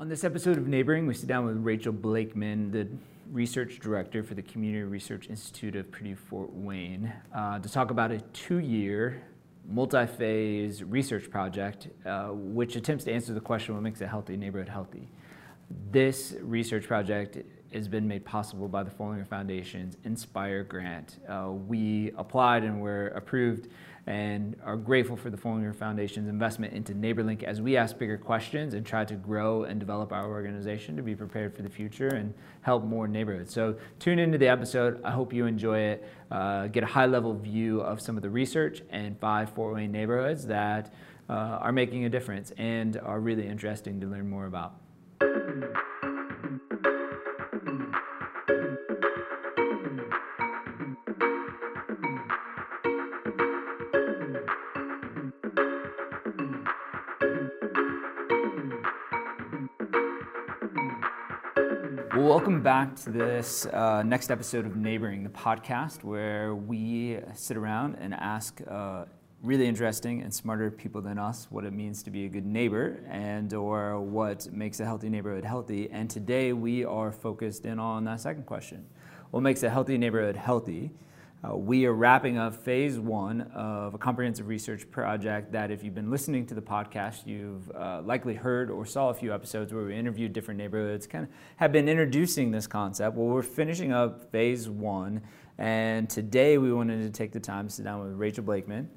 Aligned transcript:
On 0.00 0.08
this 0.08 0.24
episode 0.24 0.56
of 0.56 0.66
Neighboring, 0.66 1.06
we 1.06 1.12
sit 1.12 1.26
down 1.26 1.44
with 1.44 1.58
Rachel 1.58 1.92
Blakeman, 1.92 2.70
the 2.70 2.88
research 3.30 3.80
director 3.80 4.22
for 4.22 4.32
the 4.32 4.40
Community 4.40 4.82
Research 4.82 5.28
Institute 5.28 5.76
of 5.76 5.90
Purdue 5.90 6.16
Fort 6.16 6.50
Wayne, 6.54 7.12
uh, 7.34 7.58
to 7.58 7.68
talk 7.68 7.90
about 7.90 8.10
a 8.10 8.18
two 8.32 8.60
year, 8.60 9.22
multi 9.68 10.06
phase 10.06 10.82
research 10.82 11.30
project 11.30 11.88
uh, 12.06 12.28
which 12.28 12.76
attempts 12.76 13.04
to 13.04 13.12
answer 13.12 13.34
the 13.34 13.42
question 13.42 13.74
what 13.74 13.82
makes 13.82 14.00
a 14.00 14.06
healthy 14.06 14.38
neighborhood 14.38 14.70
healthy. 14.70 15.06
This 15.92 16.34
research 16.40 16.86
project 16.86 17.36
has 17.74 17.86
been 17.86 18.08
made 18.08 18.24
possible 18.24 18.68
by 18.68 18.82
the 18.82 18.90
Foellinger 18.90 19.28
Foundation's 19.28 19.98
Inspire 20.04 20.64
grant. 20.64 21.18
Uh, 21.28 21.50
we 21.50 22.12
applied 22.16 22.64
and 22.64 22.80
were 22.80 23.08
approved 23.08 23.68
and 24.10 24.56
are 24.64 24.76
grateful 24.76 25.16
for 25.16 25.30
the 25.30 25.36
Foellinger 25.36 25.72
Foundation's 25.72 26.28
investment 26.28 26.72
into 26.72 26.92
NeighborLink 26.92 27.44
as 27.44 27.62
we 27.62 27.76
ask 27.76 27.96
bigger 27.96 28.18
questions 28.18 28.74
and 28.74 28.84
try 28.84 29.04
to 29.04 29.14
grow 29.14 29.62
and 29.62 29.78
develop 29.78 30.10
our 30.10 30.28
organization 30.28 30.96
to 30.96 31.02
be 31.02 31.14
prepared 31.14 31.54
for 31.54 31.62
the 31.62 31.68
future 31.68 32.08
and 32.08 32.34
help 32.62 32.82
more 32.82 33.06
neighborhoods. 33.06 33.54
So 33.54 33.76
tune 34.00 34.18
into 34.18 34.36
the 34.36 34.48
episode. 34.48 35.00
I 35.04 35.12
hope 35.12 35.32
you 35.32 35.46
enjoy 35.46 35.78
it. 35.78 36.08
Uh, 36.28 36.66
get 36.66 36.82
a 36.82 36.86
high 36.86 37.06
level 37.06 37.34
view 37.34 37.82
of 37.82 38.00
some 38.00 38.16
of 38.16 38.22
the 38.22 38.30
research 38.30 38.82
and 38.90 39.16
five 39.20 39.50
Fort 39.50 39.76
Wayne 39.76 39.92
neighborhoods 39.92 40.44
that 40.48 40.92
uh, 41.28 41.32
are 41.32 41.72
making 41.72 42.04
a 42.04 42.08
difference 42.08 42.50
and 42.58 42.96
are 42.96 43.20
really 43.20 43.46
interesting 43.46 44.00
to 44.00 44.08
learn 44.08 44.28
more 44.28 44.46
about. 44.46 44.74
Welcome 62.60 62.90
back 62.90 62.94
to 62.94 63.10
this 63.10 63.64
uh, 63.64 64.02
next 64.02 64.30
episode 64.30 64.66
of 64.66 64.76
Neighboring, 64.76 65.22
the 65.24 65.30
podcast, 65.30 66.04
where 66.04 66.54
we 66.54 67.18
sit 67.32 67.56
around 67.56 67.96
and 67.98 68.12
ask 68.12 68.60
uh, 68.68 69.06
really 69.42 69.66
interesting 69.66 70.20
and 70.20 70.34
smarter 70.34 70.70
people 70.70 71.00
than 71.00 71.18
us 71.18 71.46
what 71.48 71.64
it 71.64 71.72
means 71.72 72.02
to 72.02 72.10
be 72.10 72.26
a 72.26 72.28
good 72.28 72.44
neighbor 72.44 73.02
and 73.08 73.54
or 73.54 73.98
what 73.98 74.46
makes 74.52 74.78
a 74.78 74.84
healthy 74.84 75.08
neighborhood 75.08 75.42
healthy. 75.42 75.88
And 75.90 76.10
today 76.10 76.52
we 76.52 76.84
are 76.84 77.10
focused 77.10 77.64
in 77.64 77.78
on 77.78 78.04
that 78.04 78.20
second 78.20 78.44
question: 78.44 78.84
what 79.30 79.40
makes 79.40 79.62
a 79.62 79.70
healthy 79.70 79.96
neighborhood 79.96 80.36
healthy? 80.36 80.90
Uh, 81.42 81.56
we 81.56 81.86
are 81.86 81.94
wrapping 81.94 82.36
up 82.36 82.54
phase 82.54 82.98
one 82.98 83.40
of 83.54 83.94
a 83.94 83.98
comprehensive 83.98 84.46
research 84.46 84.90
project 84.90 85.52
that, 85.52 85.70
if 85.70 85.82
you've 85.82 85.94
been 85.94 86.10
listening 86.10 86.44
to 86.44 86.54
the 86.54 86.60
podcast, 86.60 87.26
you've 87.26 87.70
uh, 87.70 88.02
likely 88.04 88.34
heard 88.34 88.70
or 88.70 88.84
saw 88.84 89.08
a 89.08 89.14
few 89.14 89.32
episodes 89.32 89.72
where 89.72 89.84
we 89.86 89.96
interviewed 89.96 90.34
different 90.34 90.58
neighborhoods, 90.58 91.06
kind 91.06 91.24
of 91.24 91.30
have 91.56 91.72
been 91.72 91.88
introducing 91.88 92.50
this 92.50 92.66
concept. 92.66 93.16
Well, 93.16 93.26
we're 93.28 93.40
finishing 93.40 93.90
up 93.90 94.30
phase 94.30 94.68
one, 94.68 95.22
and 95.56 96.10
today 96.10 96.58
we 96.58 96.74
wanted 96.74 97.02
to 97.04 97.10
take 97.10 97.32
the 97.32 97.40
time 97.40 97.68
to 97.68 97.72
sit 97.72 97.84
down 97.84 98.02
with 98.02 98.12
Rachel 98.18 98.44
Blakeman, 98.44 98.90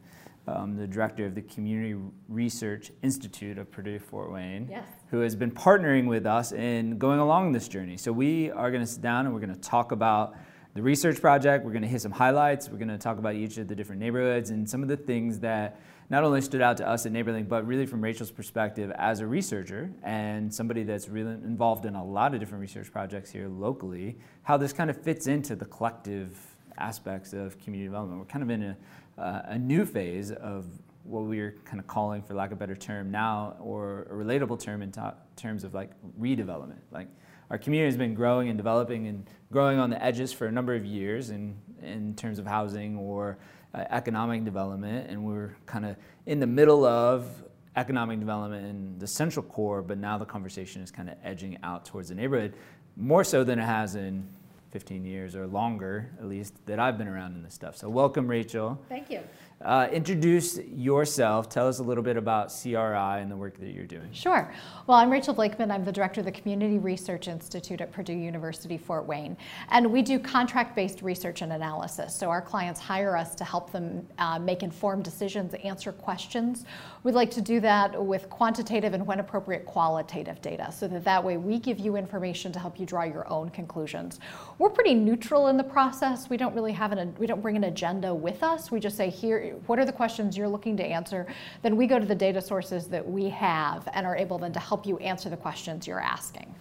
um, 0.45 0.75
the 0.75 0.85
director 0.85 1.25
of 1.25 1.35
the 1.35 1.43
Community 1.43 1.95
Research 2.27 2.91
Institute 3.03 3.57
of 3.57 3.71
Purdue 3.71 3.99
Fort 3.99 4.33
Wayne, 4.33 4.67
yes. 4.69 4.85
who 5.11 5.21
has 5.21 5.33
been 5.33 5.51
partnering 5.51 6.07
with 6.07 6.25
us 6.25 6.51
in 6.51 6.97
going 6.97 7.19
along 7.19 7.53
this 7.53 7.69
journey. 7.69 7.95
So 7.95 8.11
we 8.11 8.51
are 8.51 8.69
going 8.69 8.83
to 8.83 8.91
sit 8.91 9.01
down 9.01 9.27
and 9.27 9.33
we're 9.33 9.39
going 9.39 9.55
to 9.55 9.61
talk 9.61 9.93
about 9.93 10.35
the 10.73 10.81
research 10.81 11.21
project. 11.21 11.63
We're 11.63 11.71
going 11.71 11.83
to 11.83 11.87
hit 11.87 12.01
some 12.01 12.11
highlights. 12.11 12.69
We're 12.69 12.77
going 12.77 12.87
to 12.89 12.97
talk 12.97 13.17
about 13.19 13.35
each 13.35 13.57
of 13.57 13.67
the 13.67 13.75
different 13.75 14.01
neighborhoods 14.01 14.49
and 14.49 14.67
some 14.67 14.81
of 14.81 14.87
the 14.87 14.97
things 14.97 15.39
that 15.39 15.79
not 16.09 16.23
only 16.23 16.41
stood 16.41 16.61
out 16.61 16.77
to 16.77 16.87
us 16.87 17.05
at 17.05 17.13
NeighborLink, 17.13 17.47
but 17.47 17.65
really 17.65 17.85
from 17.85 18.01
Rachel's 18.01 18.31
perspective 18.31 18.91
as 18.97 19.19
a 19.19 19.27
researcher 19.27 19.91
and 20.03 20.53
somebody 20.53 20.83
that's 20.83 21.07
really 21.07 21.31
involved 21.31 21.85
in 21.85 21.95
a 21.95 22.03
lot 22.03 22.33
of 22.33 22.39
different 22.39 22.61
research 22.61 22.91
projects 22.91 23.31
here 23.31 23.47
locally, 23.47 24.17
how 24.43 24.57
this 24.57 24.73
kind 24.73 24.89
of 24.89 24.97
fits 24.97 25.27
into 25.27 25.55
the 25.55 25.65
collective 25.65 26.37
aspects 26.77 27.33
of 27.33 27.57
community 27.59 27.87
development. 27.87 28.19
We're 28.19 28.25
kind 28.25 28.43
of 28.43 28.49
in 28.49 28.63
a, 28.63 29.21
uh, 29.21 29.41
a 29.45 29.59
new 29.59 29.85
phase 29.85 30.31
of 30.31 30.65
what 31.03 31.23
we're 31.23 31.55
kind 31.65 31.79
of 31.79 31.87
calling, 31.87 32.21
for 32.21 32.33
lack 32.33 32.51
of 32.51 32.57
a 32.57 32.59
better 32.59 32.75
term 32.75 33.11
now, 33.11 33.55
or 33.59 34.03
a 34.03 34.13
relatable 34.13 34.59
term 34.59 34.81
in 34.81 34.91
terms 35.35 35.63
of 35.63 35.73
like 35.73 35.91
redevelopment. 36.19 36.79
Like 36.91 37.07
our 37.49 37.57
community 37.57 37.87
has 37.87 37.97
been 37.97 38.13
growing 38.13 38.49
and 38.49 38.57
developing 38.57 39.07
and 39.07 39.29
growing 39.51 39.79
on 39.79 39.89
the 39.89 40.03
edges 40.03 40.33
for 40.33 40.47
a 40.47 40.51
number 40.51 40.73
of 40.73 40.85
years 40.85 41.29
in, 41.29 41.55
in 41.81 42.15
terms 42.15 42.39
of 42.39 42.47
housing 42.47 42.97
or 42.97 43.37
uh, 43.73 43.83
economic 43.89 44.43
development. 44.43 45.09
And 45.09 45.23
we're 45.23 45.55
kind 45.65 45.85
of 45.85 45.95
in 46.25 46.39
the 46.39 46.47
middle 46.47 46.85
of 46.85 47.27
economic 47.75 48.19
development 48.19 48.65
in 48.65 48.99
the 48.99 49.07
central 49.07 49.43
core, 49.45 49.81
but 49.81 49.97
now 49.97 50.17
the 50.17 50.25
conversation 50.25 50.81
is 50.81 50.91
kind 50.91 51.09
of 51.09 51.15
edging 51.23 51.57
out 51.63 51.85
towards 51.85 52.09
the 52.09 52.15
neighborhood 52.15 52.55
more 52.95 53.23
so 53.23 53.43
than 53.43 53.59
it 53.59 53.65
has 53.65 53.95
in 53.95 54.27
15 54.71 55.05
years 55.05 55.35
or 55.35 55.45
longer, 55.45 56.09
at 56.19 56.25
least, 56.25 56.53
that 56.65 56.79
I've 56.79 56.97
been 56.97 57.07
around 57.07 57.35
in 57.35 57.43
this 57.43 57.53
stuff. 57.53 57.77
So, 57.77 57.89
welcome, 57.89 58.27
Rachel. 58.27 58.79
Thank 58.89 59.09
you. 59.11 59.19
Uh, 59.63 59.87
introduce 59.93 60.57
yourself. 60.75 61.47
Tell 61.47 61.69
us 61.69 61.79
a 61.79 61.83
little 61.83 62.03
bit 62.03 62.17
about 62.17 62.51
CRI 62.51 62.73
and 62.75 63.31
the 63.31 63.35
work 63.35 63.57
that 63.59 63.69
you're 63.69 63.85
doing. 63.85 64.09
Sure. 64.11 64.53
Well, 64.87 64.97
I'm 64.97 65.09
Rachel 65.09 65.33
Blakeman. 65.33 65.71
I'm 65.71 65.85
the 65.85 65.91
director 65.91 66.19
of 66.19 66.25
the 66.25 66.33
Community 66.33 66.79
Research 66.79 67.29
Institute 67.29 67.79
at 67.79 67.89
Purdue 67.89 68.11
University 68.11 68.77
Fort 68.77 69.05
Wayne. 69.05 69.37
And 69.69 69.89
we 69.89 70.01
do 70.01 70.19
contract 70.19 70.75
based 70.75 71.01
research 71.01 71.41
and 71.41 71.53
analysis. 71.53 72.13
So 72.13 72.29
our 72.29 72.41
clients 72.41 72.81
hire 72.81 73.15
us 73.15 73.35
to 73.35 73.45
help 73.45 73.71
them 73.71 74.05
uh, 74.17 74.37
make 74.37 74.63
informed 74.63 75.05
decisions, 75.05 75.53
answer 75.63 75.93
questions. 75.93 76.65
We'd 77.03 77.15
like 77.15 77.31
to 77.31 77.41
do 77.41 77.61
that 77.61 78.03
with 78.05 78.29
quantitative 78.29 78.93
and, 78.93 79.07
when 79.07 79.21
appropriate, 79.21 79.65
qualitative 79.65 80.41
data 80.41 80.73
so 80.73 80.89
that 80.89 81.05
that 81.05 81.23
way 81.23 81.37
we 81.37 81.57
give 81.57 81.79
you 81.79 81.95
information 81.95 82.51
to 82.51 82.59
help 82.59 82.77
you 82.77 82.85
draw 82.85 83.03
your 83.03 83.29
own 83.31 83.49
conclusions. 83.49 84.19
We're 84.59 84.69
pretty 84.69 84.93
neutral 84.93 85.47
in 85.47 85.55
the 85.55 85.63
process. 85.63 86.29
We 86.29 86.35
don't 86.35 86.53
really 86.53 86.73
have 86.73 86.91
an, 86.91 87.15
we 87.17 87.27
don't 87.27 87.41
bring 87.41 87.55
an 87.55 87.63
agenda 87.63 88.13
with 88.13 88.43
us. 88.43 88.69
We 88.69 88.81
just 88.81 88.97
say, 88.97 89.09
here, 89.09 89.52
what 89.67 89.79
are 89.79 89.85
the 89.85 89.91
questions 89.91 90.37
you're 90.37 90.47
looking 90.47 90.77
to 90.77 90.83
answer? 90.83 91.27
Then 91.61 91.75
we 91.75 91.87
go 91.87 91.99
to 91.99 92.05
the 92.05 92.15
data 92.15 92.41
sources 92.41 92.87
that 92.87 93.07
we 93.07 93.29
have 93.29 93.87
and 93.93 94.05
are 94.05 94.15
able 94.15 94.37
then 94.37 94.53
to 94.53 94.59
help 94.59 94.85
you 94.85 94.97
answer 94.97 95.29
the 95.29 95.37
questions 95.37 95.87
you're 95.87 96.01
asking. 96.01 96.53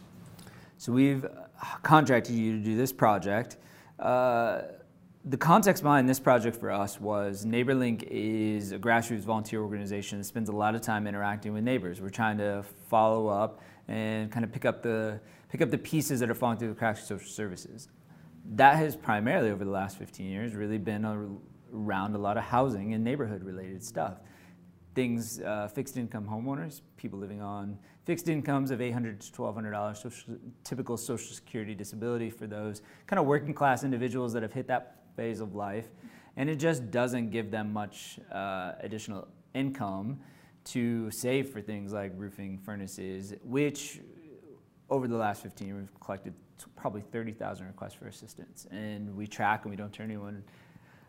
So 0.79 0.93
we've 0.93 1.25
contracted 1.83 2.35
you 2.35 2.59
to 2.59 2.65
do 2.65 2.77
this 2.77 2.93
project. 2.93 3.57
Uh, 3.99 4.63
the 5.25 5.37
context 5.37 5.85
behind 5.85 6.09
this 6.09 6.19
project 6.19 6.57
for 6.57 6.71
us 6.71 7.01
was 7.01 7.47
NeighborLink 7.47 8.05
is 8.11 8.73
a 8.73 8.79
grassroots 8.79 9.21
volunteer 9.21 9.63
organization 9.63 10.19
that 10.19 10.25
spends 10.25 10.49
a 10.49 10.53
lot 10.53 10.75
of 10.75 10.81
time 10.81 11.07
interacting 11.07 11.53
with 11.53 11.63
neighbors. 11.63 12.01
We're 12.01 12.09
trying 12.09 12.39
to 12.39 12.65
follow 12.89 13.29
up 13.29 13.61
and 13.87 14.33
kind 14.33 14.45
of 14.45 14.53
pick 14.53 14.65
up 14.65 14.83
the 14.83 15.21
pick 15.49 15.61
up 15.61 15.71
the 15.71 15.79
pieces 15.79 16.19
that 16.21 16.31
are 16.31 16.35
falling 16.35 16.59
through 16.59 16.69
the 16.69 16.75
cracks 16.75 17.03
of 17.03 17.07
social 17.07 17.29
services. 17.29 17.89
That 18.55 18.77
has 18.77 18.97
primarily 18.97 19.51
over 19.51 19.65
the 19.65 19.71
last 19.71 19.99
15 19.99 20.27
years 20.27 20.55
really 20.55 20.79
been 20.79 21.05
a 21.05 21.29
around 21.75 22.15
a 22.15 22.19
lot 22.19 22.37
of 22.37 22.45
housing 22.45 22.95
and 22.95 23.03
neighborhood 23.03 23.43
related 23.43 23.83
stuff. 23.83 24.19
Things, 24.95 25.41
uh, 25.41 25.69
fixed 25.69 25.97
income 25.97 26.27
homeowners, 26.31 26.83
people 26.97 27.19
living 27.19 27.41
on 27.41 27.79
fixed 28.05 28.29
incomes 28.29 28.71
of 28.71 28.81
800 28.81 29.21
to 29.21 29.33
$1,200, 29.33 29.97
social, 29.97 30.37
typical 30.65 30.97
Social 30.97 31.35
Security 31.35 31.75
disability 31.75 32.31
for 32.31 32.47
those 32.47 32.83
kind 33.07 33.19
of 33.19 33.27
working 33.27 33.55
class 33.55 33.85
individuals 33.85 34.33
that 34.33 34.43
have 34.43 34.53
hit 34.53 34.67
that 34.69 35.03
phase 35.17 35.41
of 35.41 35.55
life. 35.55 35.89
And 36.37 36.49
it 36.51 36.57
just 36.57 36.91
doesn't 36.91 37.31
give 37.31 37.51
them 37.51 37.73
much 37.73 38.19
uh, 38.33 38.73
additional 38.81 39.29
income 39.55 40.19
to 40.65 41.11
save 41.11 41.51
for 41.51 41.61
things 41.61 41.93
like 41.93 42.13
roofing, 42.17 42.59
furnaces, 42.59 43.35
which 43.45 44.01
over 44.91 45.09
the 45.09 45.17
last 45.17 45.43
15 45.43 45.67
years 45.67 45.79
we've 45.81 46.01
collected 46.01 46.35
probably 46.77 47.01
30,000 47.01 47.67
requests 47.67 47.95
for 47.95 48.07
assistance. 48.07 48.67
And 48.71 49.15
we 49.17 49.27
track 49.27 49.65
and 49.65 49.71
we 49.71 49.77
don't 49.77 49.93
turn 49.93 50.11
anyone 50.11 50.43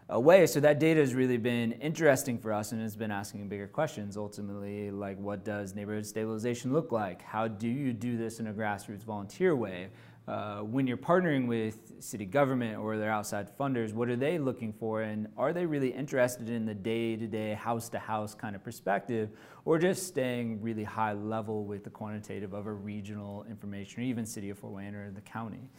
away. 0.10 0.46
So 0.48 0.60
that 0.60 0.80
data 0.80 1.00
has 1.00 1.14
really 1.14 1.38
been 1.38 1.72
interesting 1.74 2.38
for 2.38 2.52
us 2.52 2.72
and 2.72 2.82
has 2.82 2.96
been 2.96 3.12
asking 3.12 3.48
bigger 3.48 3.68
questions 3.68 4.18
ultimately, 4.18 4.92
like 4.92 5.18
what 5.18 5.44
does 5.44 5.76
neighborhood 5.76 6.06
stabilization 6.06 6.74
look 6.74 6.92
like? 6.92 7.22
How 7.22 7.48
do 7.48 7.68
you 7.68 7.94
do 7.94 8.18
this 8.18 8.40
in 8.40 8.48
a 8.48 8.54
grassroots 8.54 9.04
volunteer 9.04 9.56
way? 9.56 9.90
Uh, 10.26 10.60
when 10.60 10.88
you're 10.88 10.96
partnering 10.96 11.48
with 11.48 11.92
city 12.00 12.24
government 12.24 12.80
or 12.80 12.98
their 12.98 13.12
outside 13.12 13.50
funders, 13.58 13.92
what 13.92 14.08
are 14.08 14.16
they 14.16 14.38
looking 14.38 14.72
for? 14.72 15.02
And 15.02 15.28
are 15.38 15.52
they 15.52 15.66
really 15.66 15.90
interested 15.90 16.50
in 16.50 16.66
the 16.66 16.74
day 16.74 17.18
to 17.18 17.28
day, 17.28 17.54
house 17.54 17.90
to 17.90 18.00
house 18.00 18.34
kind 18.34 18.56
of 18.56 18.64
perspective, 18.64 19.32
or 19.66 19.78
just 19.78 20.08
staying 20.08 20.62
really 20.62 20.86
high 20.86 21.12
level 21.12 21.66
with 21.66 21.84
the 21.84 21.90
quantitative 21.90 22.54
of 22.54 22.68
a 22.68 22.72
regional 22.72 23.44
information, 23.50 24.02
or 24.02 24.06
even 24.06 24.26
city 24.26 24.50
of 24.50 24.58
Fort 24.58 24.72
Wayne 24.72 24.96
or 24.96 25.12
the 25.12 25.22
county? 25.22 25.70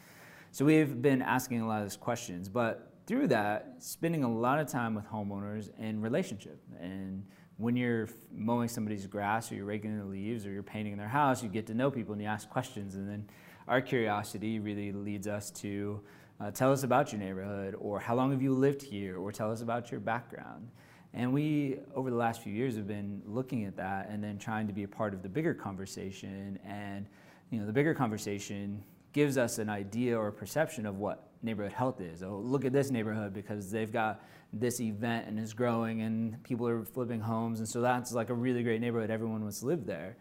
So 0.50 0.66
we've 0.66 1.00
been 1.00 1.22
asking 1.22 1.62
a 1.62 1.66
lot 1.66 1.78
of 1.82 1.88
these 1.88 1.96
questions, 1.96 2.50
but 2.50 2.93
through 3.06 3.28
that, 3.28 3.76
spending 3.78 4.24
a 4.24 4.32
lot 4.32 4.58
of 4.58 4.66
time 4.66 4.94
with 4.94 5.06
homeowners 5.06 5.70
and 5.78 6.02
relationship. 6.02 6.60
And 6.80 7.26
when 7.56 7.76
you're 7.76 8.08
mowing 8.32 8.68
somebody's 8.68 9.06
grass 9.06 9.52
or 9.52 9.56
you're 9.56 9.66
raking 9.66 9.98
the 9.98 10.04
leaves 10.04 10.46
or 10.46 10.50
you're 10.50 10.62
painting 10.62 10.96
their 10.96 11.08
house, 11.08 11.42
you 11.42 11.48
get 11.48 11.66
to 11.66 11.74
know 11.74 11.90
people 11.90 12.12
and 12.12 12.22
you 12.22 12.28
ask 12.28 12.48
questions. 12.48 12.94
And 12.94 13.08
then 13.08 13.28
our 13.68 13.80
curiosity 13.80 14.58
really 14.58 14.92
leads 14.92 15.28
us 15.28 15.50
to 15.52 16.00
uh, 16.40 16.50
tell 16.50 16.72
us 16.72 16.82
about 16.82 17.12
your 17.12 17.20
neighborhood 17.20 17.76
or 17.78 18.00
how 18.00 18.14
long 18.14 18.30
have 18.32 18.42
you 18.42 18.52
lived 18.52 18.82
here 18.82 19.18
or 19.18 19.30
tell 19.30 19.52
us 19.52 19.60
about 19.60 19.90
your 19.90 20.00
background. 20.00 20.68
And 21.12 21.32
we, 21.32 21.78
over 21.94 22.10
the 22.10 22.16
last 22.16 22.42
few 22.42 22.52
years, 22.52 22.74
have 22.74 22.88
been 22.88 23.22
looking 23.24 23.66
at 23.66 23.76
that 23.76 24.08
and 24.08 24.22
then 24.22 24.36
trying 24.36 24.66
to 24.66 24.72
be 24.72 24.82
a 24.82 24.88
part 24.88 25.14
of 25.14 25.22
the 25.22 25.28
bigger 25.28 25.54
conversation 25.54 26.58
and 26.66 27.06
you 27.50 27.60
know, 27.60 27.66
the 27.66 27.72
bigger 27.72 27.94
conversation 27.94 28.82
gives 29.12 29.38
us 29.38 29.58
an 29.58 29.68
idea 29.68 30.18
or 30.18 30.26
a 30.26 30.32
perception 30.32 30.86
of 30.86 30.98
what 30.98 31.28
neighborhood 31.44 31.72
health 31.72 32.00
is. 32.00 32.22
Oh, 32.22 32.38
look 32.38 32.64
at 32.64 32.72
this 32.72 32.90
neighborhood 32.90 33.32
because 33.32 33.70
they've 33.70 33.92
got 33.92 34.24
this 34.52 34.80
event 34.80 35.26
and 35.26 35.38
it's 35.38 35.52
growing 35.52 36.02
and 36.02 36.42
people 36.42 36.66
are 36.66 36.84
flipping 36.84 37.20
homes. 37.20 37.58
And 37.58 37.68
so 37.68 37.80
that's 37.80 38.12
like 38.12 38.30
a 38.30 38.34
really 38.34 38.62
great 38.62 38.80
neighborhood. 38.80 39.10
Everyone 39.10 39.42
wants 39.42 39.60
to 39.60 39.66
live 39.66 39.86
there. 39.86 40.16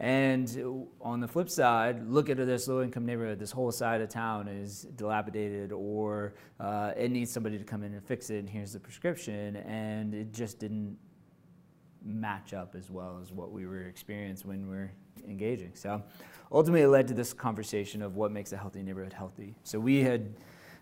And 0.00 0.86
on 1.00 1.20
the 1.20 1.26
flip 1.26 1.50
side, 1.50 2.08
look 2.08 2.30
at 2.30 2.36
this 2.36 2.68
low 2.68 2.82
income 2.82 3.04
neighborhood. 3.04 3.38
This 3.38 3.50
whole 3.50 3.72
side 3.72 4.00
of 4.00 4.08
town 4.08 4.46
is 4.46 4.82
dilapidated 4.94 5.72
or 5.72 6.34
uh, 6.60 6.92
it 6.96 7.10
needs 7.10 7.32
somebody 7.32 7.58
to 7.58 7.64
come 7.64 7.82
in 7.82 7.92
and 7.94 8.04
fix 8.04 8.30
it. 8.30 8.38
And 8.38 8.48
here's 8.48 8.72
the 8.72 8.80
prescription. 8.80 9.56
And 9.56 10.14
it 10.14 10.32
just 10.32 10.60
didn't 10.60 10.96
match 12.04 12.54
up 12.54 12.76
as 12.76 12.90
well 12.90 13.18
as 13.20 13.32
what 13.32 13.50
we 13.50 13.66
were 13.66 13.82
experiencing 13.82 14.48
when 14.48 14.68
we 14.68 14.76
we're 14.76 14.92
engaging. 15.26 15.72
So 15.74 16.02
ultimately, 16.52 16.82
it 16.82 16.88
led 16.88 17.08
to 17.08 17.14
this 17.14 17.32
conversation 17.32 18.02
of 18.02 18.16
what 18.16 18.32
makes 18.32 18.52
a 18.52 18.56
healthy 18.56 18.82
neighborhood 18.82 19.12
healthy. 19.12 19.54
So 19.64 19.78
we 19.78 20.02
had 20.02 20.34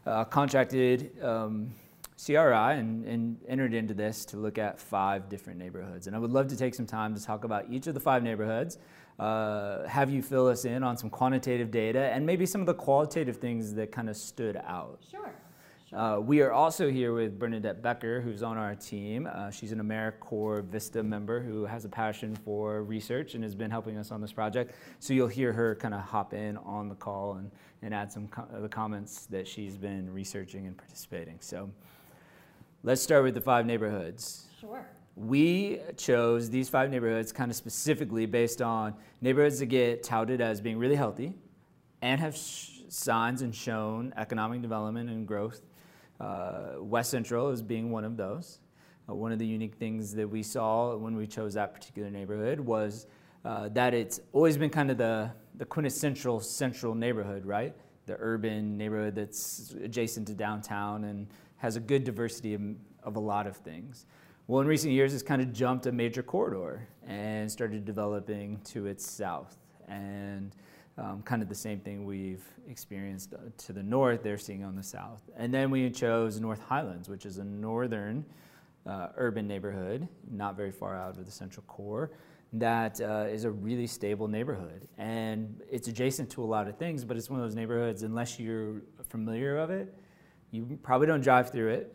uh, 0.07 0.25
contracted 0.25 1.23
um, 1.23 1.73
CRI 2.23 2.35
and, 2.79 3.05
and, 3.05 3.37
entered 3.49 3.75
into 3.75 3.93
this 3.93 4.25
to 4.27 4.37
look 4.37 4.57
at 4.57 4.79
five 4.79 5.29
different 5.29 5.59
neighborhoods. 5.59 6.07
And 6.07 6.17
I 6.17 6.19
would 6.19 6.31
love 6.31 6.49
to 6.49 6.57
take 6.57 6.75
some 6.75 6.87
time 6.87 7.15
to 7.15 7.23
talk 7.23 7.45
about 7.45 7.67
each 7.71 7.87
of 7.87 7.95
the 7.95 8.01
five 8.01 8.23
neighborhoods, 8.23 8.79
uh, 9.19 9.87
have 9.87 10.11
you 10.11 10.23
fill 10.23 10.47
us 10.47 10.65
in 10.65 10.83
on 10.83 10.97
some 10.97 11.11
quantitative 11.11 11.71
data 11.71 12.11
and 12.13 12.25
maybe 12.25 12.47
some 12.47 12.61
of 12.61 12.67
the 12.67 12.75
qualitative 12.75 13.37
things 13.37 13.75
that 13.75 13.93
kind 13.93 14.09
of 14.09 14.17
stood 14.17 14.57
out. 14.67 14.99
Sure. 15.11 15.33
Uh, 15.93 16.19
we 16.21 16.43
are 16.43 16.51
also 16.51 16.91
here 16.91 17.13
with 17.13 17.39
Bernadette 17.39 17.81
Becker, 17.81 18.21
who's 18.21 18.43
on 18.43 18.59
our 18.59 18.75
team. 18.75 19.29
Uh, 19.33 19.53
she's 19.53 19.71
an 19.71 19.79
AmeriCorps 19.79 20.65
Vista 20.65 21.01
member 21.01 21.41
who 21.41 21.65
has 21.65 21.85
a 21.85 21.89
passion 21.89 22.35
for 22.35 22.83
research 22.83 23.35
and 23.35 23.45
has 23.45 23.55
been 23.55 23.71
helping 23.71 23.97
us 23.97 24.11
on 24.11 24.21
this 24.21 24.33
project. 24.33 24.75
So 24.99 25.15
you'll 25.15 25.29
hear 25.29 25.53
her 25.53 25.77
kind 25.77 25.95
of 25.95 26.01
hop 26.01 26.35
in 26.35 26.57
on 26.57 26.89
the 26.89 26.97
call 26.97 27.35
and, 27.35 27.53
and 27.83 27.95
add 27.95 28.11
some 28.11 28.27
co- 28.27 28.49
the 28.61 28.69
comments 28.69 29.27
that 29.27 29.47
she's 29.47 29.77
been 29.77 30.13
researching 30.13 30.67
and 30.67 30.77
participating. 30.77 31.37
So 31.39 31.71
let's 32.83 33.01
start 33.01 33.23
with 33.23 33.35
the 33.35 33.41
five 33.41 33.65
neighborhoods. 33.65 34.47
Sure. 34.61 34.85
We 35.15 35.81
chose 35.97 36.51
these 36.51 36.69
five 36.69 36.91
neighborhoods 36.91 37.31
kind 37.31 37.49
of 37.49 37.57
specifically 37.57 38.27
based 38.27 38.61
on 38.61 38.95
neighborhoods 39.21 39.61
that 39.61 39.67
get 39.67 40.03
touted 40.03 40.41
as 40.41 40.61
being 40.61 40.79
really 40.79 40.97
healthy 40.97 41.35
and 42.03 42.21
have 42.21 42.37
sh- 42.37 42.71
signs 42.89 43.43
and 43.43 43.55
shown 43.55 44.13
economic 44.17 44.63
development 44.63 45.11
and 45.11 45.29
growth 45.29 45.63
West 46.81 47.11
Central 47.11 47.51
is 47.51 47.63
being 47.63 47.91
one 47.91 48.05
of 48.05 48.17
those. 48.17 48.61
Uh, 49.09 49.15
one 49.15 49.33
of 49.33 49.39
the 49.39 49.47
unique 49.47 49.75
things 49.75 50.15
that 50.15 50.29
we 50.29 50.43
saw 50.43 50.97
when 50.97 51.17
we 51.17 51.27
chose 51.27 51.55
that 51.55 51.73
particular 51.73 52.11
neighborhood 52.11 52.59
was 52.59 53.07
uh, 53.45 53.69
that 53.69 53.95
it's 53.95 54.21
always 54.33 54.57
been 54.57 54.71
kind 54.71 54.91
of 54.91 54.99
the, 54.99 55.31
the 55.57 55.65
quintessential 55.65 56.41
central 56.41 56.95
neighborhood, 56.95 57.47
right? 57.47 57.75
The 58.07 58.17
urban 58.19 58.77
neighborhood 58.77 59.15
that's 59.15 59.75
adjacent 59.83 60.27
to 60.29 60.35
downtown 60.35 61.05
and 61.05 61.29
has 61.59 61.77
a 61.77 61.81
good 61.81 62.03
diversity 62.03 62.55
of, 62.55 62.63
of 63.03 63.17
a 63.17 63.21
lot 63.21 63.47
of 63.47 63.57
things. 63.57 64.07
Well, 64.49 64.61
in 64.61 64.67
recent 64.67 64.93
years, 64.93 65.15
it's 65.15 65.23
kind 65.23 65.43
of 65.43 65.53
jumped 65.53 65.87
a 65.87 65.93
major 65.93 66.23
corridor 66.23 66.89
and 67.07 67.51
started 67.51 67.85
developing 67.85 68.61
to 68.65 68.87
its 68.87 69.09
south. 69.09 69.57
And 69.89 70.55
um, 70.99 71.23
kind 71.23 71.43
of 71.43 71.49
the 71.49 71.55
same 71.55 71.81
thing 71.81 72.05
we've 72.05 72.45
experienced 72.69 73.35
uh, 73.35 73.39
to 73.59 73.73
the 73.73 73.83
north, 73.83 74.23
they're 74.23 74.39
seeing 74.39 74.65
on 74.65 74.75
the 74.75 74.83
south. 74.83 75.23
And 75.37 75.53
then 75.53 75.71
we 75.71 75.91
chose 75.91 76.41
North 76.41 76.61
Highlands, 76.61 77.09
which 77.09 77.27
is 77.27 77.39
a 77.39 77.45
northern 77.45 78.25
uh, 78.87 79.09
urban 79.17 79.47
neighborhood, 79.47 80.09
not 80.31 80.57
very 80.57 80.71
far 80.71 80.97
out 80.97 81.19
of 81.19 81.25
the 81.27 81.31
central 81.31 81.65
core, 81.67 82.13
that 82.53 83.01
uh, 83.01 83.27
is 83.29 83.45
a 83.45 83.51
really 83.51 83.87
stable 83.87 84.29
neighborhood. 84.29 84.89
And 84.97 85.61
it's 85.71 85.89
adjacent 85.89 86.31
to 86.31 86.43
a 86.43 86.47
lot 86.47 86.69
of 86.69 86.79
things, 86.79 87.05
but 87.05 87.17
it's 87.17 87.29
one 87.29 87.41
of 87.41 87.47
those 87.47 87.57
neighborhoods, 87.57 88.03
unless 88.03 88.39
you're 88.39 88.83
familiar 89.09 89.59
of 89.59 89.71
it, 89.71 89.95
you 90.51 90.79
probably 90.83 91.07
don't 91.07 91.21
drive 91.21 91.51
through 91.51 91.71
it 91.71 91.95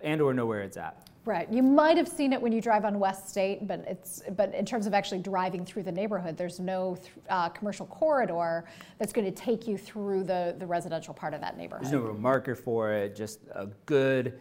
and 0.00 0.22
or 0.22 0.32
know 0.32 0.46
where 0.46 0.62
it's 0.62 0.76
at. 0.76 1.07
Right. 1.28 1.52
You 1.52 1.62
might 1.62 1.98
have 1.98 2.08
seen 2.08 2.32
it 2.32 2.40
when 2.40 2.52
you 2.52 2.62
drive 2.62 2.86
on 2.86 2.98
West 2.98 3.28
State, 3.28 3.66
but 3.66 3.80
it's 3.86 4.22
but 4.34 4.54
in 4.54 4.64
terms 4.64 4.86
of 4.86 4.94
actually 4.94 5.18
driving 5.18 5.62
through 5.62 5.82
the 5.82 5.92
neighborhood, 5.92 6.38
there's 6.38 6.58
no 6.58 6.96
uh, 7.28 7.50
commercial 7.50 7.84
corridor 7.84 8.64
that's 8.96 9.12
going 9.12 9.26
to 9.26 9.30
take 9.30 9.68
you 9.68 9.76
through 9.76 10.24
the, 10.24 10.56
the 10.58 10.66
residential 10.66 11.12
part 11.12 11.34
of 11.34 11.42
that 11.42 11.58
neighborhood. 11.58 11.84
There's 11.84 11.92
no 11.92 12.14
marker 12.14 12.54
for 12.54 12.94
it. 12.94 13.14
Just 13.14 13.40
a 13.52 13.66
good 13.84 14.40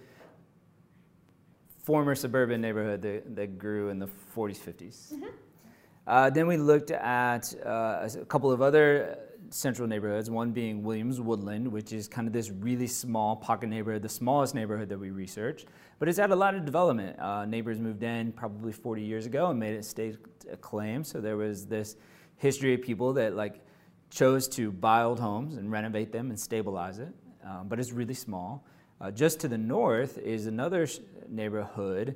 former 1.84 2.16
suburban 2.16 2.62
neighborhood 2.62 3.02
that, 3.02 3.36
that 3.36 3.58
grew 3.58 3.90
in 3.90 4.00
the 4.00 4.08
40s, 4.34 4.58
50s. 4.58 5.12
Mm-hmm. 5.12 5.26
Uh, 6.08 6.30
then 6.30 6.48
we 6.48 6.56
looked 6.56 6.92
at 6.92 7.54
uh, 7.66 8.08
a 8.18 8.26
couple 8.28 8.50
of 8.50 8.62
other 8.62 9.20
central 9.50 9.88
neighborhoods, 9.88 10.30
one 10.30 10.52
being 10.52 10.84
Williams 10.84 11.20
Woodland, 11.20 11.68
which 11.68 11.94
is 11.94 12.08
kind 12.08 12.28
of 12.28 12.34
this 12.34 12.50
really 12.50 12.88
small 12.88 13.36
pocket 13.36 13.68
neighborhood, 13.68 14.02
the 14.02 14.10
smallest 14.10 14.56
neighborhood 14.56 14.90
that 14.90 15.00
we 15.00 15.10
researched. 15.10 15.68
But 16.00 16.10
it's 16.10 16.18
had 16.18 16.32
a 16.32 16.36
lot 16.36 16.56
of 16.56 16.66
development. 16.66 17.20
Uh, 17.20 17.46
neighbors 17.46 17.80
moved 17.80 18.04
in 18.04 18.32
probably 18.32 18.72
40 18.72 19.02
years 19.02 19.26
ago 19.26 19.50
and 19.50 19.60
made 19.60 19.76
it 19.76 19.86
state 19.86 20.18
acclaim. 20.52 21.04
So 21.04 21.20
there 21.20 21.38
was 21.38 21.66
this 21.66 21.96
history 22.38 22.74
of 22.74 22.82
people 22.82 23.14
that 23.14 23.36
like 23.36 23.62
chose 24.10 24.48
to 24.50 24.72
buy 24.72 25.04
old 25.04 25.20
homes 25.20 25.58
and 25.58 25.72
renovate 25.72 26.12
them 26.12 26.30
and 26.30 26.40
stabilize 26.40 27.00
it. 27.00 27.14
Um, 27.46 27.68
but 27.68 27.80
it's 27.80 27.92
really 27.92 28.14
small. 28.14 28.66
Uh, 29.00 29.12
just 29.12 29.40
to 29.42 29.48
the 29.48 29.58
north 29.58 30.18
is 30.18 30.48
another 30.48 30.88
neighborhood 31.30 32.16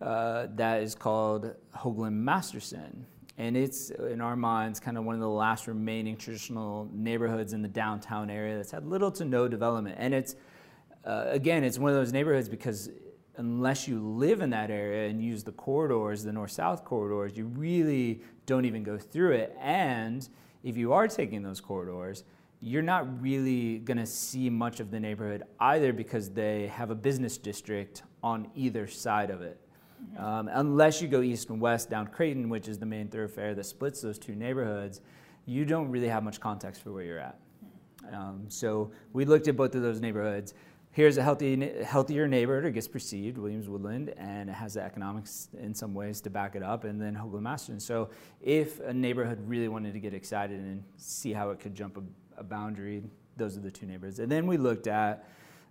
uh, 0.00 0.46
that 0.54 0.82
is 0.82 0.94
called 0.94 1.54
Hoagland 1.76 2.14
Masterson 2.14 3.06
and 3.38 3.56
it's 3.56 3.90
in 3.90 4.20
our 4.20 4.36
minds 4.36 4.80
kind 4.80 4.98
of 4.98 5.04
one 5.04 5.14
of 5.14 5.20
the 5.20 5.28
last 5.28 5.66
remaining 5.66 6.16
traditional 6.16 6.88
neighborhoods 6.92 7.52
in 7.52 7.62
the 7.62 7.68
downtown 7.68 8.30
area 8.30 8.56
that's 8.56 8.70
had 8.70 8.86
little 8.86 9.10
to 9.12 9.24
no 9.24 9.48
development. 9.48 9.96
And 9.98 10.14
it's 10.14 10.36
uh, 11.04 11.24
again 11.28 11.64
it's 11.64 11.78
one 11.78 11.90
of 11.90 11.96
those 11.96 12.12
neighborhoods 12.12 12.48
because 12.48 12.90
unless 13.36 13.88
you 13.88 14.00
live 14.00 14.40
in 14.40 14.50
that 14.50 14.70
area 14.70 15.08
and 15.08 15.22
use 15.22 15.42
the 15.42 15.52
corridors 15.52 16.22
the 16.22 16.32
north-south 16.32 16.84
corridors 16.84 17.36
you 17.36 17.46
really 17.46 18.20
don't 18.46 18.64
even 18.64 18.82
go 18.82 18.98
through 18.98 19.32
it. 19.32 19.56
And 19.60 20.28
if 20.62 20.76
you 20.76 20.92
are 20.92 21.08
taking 21.08 21.42
those 21.42 21.60
corridors 21.60 22.24
you're 22.62 22.82
not 22.82 23.22
really 23.22 23.78
going 23.78 23.96
to 23.96 24.04
see 24.04 24.50
much 24.50 24.80
of 24.80 24.90
the 24.90 25.00
neighborhood 25.00 25.44
either 25.60 25.94
because 25.94 26.28
they 26.30 26.66
have 26.66 26.90
a 26.90 26.94
business 26.94 27.38
district 27.38 28.02
on 28.22 28.50
either 28.54 28.86
side 28.86 29.30
of 29.30 29.40
it 29.40 29.58
um, 30.18 30.48
unless 30.52 31.00
you 31.00 31.08
go 31.08 31.22
east 31.22 31.50
and 31.50 31.60
west 31.60 31.90
down 31.90 32.06
Creighton, 32.06 32.48
which 32.48 32.68
is 32.68 32.78
the 32.78 32.86
main 32.86 33.08
thoroughfare 33.08 33.54
that 33.54 33.64
splits 33.64 34.00
those 34.00 34.18
two 34.18 34.34
neighborhoods, 34.34 35.00
you 35.46 35.64
don't 35.64 35.88
really 35.90 36.08
have 36.08 36.22
much 36.22 36.40
context 36.40 36.82
for 36.82 36.92
where 36.92 37.04
you're 37.04 37.18
at. 37.18 37.38
Um, 38.12 38.44
so 38.48 38.92
we 39.12 39.24
looked 39.24 39.48
at 39.48 39.56
both 39.56 39.74
of 39.74 39.82
those 39.82 40.00
neighborhoods. 40.00 40.54
Here's 40.92 41.18
a 41.18 41.22
healthy, 41.22 41.72
healthier 41.84 42.26
neighborhood, 42.26 42.64
it 42.64 42.72
gets 42.72 42.88
perceived, 42.88 43.38
Williams 43.38 43.68
Woodland, 43.68 44.12
and 44.16 44.50
it 44.50 44.54
has 44.54 44.74
the 44.74 44.82
economics 44.82 45.48
in 45.60 45.72
some 45.72 45.94
ways 45.94 46.20
to 46.22 46.30
back 46.30 46.56
it 46.56 46.64
up, 46.64 46.82
and 46.82 47.00
then 47.00 47.14
Hoagland 47.14 47.42
Masterson. 47.42 47.78
So 47.78 48.10
if 48.40 48.80
a 48.80 48.92
neighborhood 48.92 49.38
really 49.46 49.68
wanted 49.68 49.92
to 49.92 50.00
get 50.00 50.14
excited 50.14 50.58
and 50.58 50.82
see 50.96 51.32
how 51.32 51.50
it 51.50 51.60
could 51.60 51.76
jump 51.76 51.96
a, 51.96 52.40
a 52.40 52.42
boundary, 52.42 53.04
those 53.36 53.56
are 53.56 53.60
the 53.60 53.70
two 53.70 53.86
neighborhoods. 53.86 54.18
And 54.18 54.30
then 54.30 54.48
we 54.48 54.56
looked 54.56 54.88
at 54.88 55.28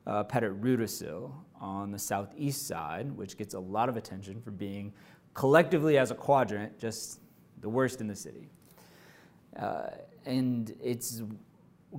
uh, 0.09 1.27
on 1.61 1.91
the 1.91 1.99
southeast 1.99 2.67
side, 2.67 3.11
which 3.11 3.37
gets 3.37 3.53
a 3.53 3.59
lot 3.59 3.89
of 3.89 3.97
attention 3.97 4.41
for 4.41 4.51
being 4.51 4.93
collectively 5.33 5.97
as 5.97 6.11
a 6.11 6.15
quadrant 6.15 6.77
just 6.79 7.19
the 7.61 7.69
worst 7.69 8.01
in 8.01 8.07
the 8.07 8.15
city. 8.15 8.49
Uh, 9.57 9.89
and 10.25 10.73
it 10.81 11.05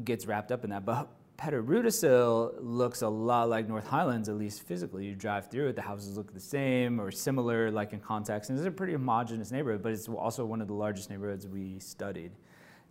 gets 0.05 0.27
wrapped 0.27 0.51
up 0.51 0.65
in 0.65 0.71
that. 0.71 0.85
But 0.85 1.09
Pettit 1.37 1.67
Rudisill 1.67 2.55
looks 2.61 3.03
a 3.03 3.09
lot 3.09 3.49
like 3.49 3.69
North 3.69 3.87
Highlands, 3.87 4.29
at 4.29 4.37
least 4.37 4.63
physically. 4.63 5.07
You 5.07 5.15
drive 5.15 5.51
through 5.51 5.69
it, 5.69 5.77
the 5.77 5.83
houses 5.83 6.17
look 6.17 6.33
the 6.33 6.41
same 6.41 7.01
or 7.01 7.11
similar, 7.11 7.71
like 7.71 7.93
in 7.93 8.01
context. 8.01 8.51
And 8.51 8.59
it's 8.59 8.67
a 8.67 8.71
pretty 8.71 8.93
homogenous 8.93 9.51
neighborhood, 9.51 9.83
but 9.83 9.93
it's 9.93 10.09
also 10.09 10.45
one 10.45 10.61
of 10.61 10.69
the 10.69 10.75
largest 10.75 11.11
neighborhoods 11.11 11.47
we 11.47 11.79
studied. 11.79 12.33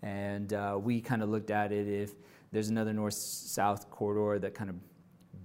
And 0.01 0.53
uh, 0.53 0.79
we 0.81 1.01
kind 1.01 1.21
of 1.21 1.29
looked 1.29 1.51
at 1.51 1.71
it 1.71 1.87
if 1.87 2.13
there's 2.51 2.69
another 2.69 2.93
north 2.93 3.13
south 3.13 3.89
corridor 3.91 4.39
that 4.39 4.55
kind 4.55 4.69
of 4.69 4.75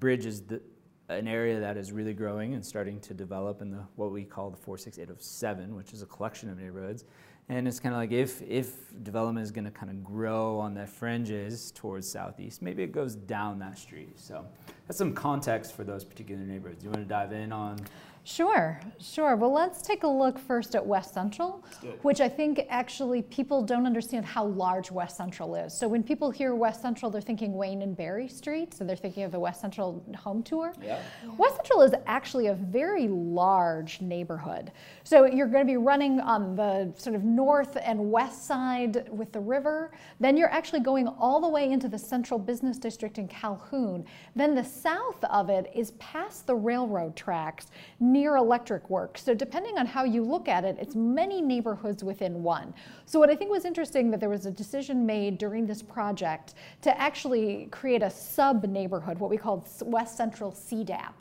bridges 0.00 0.42
the, 0.42 0.60
an 1.08 1.28
area 1.28 1.60
that 1.60 1.76
is 1.76 1.92
really 1.92 2.14
growing 2.14 2.54
and 2.54 2.64
starting 2.64 2.98
to 3.00 3.14
develop 3.14 3.60
in 3.60 3.70
the 3.70 3.84
what 3.96 4.10
we 4.10 4.24
call 4.24 4.50
the 4.50 4.56
46807, 4.56 5.74
which 5.74 5.92
is 5.92 6.02
a 6.02 6.06
collection 6.06 6.48
of 6.48 6.58
neighborhoods. 6.58 7.04
And 7.50 7.68
it's 7.68 7.78
kind 7.78 7.94
of 7.94 8.00
like 8.00 8.10
if, 8.10 8.40
if 8.40 8.74
development 9.02 9.44
is 9.44 9.50
going 9.50 9.66
to 9.66 9.70
kind 9.70 9.90
of 9.90 10.02
grow 10.02 10.58
on 10.58 10.72
the 10.72 10.86
fringes 10.86 11.72
towards 11.72 12.10
southeast, 12.10 12.62
maybe 12.62 12.82
it 12.82 12.90
goes 12.90 13.14
down 13.14 13.58
that 13.58 13.76
street. 13.76 14.18
So 14.18 14.46
that's 14.86 14.96
some 14.96 15.12
context 15.12 15.76
for 15.76 15.84
those 15.84 16.04
particular 16.04 16.42
neighborhoods. 16.42 16.82
You 16.82 16.88
want 16.88 17.02
to 17.02 17.08
dive 17.08 17.32
in 17.32 17.52
on 17.52 17.80
Sure, 18.26 18.80
sure. 18.98 19.36
Well, 19.36 19.52
let's 19.52 19.82
take 19.82 20.02
a 20.02 20.08
look 20.08 20.38
first 20.38 20.74
at 20.74 20.84
West 20.84 21.12
Central, 21.12 21.62
which 22.00 22.22
I 22.22 22.28
think 22.28 22.64
actually 22.70 23.20
people 23.20 23.60
don't 23.60 23.84
understand 23.84 24.24
how 24.24 24.46
large 24.46 24.90
West 24.90 25.18
Central 25.18 25.54
is. 25.54 25.76
So 25.76 25.86
when 25.86 26.02
people 26.02 26.30
hear 26.30 26.54
West 26.54 26.80
Central, 26.80 27.10
they're 27.10 27.20
thinking 27.20 27.52
Wayne 27.52 27.82
and 27.82 27.94
Berry 27.94 28.26
Street, 28.26 28.72
so 28.72 28.82
they're 28.82 28.96
thinking 28.96 29.24
of 29.24 29.30
the 29.30 29.38
West 29.38 29.60
Central 29.60 30.02
home 30.16 30.42
tour. 30.42 30.72
Yeah. 30.82 31.02
West 31.36 31.56
Central 31.56 31.82
is 31.82 31.92
actually 32.06 32.46
a 32.46 32.54
very 32.54 33.08
large 33.08 34.00
neighborhood. 34.00 34.72
So 35.02 35.26
you're 35.26 35.46
going 35.46 35.66
to 35.66 35.70
be 35.70 35.76
running 35.76 36.18
on 36.18 36.56
the 36.56 36.94
sort 36.96 37.16
of 37.16 37.24
north 37.24 37.76
and 37.84 38.10
west 38.10 38.46
side 38.46 39.06
with 39.10 39.32
the 39.32 39.40
river. 39.40 39.92
Then 40.18 40.38
you're 40.38 40.50
actually 40.50 40.80
going 40.80 41.08
all 41.08 41.42
the 41.42 41.48
way 41.48 41.70
into 41.70 41.88
the 41.88 41.98
Central 41.98 42.40
Business 42.40 42.78
District 42.78 43.18
in 43.18 43.28
Calhoun. 43.28 44.06
Then 44.34 44.54
the 44.54 44.64
south 44.64 45.22
of 45.24 45.50
it 45.50 45.70
is 45.74 45.90
past 45.92 46.46
the 46.46 46.54
railroad 46.54 47.16
tracks 47.16 47.66
near 48.14 48.36
Electric 48.36 48.88
Works. 48.88 49.24
So 49.24 49.34
depending 49.34 49.76
on 49.76 49.86
how 49.86 50.04
you 50.04 50.22
look 50.22 50.46
at 50.46 50.64
it, 50.64 50.76
it's 50.80 50.94
many 50.94 51.42
neighborhoods 51.42 52.04
within 52.04 52.44
one. 52.44 52.72
So 53.06 53.18
what 53.18 53.28
I 53.28 53.34
think 53.34 53.50
was 53.50 53.64
interesting 53.64 54.08
that 54.12 54.20
there 54.20 54.28
was 54.28 54.46
a 54.46 54.52
decision 54.52 55.04
made 55.04 55.36
during 55.36 55.66
this 55.66 55.82
project 55.82 56.54
to 56.82 56.96
actually 56.98 57.66
create 57.72 58.02
a 58.02 58.10
sub 58.10 58.64
neighborhood, 58.66 59.18
what 59.18 59.30
we 59.30 59.36
called 59.36 59.68
West 59.82 60.16
Central 60.16 60.52
CDAP, 60.52 61.12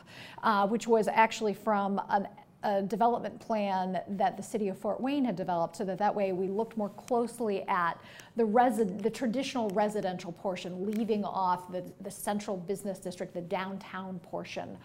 uh, 0.43 0.67
which 0.67 0.87
was 0.87 1.07
actually 1.07 1.55
from 1.55 1.99
an 2.09 2.27
a 2.65 2.81
development 2.81 3.37
plan 3.41 3.99
that 4.07 4.37
the 4.37 4.43
city 4.43 4.69
of 4.69 4.77
Fort 4.77 5.01
Wayne 5.01 5.25
had 5.25 5.35
developed 5.35 5.75
so 5.75 5.83
that 5.83 5.97
that 5.97 6.15
way 6.15 6.31
we 6.31 6.47
looked 6.47 6.77
more 6.77 6.91
closely 6.91 7.63
at 7.67 7.99
the, 8.37 8.43
resi- 8.43 9.01
the 9.01 9.09
traditional 9.09 9.69
residential 9.71 10.31
portion, 10.31 10.85
leaving 10.89 11.25
off 11.25 11.69
the, 11.73 11.83
the 11.99 12.09
central 12.09 12.55
business 12.55 12.99
district, 12.99 13.33
the 13.33 13.41
downtown 13.41 14.17
portion 14.19 14.77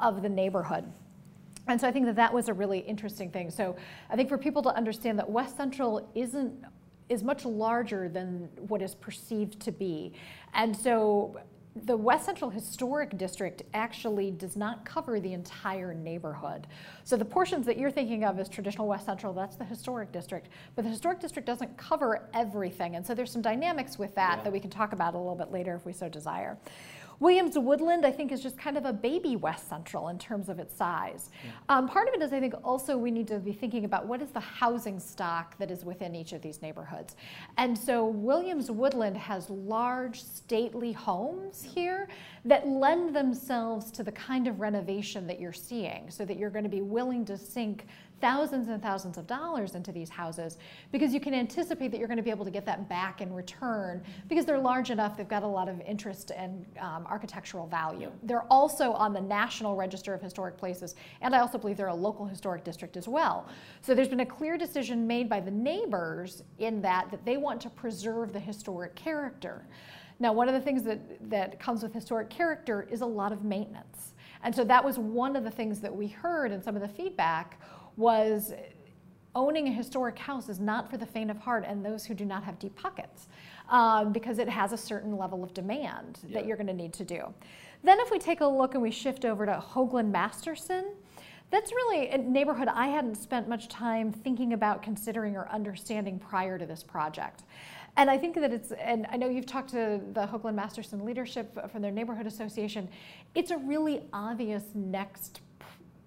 of 0.00 0.22
the 0.22 0.28
neighborhood. 0.30 0.90
And 1.68 1.80
so 1.80 1.88
I 1.88 1.92
think 1.92 2.06
that 2.06 2.16
that 2.16 2.32
was 2.32 2.48
a 2.48 2.54
really 2.54 2.78
interesting 2.78 3.30
thing. 3.30 3.50
So 3.50 3.76
I 4.10 4.16
think 4.16 4.28
for 4.28 4.38
people 4.38 4.62
to 4.62 4.74
understand 4.74 5.18
that 5.18 5.28
West 5.28 5.56
Central 5.56 6.08
isn't 6.14 6.64
is 7.08 7.22
much 7.22 7.44
larger 7.44 8.08
than 8.08 8.48
what 8.66 8.82
is 8.82 8.96
perceived 8.96 9.60
to 9.60 9.70
be. 9.70 10.12
And 10.54 10.76
so 10.76 11.38
the 11.84 11.96
West 11.96 12.24
Central 12.24 12.50
Historic 12.50 13.18
District 13.18 13.62
actually 13.74 14.30
does 14.30 14.56
not 14.56 14.84
cover 14.84 15.20
the 15.20 15.32
entire 15.32 15.92
neighborhood. 15.92 16.66
So 17.04 17.16
the 17.16 17.24
portions 17.24 17.66
that 17.66 17.78
you're 17.78 17.90
thinking 17.90 18.24
of 18.24 18.38
as 18.38 18.48
traditional 18.48 18.88
West 18.88 19.04
Central, 19.04 19.32
that's 19.32 19.56
the 19.56 19.64
historic 19.64 20.10
district. 20.10 20.48
But 20.74 20.84
the 20.84 20.90
historic 20.90 21.20
district 21.20 21.46
doesn't 21.46 21.76
cover 21.76 22.28
everything. 22.32 22.96
And 22.96 23.06
so 23.06 23.14
there's 23.14 23.30
some 23.30 23.42
dynamics 23.42 23.98
with 23.98 24.14
that 24.14 24.38
yeah. 24.38 24.44
that 24.44 24.52
we 24.52 24.58
can 24.58 24.70
talk 24.70 24.92
about 24.92 25.14
a 25.14 25.18
little 25.18 25.34
bit 25.34 25.52
later 25.52 25.74
if 25.74 25.84
we 25.84 25.92
so 25.92 26.08
desire. 26.08 26.56
Williams 27.18 27.58
Woodland, 27.58 28.04
I 28.04 28.12
think, 28.12 28.32
is 28.32 28.42
just 28.42 28.58
kind 28.58 28.76
of 28.76 28.84
a 28.84 28.92
baby 28.92 29.36
West 29.36 29.68
Central 29.68 30.08
in 30.08 30.18
terms 30.18 30.48
of 30.48 30.58
its 30.58 30.76
size. 30.76 31.30
Yeah. 31.44 31.50
Um, 31.68 31.88
part 31.88 32.08
of 32.08 32.14
it 32.14 32.22
is, 32.22 32.32
I 32.32 32.40
think, 32.40 32.54
also 32.62 32.96
we 32.96 33.10
need 33.10 33.28
to 33.28 33.38
be 33.38 33.52
thinking 33.52 33.84
about 33.84 34.06
what 34.06 34.20
is 34.20 34.30
the 34.30 34.40
housing 34.40 34.98
stock 34.98 35.56
that 35.58 35.70
is 35.70 35.84
within 35.84 36.14
each 36.14 36.32
of 36.32 36.42
these 36.42 36.62
neighborhoods. 36.62 37.16
And 37.56 37.76
so 37.76 38.06
Williams 38.06 38.70
Woodland 38.70 39.16
has 39.16 39.48
large, 39.50 40.22
stately 40.22 40.92
homes 40.92 41.62
here 41.62 42.08
that 42.44 42.66
lend 42.68 43.14
themselves 43.14 43.90
to 43.92 44.02
the 44.02 44.12
kind 44.12 44.46
of 44.46 44.60
renovation 44.60 45.26
that 45.26 45.40
you're 45.40 45.52
seeing, 45.52 46.10
so 46.10 46.24
that 46.24 46.38
you're 46.38 46.50
going 46.50 46.64
to 46.64 46.70
be 46.70 46.82
willing 46.82 47.24
to 47.24 47.38
sink 47.38 47.86
thousands 48.20 48.68
and 48.68 48.82
thousands 48.82 49.18
of 49.18 49.26
dollars 49.26 49.74
into 49.74 49.92
these 49.92 50.08
houses 50.08 50.56
because 50.90 51.12
you 51.12 51.20
can 51.20 51.34
anticipate 51.34 51.90
that 51.90 51.98
you're 51.98 52.08
going 52.08 52.16
to 52.16 52.22
be 52.22 52.30
able 52.30 52.44
to 52.44 52.50
get 52.50 52.64
that 52.66 52.88
back 52.88 53.20
in 53.20 53.32
return 53.32 54.02
because 54.28 54.44
they're 54.44 54.58
large 54.58 54.90
enough, 54.90 55.16
they've 55.16 55.28
got 55.28 55.42
a 55.42 55.46
lot 55.46 55.68
of 55.68 55.80
interest 55.82 56.32
and 56.36 56.64
um, 56.80 57.06
architectural 57.06 57.66
value. 57.66 58.10
They're 58.22 58.50
also 58.50 58.92
on 58.92 59.12
the 59.12 59.20
National 59.20 59.76
Register 59.76 60.14
of 60.14 60.22
Historic 60.22 60.56
Places, 60.56 60.94
and 61.20 61.34
I 61.34 61.40
also 61.40 61.58
believe 61.58 61.76
they're 61.76 61.88
a 61.88 61.94
local 61.94 62.26
historic 62.26 62.64
district 62.64 62.96
as 62.96 63.06
well. 63.06 63.48
So 63.82 63.94
there's 63.94 64.08
been 64.08 64.20
a 64.20 64.26
clear 64.26 64.56
decision 64.56 65.06
made 65.06 65.28
by 65.28 65.40
the 65.40 65.50
neighbors 65.50 66.42
in 66.58 66.80
that 66.82 67.10
that 67.10 67.24
they 67.24 67.36
want 67.36 67.60
to 67.62 67.70
preserve 67.70 68.32
the 68.32 68.40
historic 68.40 68.94
character. 68.94 69.66
Now, 70.18 70.32
one 70.32 70.48
of 70.48 70.54
the 70.54 70.60
things 70.60 70.82
that, 70.84 71.30
that 71.30 71.60
comes 71.60 71.82
with 71.82 71.92
historic 71.92 72.30
character 72.30 72.88
is 72.90 73.02
a 73.02 73.06
lot 73.06 73.32
of 73.32 73.44
maintenance. 73.44 74.14
And 74.42 74.54
so 74.54 74.64
that 74.64 74.84
was 74.84 74.98
one 74.98 75.36
of 75.36 75.44
the 75.44 75.50
things 75.50 75.80
that 75.80 75.94
we 75.94 76.06
heard 76.06 76.52
in 76.52 76.62
some 76.62 76.76
of 76.76 76.82
the 76.82 76.88
feedback 76.88 77.60
was 77.96 78.52
owning 79.34 79.68
a 79.68 79.72
historic 79.72 80.18
house 80.18 80.48
is 80.48 80.58
not 80.58 80.90
for 80.90 80.96
the 80.96 81.06
faint 81.06 81.30
of 81.30 81.38
heart 81.38 81.64
and 81.66 81.84
those 81.84 82.06
who 82.06 82.14
do 82.14 82.24
not 82.24 82.42
have 82.42 82.58
deep 82.58 82.74
pockets 82.74 83.28
um, 83.68 84.12
because 84.12 84.38
it 84.38 84.48
has 84.48 84.72
a 84.72 84.76
certain 84.76 85.16
level 85.16 85.44
of 85.44 85.52
demand 85.52 86.20
yeah. 86.26 86.38
that 86.38 86.46
you're 86.46 86.56
going 86.56 86.66
to 86.66 86.72
need 86.72 86.92
to 86.94 87.04
do. 87.04 87.22
Then, 87.84 88.00
if 88.00 88.10
we 88.10 88.18
take 88.18 88.40
a 88.40 88.46
look 88.46 88.74
and 88.74 88.82
we 88.82 88.90
shift 88.90 89.24
over 89.24 89.44
to 89.46 89.52
Hoagland 89.52 90.10
Masterson, 90.10 90.94
that's 91.50 91.70
really 91.72 92.08
a 92.08 92.18
neighborhood 92.18 92.68
I 92.68 92.88
hadn't 92.88 93.16
spent 93.16 93.48
much 93.48 93.68
time 93.68 94.10
thinking 94.10 94.54
about, 94.54 94.82
considering, 94.82 95.36
or 95.36 95.48
understanding 95.50 96.18
prior 96.18 96.58
to 96.58 96.66
this 96.66 96.82
project. 96.82 97.44
And 97.96 98.10
I 98.10 98.18
think 98.18 98.34
that 98.36 98.52
it's, 98.52 98.72
and 98.72 99.06
I 99.10 99.16
know 99.16 99.28
you've 99.28 99.46
talked 99.46 99.70
to 99.70 100.00
the 100.12 100.26
Hoagland 100.26 100.54
Masterson 100.54 101.04
leadership 101.04 101.70
from 101.70 101.82
their 101.82 101.92
neighborhood 101.92 102.26
association, 102.26 102.88
it's 103.34 103.50
a 103.50 103.58
really 103.58 104.02
obvious 104.12 104.64
next 104.74 105.40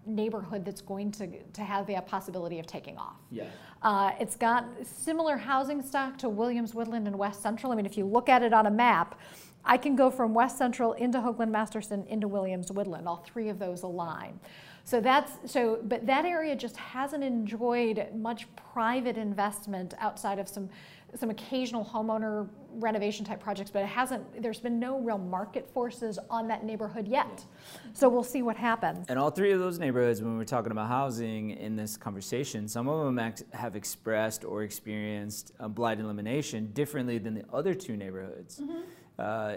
neighborhood 0.10 0.66
that's 0.66 0.82
going 0.82 1.12
to, 1.14 1.28
to 1.54 1.62
have 1.62 1.88
the 1.88 1.96
possibility 2.06 2.60
of 2.60 2.68
taking 2.68 2.98
off. 2.98 3.18
Yeah. 3.32 3.46
Uh, 3.82 4.12
it's 4.20 4.36
got 4.36 4.66
similar 4.84 5.38
housing 5.38 5.82
stock 5.82 6.18
to 6.20 6.30
Williams 6.30 6.74
Woodland 6.74 7.08
and 7.08 7.18
West 7.18 7.42
Central. 7.42 7.72
I 7.72 7.76
mean, 7.76 7.86
if 7.86 7.98
you 7.98 8.06
look 8.06 8.30
at 8.30 8.44
it 8.44 8.54
on 8.54 8.66
a 8.66 8.72
map, 8.72 9.20
I 9.64 9.78
can 9.78 9.96
go 9.96 10.10
from 10.10 10.34
West 10.34 10.58
Central 10.58 10.94
into 10.94 11.20
Hoagland 11.20 11.52
Masterson 11.52 12.06
into 12.08 12.28
Williams 12.28 12.72
Woodland. 12.72 13.08
All 13.08 13.26
three 13.26 13.50
of 13.50 13.60
those 13.60 13.84
align. 13.84 14.40
So 14.84 15.00
that's 15.00 15.52
so, 15.52 15.80
but 15.84 16.08
that 16.08 16.26
area 16.26 16.56
just 16.56 16.76
hasn't 16.76 17.24
enjoyed 17.24 18.08
much 18.16 18.48
private 18.74 19.18
investment 19.18 19.94
outside 20.00 20.40
of 20.40 20.48
some 20.48 20.70
some 21.16 21.30
occasional 21.30 21.84
homeowner 21.84 22.48
renovation 22.74 23.26
type 23.26 23.40
projects, 23.40 23.72
but 23.72 23.82
it 23.82 23.88
hasn't, 23.88 24.42
there's 24.42 24.60
been 24.60 24.80
no 24.80 25.00
real 25.00 25.18
market 25.18 25.68
forces 25.74 26.20
on 26.30 26.48
that 26.48 26.64
neighborhood 26.64 27.08
yet. 27.08 27.44
So 27.94 28.08
we'll 28.08 28.24
see 28.24 28.42
what 28.42 28.56
happens. 28.56 29.06
And 29.10 29.18
all 29.18 29.32
three 29.32 29.52
of 29.52 29.60
those 29.60 29.80
neighborhoods, 29.80 30.22
when 30.22 30.38
we're 30.38 30.44
talking 30.46 30.72
about 30.72 30.88
housing 30.88 31.52
in 31.52 31.76
this 31.76 31.98
conversation, 31.98 32.68
some 32.68 32.88
of 32.88 33.06
them 33.06 33.20
ex- 33.20 33.44
have 33.54 33.76
expressed 33.76 34.46
or 34.46 34.64
experienced 34.64 35.52
blight 35.70 36.00
elimination 36.00 36.72
differently 36.74 37.18
than 37.18 37.34
the 37.34 37.44
other 37.52 37.74
two 37.74 37.98
neighborhoods. 37.98 38.60
Mm-hmm. 38.60 38.82
Uh, 39.18 39.56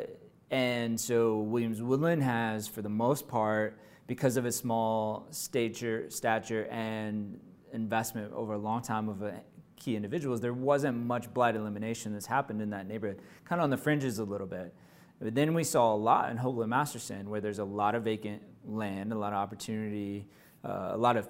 and 0.51 1.01
so 1.01 1.39
Williams 1.39 1.83
Woodland 1.83 2.23
has, 2.23 2.69
for 2.69 2.83
the 2.83 2.89
most 2.89 3.29
part, 3.29 3.79
because 4.07 4.37
of 4.37 4.45
its 4.45 4.57
small 4.57 5.27
stature, 5.31 6.11
stature 6.11 6.67
and 6.71 7.41
investment 7.73 8.33
over 8.35 8.53
a 8.53 8.59
long 8.59 8.83
time 8.83 9.09
of 9.09 9.23
a 9.23 9.41
key 9.83 9.97
individuals, 9.97 10.41
there 10.41 10.53
wasn't 10.53 10.97
much 10.97 11.33
blight 11.35 11.57
elimination 11.57 12.12
that's 12.12 12.27
happened 12.27 12.62
in 12.62 12.71
that 12.71 12.87
neighborhood, 12.87 13.21
kind 13.45 13.61
of 13.61 13.65
on 13.65 13.71
the 13.71 13.77
fringes 13.77 14.19
a 14.19 14.25
little 14.25 14.47
bit. 14.47 14.73
But 15.21 15.35
then 15.35 15.55
we 15.55 15.65
saw 15.65 15.95
a 15.95 15.97
lot 15.97 16.31
in 16.31 16.39
Hoagland 16.39 16.69
Masterson 16.69 17.29
where 17.31 17.41
there's 17.41 17.59
a 17.59 17.65
lot 17.65 17.95
of 17.95 18.05
vacant 18.05 18.43
land, 18.65 19.12
a 19.12 19.19
lot 19.19 19.33
of 19.33 19.39
opportunity, 19.39 20.27
uh, 20.65 20.91
a 20.93 20.97
lot 20.97 21.17
of 21.17 21.29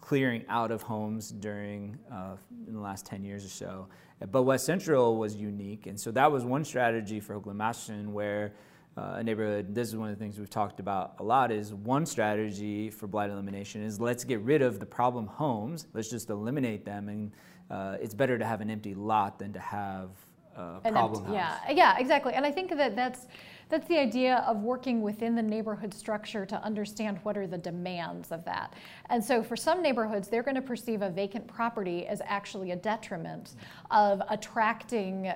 clearing 0.00 0.44
out 0.48 0.70
of 0.70 0.82
homes 0.82 1.30
during 1.30 1.98
uh, 2.10 2.36
in 2.66 2.74
the 2.74 2.80
last 2.80 3.06
10 3.06 3.22
years 3.24 3.44
or 3.44 3.48
so. 3.48 3.88
But 4.30 4.42
West 4.42 4.66
Central 4.66 5.16
was 5.16 5.36
unique, 5.36 5.86
and 5.86 5.98
so 5.98 6.10
that 6.12 6.30
was 6.30 6.44
one 6.44 6.64
strategy 6.64 7.20
for 7.20 7.38
Hoagland 7.38 7.56
Masterson 7.56 8.12
where 8.12 8.52
uh, 8.96 9.14
a 9.16 9.22
neighborhood, 9.22 9.74
this 9.74 9.88
is 9.88 9.96
one 9.96 10.10
of 10.10 10.18
the 10.18 10.22
things 10.22 10.38
we've 10.38 10.50
talked 10.50 10.80
about 10.80 11.14
a 11.20 11.22
lot, 11.22 11.50
is 11.50 11.72
one 11.72 12.04
strategy 12.04 12.90
for 12.90 13.06
blight 13.06 13.30
elimination 13.30 13.82
is 13.82 14.00
let's 14.00 14.24
get 14.24 14.40
rid 14.40 14.62
of 14.62 14.80
the 14.80 14.86
problem 14.86 15.26
homes, 15.26 15.86
let's 15.94 16.10
just 16.10 16.28
eliminate 16.28 16.84
them 16.84 17.08
and 17.08 17.32
uh, 17.70 17.96
it's 18.00 18.14
better 18.14 18.38
to 18.38 18.44
have 18.44 18.60
an 18.60 18.70
empty 18.70 18.94
lot 18.94 19.38
than 19.38 19.52
to 19.52 19.60
have 19.60 20.10
a 20.56 20.80
an 20.84 20.92
problem 20.92 21.24
empty, 21.24 21.36
house. 21.38 21.60
Yeah, 21.68 21.74
yeah, 21.74 21.98
exactly. 21.98 22.34
And 22.34 22.44
I 22.44 22.50
think 22.50 22.70
that 22.76 22.96
that's 22.96 23.26
that's 23.68 23.86
the 23.86 23.98
idea 23.98 24.44
of 24.48 24.62
working 24.62 25.00
within 25.00 25.36
the 25.36 25.42
neighborhood 25.42 25.94
structure 25.94 26.44
to 26.44 26.60
understand 26.64 27.20
what 27.22 27.38
are 27.38 27.46
the 27.46 27.56
demands 27.56 28.32
of 28.32 28.44
that. 28.44 28.74
And 29.10 29.24
so 29.24 29.44
for 29.44 29.54
some 29.54 29.80
neighborhoods, 29.80 30.26
they're 30.26 30.42
going 30.42 30.56
to 30.56 30.60
perceive 30.60 31.02
a 31.02 31.08
vacant 31.08 31.46
property 31.46 32.04
as 32.08 32.20
actually 32.24 32.72
a 32.72 32.76
detriment 32.76 33.54
of 33.92 34.22
attracting 34.28 35.32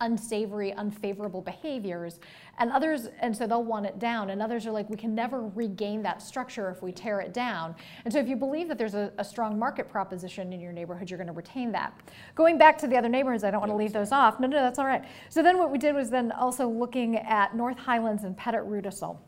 unsavory, 0.00 0.72
unfavorable 0.74 1.40
behaviors, 1.40 2.20
and 2.58 2.70
others, 2.70 3.08
and 3.20 3.36
so 3.36 3.46
they'll 3.46 3.64
want 3.64 3.86
it 3.86 3.98
down, 3.98 4.30
and 4.30 4.42
others 4.42 4.66
are 4.66 4.70
like, 4.70 4.88
we 4.90 4.96
can 4.96 5.14
never 5.14 5.48
regain 5.48 6.02
that 6.02 6.20
structure 6.20 6.70
if 6.70 6.82
we 6.82 6.92
tear 6.92 7.20
it 7.20 7.32
down. 7.32 7.74
And 8.04 8.12
so 8.12 8.18
if 8.18 8.28
you 8.28 8.36
believe 8.36 8.68
that 8.68 8.78
there's 8.78 8.94
a, 8.94 9.12
a 9.18 9.24
strong 9.24 9.58
market 9.58 9.88
proposition 9.88 10.52
in 10.52 10.60
your 10.60 10.72
neighborhood, 10.72 11.10
you're 11.10 11.18
going 11.18 11.26
to 11.26 11.32
retain 11.32 11.72
that. 11.72 11.98
Going 12.34 12.58
back 12.58 12.76
to 12.78 12.86
the 12.86 12.96
other 12.96 13.08
neighborhoods, 13.08 13.44
I 13.44 13.50
don't 13.50 13.60
want 13.60 13.72
to 13.72 13.76
leave 13.76 13.92
those 13.92 14.12
off. 14.12 14.38
No, 14.40 14.46
no, 14.46 14.56
that's 14.62 14.78
all 14.78 14.86
right. 14.86 15.04
So 15.28 15.42
then 15.42 15.58
what 15.58 15.70
we 15.70 15.78
did 15.78 15.94
was 15.94 16.10
then 16.10 16.32
also 16.32 16.68
looking 16.68 17.16
at 17.16 17.56
North 17.56 17.78
Highlands 17.78 18.24
and 18.24 18.36
Pettit 18.36 18.62
Rudisill. 18.62 19.18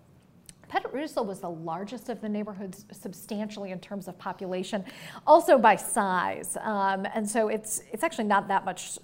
Pettit 0.69 0.93
Rudisill 0.93 1.25
was 1.25 1.41
the 1.41 1.49
largest 1.49 2.11
of 2.11 2.21
the 2.21 2.29
neighborhoods 2.29 2.85
substantially 2.93 3.71
in 3.71 3.81
terms 3.81 4.07
of 4.07 4.19
population, 4.19 4.85
also 5.27 5.57
by 5.57 5.75
size. 5.75 6.59
Um, 6.61 7.07
and 7.15 7.29
so 7.29 7.49
it's, 7.49 7.81
it's 7.91 8.03
actually 8.03 8.25
not 8.25 8.49
that 8.49 8.67
much 8.67 8.99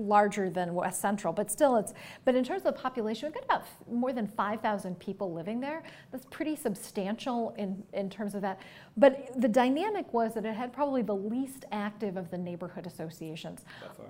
larger 0.00 0.50
than 0.50 0.74
West 0.74 1.00
Central, 1.00 1.32
but 1.32 1.50
still 1.50 1.76
it's, 1.76 1.94
but 2.24 2.34
in 2.34 2.44
terms 2.44 2.62
of 2.64 2.74
population, 2.76 3.26
we've 3.26 3.34
got 3.34 3.44
about 3.44 3.64
more 3.90 4.12
than 4.12 4.26
5,000 4.26 4.98
people 4.98 5.32
living 5.32 5.60
there. 5.60 5.82
That's 6.10 6.26
pretty 6.26 6.56
substantial 6.56 7.54
in, 7.58 7.82
in 7.92 8.10
terms 8.10 8.34
of 8.34 8.42
that. 8.42 8.60
But 9.00 9.40
the 9.40 9.48
dynamic 9.48 10.12
was 10.12 10.34
that 10.34 10.44
it 10.44 10.54
had 10.54 10.74
probably 10.74 11.00
the 11.00 11.14
least 11.14 11.64
active 11.72 12.18
of 12.18 12.30
the 12.30 12.36
neighborhood 12.36 12.86
associations. 12.86 13.64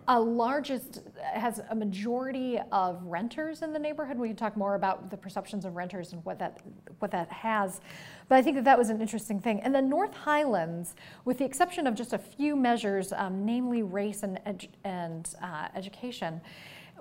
A 0.08 0.18
largest, 0.20 1.02
has 1.32 1.60
a 1.70 1.76
majority 1.76 2.58
of 2.72 3.00
renters 3.04 3.62
in 3.62 3.72
the 3.72 3.78
neighborhood. 3.78 4.18
We 4.18 4.26
can 4.26 4.36
talk 4.36 4.56
more 4.56 4.74
about 4.74 5.08
the 5.08 5.16
perceptions 5.16 5.64
of 5.64 5.76
renters 5.76 6.12
and 6.12 6.24
what 6.24 6.40
that, 6.40 6.58
what 6.98 7.12
that 7.12 7.30
has. 7.30 7.80
But 8.28 8.38
I 8.38 8.42
think 8.42 8.56
that 8.56 8.64
that 8.64 8.76
was 8.76 8.90
an 8.90 9.00
interesting 9.00 9.38
thing. 9.40 9.60
And 9.60 9.72
then 9.72 9.88
North 9.88 10.12
Highlands, 10.12 10.96
with 11.24 11.38
the 11.38 11.44
exception 11.44 11.86
of 11.86 11.94
just 11.94 12.12
a 12.12 12.18
few 12.18 12.56
measures, 12.56 13.12
um, 13.12 13.46
namely 13.46 13.84
race 13.84 14.24
and, 14.24 14.40
edu 14.44 14.68
and 14.82 15.32
uh, 15.40 15.68
education, 15.76 16.40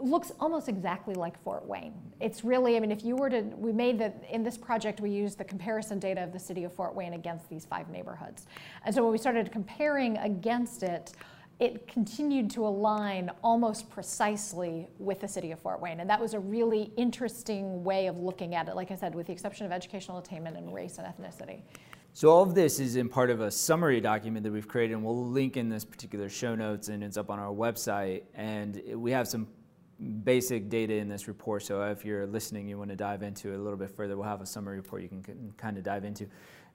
looks 0.01 0.32
almost 0.39 0.70
exactly 0.70 1.13
like 1.13 1.41
Fort 1.44 1.65
Wayne. 1.65 1.94
It's 2.20 2.44
really, 2.44 2.77
I 2.77 2.79
mean, 2.79 2.91
if 2.91 3.03
you 3.03 3.15
were 3.15 3.29
to, 3.29 3.41
we 3.58 3.72
made 3.72 4.00
that, 4.00 4.24
in 4.29 4.44
this 4.44 4.58
project, 4.58 5.00
we 5.00 5.10
used 5.10 5.38
the 5.38 5.44
comparison 5.44 6.00
data 6.00 6.24
of 6.24 6.32
the 6.32 6.39
city 6.39 6.63
of 6.63 6.74
Fort 6.74 6.96
Wayne 6.96 7.13
against 7.13 7.50
these 7.50 7.65
five 7.65 7.89
neighborhoods. 7.89 8.48
And 8.86 8.94
so 8.94 9.03
when 9.03 9.12
we 9.12 9.18
started 9.18 9.51
comparing 9.51 10.18
against 10.18 10.84
it, 10.84 11.13
it 11.60 11.88
continued 11.88 12.50
to 12.51 12.65
align 12.65 13.29
almost 13.44 13.89
precisely 13.89 14.88
with 14.98 15.20
the 15.20 15.27
city 15.27 15.51
of 15.51 15.60
Fort 15.60 15.82
Wayne. 15.82 16.00
And 16.00 16.10
that 16.10 16.20
was 16.20 16.34
a 16.34 16.39
really 16.39 16.91
interesting 16.96 17.84
way 17.84 18.08
of 18.08 18.18
looking 18.18 18.56
at 18.56 18.70
it, 18.70 18.75
like 18.75 18.91
I 18.91 18.96
said, 18.96 19.13
with 19.13 19.27
the 19.27 19.34
exception 19.34 19.65
of 19.65 19.72
educational 19.74 20.20
attainment 20.20 20.56
and 20.56 20.74
race 20.74 21.00
and 21.00 21.08
ethnicity. 21.08 21.62
So 22.13 22.29
all 22.29 22.41
of 22.41 22.56
this 22.56 22.79
is 22.79 22.96
in 22.96 23.08
part 23.08 23.29
of 23.29 23.41
a 23.41 23.51
summary 23.51 24.01
document 24.01 24.44
that 24.44 24.51
we've 24.51 24.68
created, 24.68 24.94
and 24.94 25.03
we'll 25.03 25.27
link 25.27 25.58
in 25.58 25.70
this 25.70 25.86
particular 25.86 26.27
show 26.29 26.56
notes, 26.56 26.88
and 26.88 27.03
it's 27.03 27.18
up 27.18 27.29
on 27.29 27.39
our 27.39 27.53
website. 27.53 28.24
And 28.34 28.82
we 28.96 29.12
have 29.12 29.27
some 29.27 29.48
basic 30.24 30.70
data 30.70 30.94
in 30.94 31.10
this 31.10 31.27
report. 31.27 31.63
So 31.63 31.82
if 31.84 32.06
you're 32.06 32.25
listening, 32.25 32.68
you 32.68 32.77
want 32.77 32.89
to 32.89 32.96
dive 32.96 33.24
into 33.24 33.51
it 33.51 33.56
a 33.56 33.62
little 33.62 33.77
bit 33.77 33.91
further, 33.91 34.15
we'll 34.15 34.27
have 34.27 34.41
a 34.41 34.46
summary 34.46 34.77
report 34.77 35.01
you 35.01 35.10
can 35.10 35.53
kind 35.58 35.77
of 35.77 35.84
dive 35.84 36.06
into. 36.06 36.27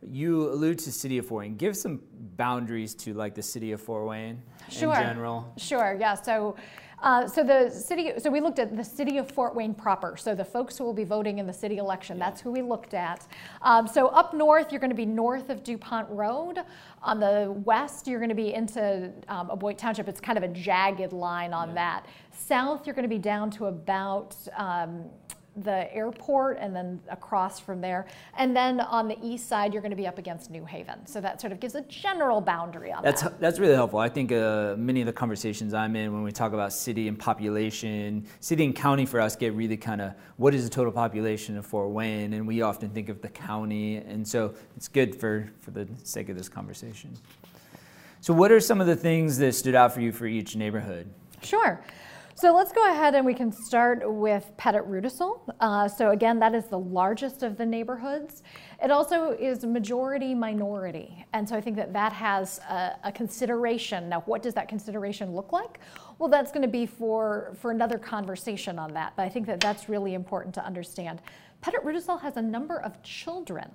You 0.02 0.50
allude 0.50 0.78
to 0.80 0.92
City 0.92 1.18
of 1.18 1.26
Fort 1.26 1.44
Wayne. 1.44 1.56
Give 1.56 1.76
some 1.76 2.02
boundaries 2.36 2.94
to 2.96 3.14
like 3.14 3.34
the 3.34 3.42
City 3.42 3.72
of 3.72 3.80
Fort 3.80 4.06
Wayne 4.06 4.42
sure. 4.68 4.94
in 4.94 5.02
general. 5.02 5.52
Sure. 5.56 5.96
Yeah. 5.98 6.14
So. 6.14 6.56
Uh, 7.02 7.26
so 7.26 7.42
the 7.44 7.70
city, 7.70 8.12
so 8.18 8.30
we 8.30 8.40
looked 8.40 8.58
at 8.58 8.76
the 8.76 8.84
city 8.84 9.18
of 9.18 9.30
Fort 9.30 9.54
Wayne 9.54 9.74
proper. 9.74 10.16
So 10.16 10.34
the 10.34 10.44
folks 10.44 10.78
who 10.78 10.84
will 10.84 10.94
be 10.94 11.04
voting 11.04 11.38
in 11.38 11.46
the 11.46 11.52
city 11.52 11.78
election, 11.78 12.18
that's 12.18 12.40
who 12.40 12.50
we 12.50 12.62
looked 12.62 12.94
at. 12.94 13.26
Um, 13.62 13.86
so 13.86 14.08
up 14.08 14.34
north, 14.34 14.72
you're 14.72 14.80
going 14.80 14.90
to 14.90 14.96
be 14.96 15.06
north 15.06 15.50
of 15.50 15.62
DuPont 15.62 16.08
Road. 16.10 16.58
On 17.02 17.20
the 17.20 17.52
west, 17.64 18.06
you're 18.06 18.20
going 18.20 18.30
to 18.30 18.34
be 18.34 18.54
into 18.54 19.12
um, 19.28 19.50
Aboite 19.50 19.78
Township. 19.78 20.08
It's 20.08 20.20
kind 20.20 20.38
of 20.38 20.44
a 20.44 20.48
jagged 20.48 21.12
line 21.12 21.52
on 21.52 21.68
yeah. 21.68 21.74
that. 21.74 22.06
South, 22.32 22.86
you're 22.86 22.94
going 22.94 23.04
to 23.04 23.08
be 23.08 23.18
down 23.18 23.50
to 23.52 23.66
about 23.66 24.36
um, 24.56 25.04
the 25.56 25.92
airport 25.94 26.58
and 26.60 26.74
then 26.74 27.00
across 27.08 27.60
from 27.60 27.80
there. 27.80 28.06
And 28.36 28.56
then 28.56 28.80
on 28.80 29.08
the 29.08 29.16
east 29.22 29.48
side, 29.48 29.72
you're 29.72 29.82
going 29.82 29.90
to 29.90 29.96
be 29.96 30.06
up 30.06 30.18
against 30.18 30.50
New 30.50 30.64
Haven. 30.64 31.06
So 31.06 31.20
that 31.20 31.40
sort 31.40 31.52
of 31.52 31.60
gives 31.60 31.74
a 31.74 31.82
general 31.82 32.40
boundary 32.40 32.92
on 32.92 33.02
that's, 33.02 33.22
that. 33.22 33.40
That's 33.40 33.58
really 33.58 33.74
helpful. 33.74 33.98
I 33.98 34.08
think 34.08 34.32
uh, 34.32 34.74
many 34.76 35.00
of 35.00 35.06
the 35.06 35.12
conversations 35.12 35.74
I'm 35.74 35.94
in 35.96 36.12
when 36.12 36.22
we 36.22 36.32
talk 36.32 36.52
about 36.52 36.72
city 36.72 37.08
and 37.08 37.18
population, 37.18 38.26
city 38.40 38.64
and 38.64 38.74
county 38.74 39.06
for 39.06 39.20
us 39.20 39.36
get 39.36 39.52
really 39.54 39.76
kind 39.76 40.00
of 40.00 40.14
what 40.36 40.54
is 40.54 40.64
the 40.64 40.70
total 40.70 40.92
population 40.92 41.56
of 41.56 41.64
Fort 41.66 41.90
Wayne? 41.90 42.32
And 42.32 42.46
we 42.46 42.62
often 42.62 42.90
think 42.90 43.08
of 43.08 43.22
the 43.22 43.28
county. 43.28 43.96
And 43.96 44.26
so 44.26 44.54
it's 44.76 44.88
good 44.88 45.14
for, 45.14 45.48
for 45.60 45.70
the 45.70 45.88
sake 46.02 46.28
of 46.28 46.36
this 46.36 46.48
conversation. 46.48 47.14
So, 48.20 48.32
what 48.32 48.50
are 48.50 48.58
some 48.58 48.80
of 48.80 48.86
the 48.86 48.96
things 48.96 49.36
that 49.36 49.54
stood 49.54 49.74
out 49.74 49.92
for 49.92 50.00
you 50.00 50.10
for 50.10 50.26
each 50.26 50.56
neighborhood? 50.56 51.06
Sure. 51.42 51.78
So 52.36 52.52
let's 52.52 52.72
go 52.72 52.90
ahead 52.90 53.14
and 53.14 53.24
we 53.24 53.32
can 53.32 53.52
start 53.52 54.02
with 54.04 54.50
Pettit 54.56 54.88
Rudisill. 54.88 55.40
Uh, 55.60 55.86
so 55.86 56.10
again, 56.10 56.40
that 56.40 56.52
is 56.52 56.64
the 56.64 56.78
largest 56.78 57.44
of 57.44 57.56
the 57.56 57.64
neighborhoods. 57.64 58.42
It 58.82 58.90
also 58.90 59.30
is 59.30 59.64
majority 59.64 60.34
minority. 60.34 61.24
And 61.32 61.48
so 61.48 61.54
I 61.54 61.60
think 61.60 61.76
that 61.76 61.92
that 61.92 62.12
has 62.12 62.58
a, 62.68 62.96
a 63.04 63.12
consideration. 63.12 64.08
Now, 64.08 64.22
what 64.22 64.42
does 64.42 64.52
that 64.54 64.68
consideration 64.68 65.32
look 65.32 65.52
like? 65.52 65.78
Well, 66.18 66.28
that's 66.28 66.50
going 66.50 66.62
to 66.62 66.68
be 66.68 66.86
for, 66.86 67.54
for 67.60 67.70
another 67.70 67.98
conversation 67.98 68.80
on 68.80 68.92
that. 68.94 69.12
But 69.16 69.22
I 69.22 69.28
think 69.28 69.46
that 69.46 69.60
that's 69.60 69.88
really 69.88 70.14
important 70.14 70.56
to 70.56 70.66
understand. 70.66 71.22
Pettit 71.60 71.84
Rudisill 71.84 72.20
has 72.20 72.36
a 72.36 72.42
number 72.42 72.80
of 72.80 73.00
children. 73.04 73.70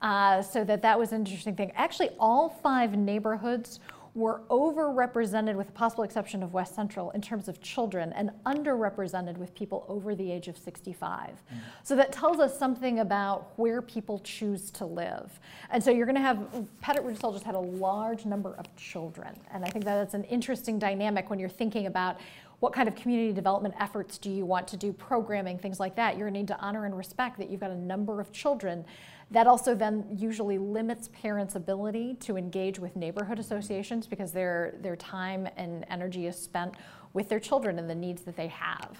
Uh, 0.00 0.40
so 0.40 0.64
that 0.64 0.80
that 0.80 0.98
was 0.98 1.12
an 1.12 1.18
interesting 1.18 1.56
thing. 1.56 1.72
Actually, 1.74 2.10
all 2.18 2.48
five 2.48 2.96
neighborhoods 2.96 3.80
were 4.14 4.42
overrepresented, 4.50 5.54
with 5.54 5.68
the 5.68 5.72
possible 5.72 6.02
exception 6.02 6.42
of 6.42 6.52
West 6.52 6.74
Central, 6.74 7.10
in 7.12 7.20
terms 7.20 7.48
of 7.48 7.60
children, 7.60 8.12
and 8.14 8.30
underrepresented 8.44 9.36
with 9.36 9.54
people 9.54 9.84
over 9.88 10.14
the 10.14 10.32
age 10.32 10.48
of 10.48 10.56
65. 10.56 11.30
Mm. 11.30 11.58
So 11.84 11.94
that 11.94 12.10
tells 12.12 12.40
us 12.40 12.58
something 12.58 12.98
about 12.98 13.52
where 13.56 13.80
people 13.80 14.18
choose 14.20 14.70
to 14.72 14.84
live. 14.84 15.38
And 15.70 15.82
so 15.82 15.90
you're 15.90 16.06
going 16.06 16.16
to 16.16 16.22
have, 16.22 16.44
Pettit 16.80 17.04
Rudisill 17.04 17.32
just 17.32 17.44
had 17.44 17.54
a 17.54 17.60
large 17.60 18.24
number 18.24 18.54
of 18.56 18.74
children. 18.76 19.38
And 19.52 19.64
I 19.64 19.68
think 19.68 19.84
that 19.84 19.94
that's 19.94 20.14
an 20.14 20.24
interesting 20.24 20.78
dynamic 20.78 21.30
when 21.30 21.38
you're 21.38 21.48
thinking 21.48 21.86
about 21.86 22.18
what 22.60 22.74
kind 22.74 22.88
of 22.88 22.94
community 22.94 23.32
development 23.32 23.74
efforts 23.80 24.18
do 24.18 24.30
you 24.30 24.44
want 24.44 24.68
to 24.68 24.76
do, 24.76 24.92
programming, 24.92 25.58
things 25.58 25.80
like 25.80 25.96
that. 25.96 26.16
You're 26.16 26.26
going 26.26 26.34
to 26.34 26.40
need 26.40 26.48
to 26.48 26.60
honor 26.60 26.84
and 26.84 26.96
respect 26.96 27.38
that 27.38 27.50
you've 27.50 27.60
got 27.60 27.70
a 27.70 27.78
number 27.78 28.20
of 28.20 28.32
children 28.32 28.84
that 29.30 29.46
also 29.46 29.74
then 29.74 30.04
usually 30.10 30.58
limits 30.58 31.08
parents' 31.08 31.54
ability 31.54 32.14
to 32.20 32.36
engage 32.36 32.78
with 32.78 32.96
neighborhood 32.96 33.38
associations 33.38 34.06
because 34.06 34.32
their, 34.32 34.74
their 34.80 34.96
time 34.96 35.48
and 35.56 35.84
energy 35.88 36.26
is 36.26 36.36
spent 36.36 36.74
with 37.12 37.28
their 37.28 37.40
children 37.40 37.78
and 37.78 37.88
the 37.88 37.94
needs 37.94 38.22
that 38.22 38.36
they 38.36 38.48
have. 38.48 38.98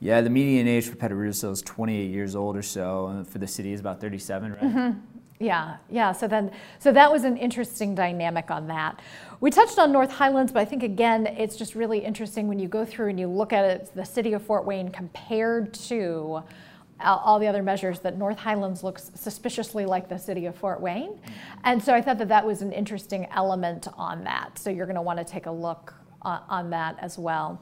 Yeah, 0.00 0.20
the 0.20 0.30
median 0.30 0.68
age 0.68 0.88
for 0.88 0.96
Rudisill 0.96 1.52
is 1.52 1.62
28 1.62 2.10
years 2.10 2.36
old 2.36 2.56
or 2.56 2.62
so. 2.62 3.06
and 3.06 3.26
For 3.26 3.38
the 3.38 3.46
city 3.46 3.72
is 3.72 3.80
about 3.80 4.00
37, 4.00 4.52
right? 4.52 4.60
Mm-hmm. 4.60 4.98
Yeah, 5.40 5.76
yeah. 5.90 6.12
So 6.12 6.28
then, 6.28 6.52
so 6.78 6.92
that 6.92 7.10
was 7.10 7.24
an 7.24 7.36
interesting 7.36 7.94
dynamic 7.94 8.50
on 8.50 8.68
that. 8.68 9.00
We 9.40 9.50
touched 9.50 9.78
on 9.78 9.90
North 9.90 10.10
Highlands, 10.10 10.52
but 10.52 10.60
I 10.60 10.64
think 10.64 10.82
again, 10.82 11.26
it's 11.26 11.56
just 11.56 11.74
really 11.74 11.98
interesting 11.98 12.46
when 12.46 12.58
you 12.58 12.68
go 12.68 12.84
through 12.84 13.08
and 13.08 13.18
you 13.18 13.26
look 13.26 13.52
at 13.52 13.64
it, 13.64 13.90
the 13.94 14.04
city 14.04 14.32
of 14.32 14.42
Fort 14.42 14.64
Wayne 14.64 14.90
compared 14.90 15.74
to 15.74 16.42
all 17.00 17.38
the 17.38 17.46
other 17.46 17.62
measures 17.62 18.00
that 18.00 18.16
North 18.16 18.38
Highlands 18.38 18.82
looks 18.82 19.10
suspiciously 19.14 19.84
like 19.86 20.08
the 20.08 20.18
city 20.18 20.46
of 20.46 20.54
Fort 20.54 20.80
Wayne. 20.80 21.18
And 21.64 21.82
so 21.82 21.94
I 21.94 22.00
thought 22.00 22.18
that 22.18 22.28
that 22.28 22.46
was 22.46 22.62
an 22.62 22.72
interesting 22.72 23.26
element 23.32 23.88
on 23.96 24.24
that. 24.24 24.58
So 24.58 24.70
you're 24.70 24.86
going 24.86 24.96
to 24.96 25.02
want 25.02 25.18
to 25.18 25.24
take 25.24 25.46
a 25.46 25.50
look 25.50 25.94
on, 26.22 26.42
on 26.48 26.70
that 26.70 26.96
as 27.00 27.18
well. 27.18 27.60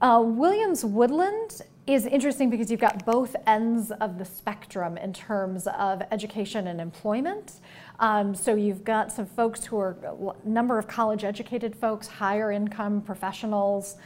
Uh, 0.00 0.22
Williams 0.24 0.84
Woodland 0.84 1.62
is 1.86 2.04
interesting 2.04 2.50
because 2.50 2.70
you've 2.70 2.80
got 2.80 3.04
both 3.06 3.36
ends 3.46 3.92
of 3.92 4.18
the 4.18 4.24
spectrum 4.24 4.98
in 4.98 5.12
terms 5.12 5.68
of 5.68 6.02
education 6.10 6.66
and 6.66 6.80
employment. 6.80 7.60
Um, 8.00 8.34
so 8.34 8.54
you've 8.54 8.84
got 8.84 9.12
some 9.12 9.24
folks 9.24 9.64
who 9.64 9.78
are 9.78 9.96
a 10.44 10.48
number 10.48 10.78
of 10.78 10.88
college 10.88 11.22
educated 11.22 11.76
folks, 11.76 12.08
higher 12.08 12.50
income 12.50 13.00
professionals, 13.00 13.96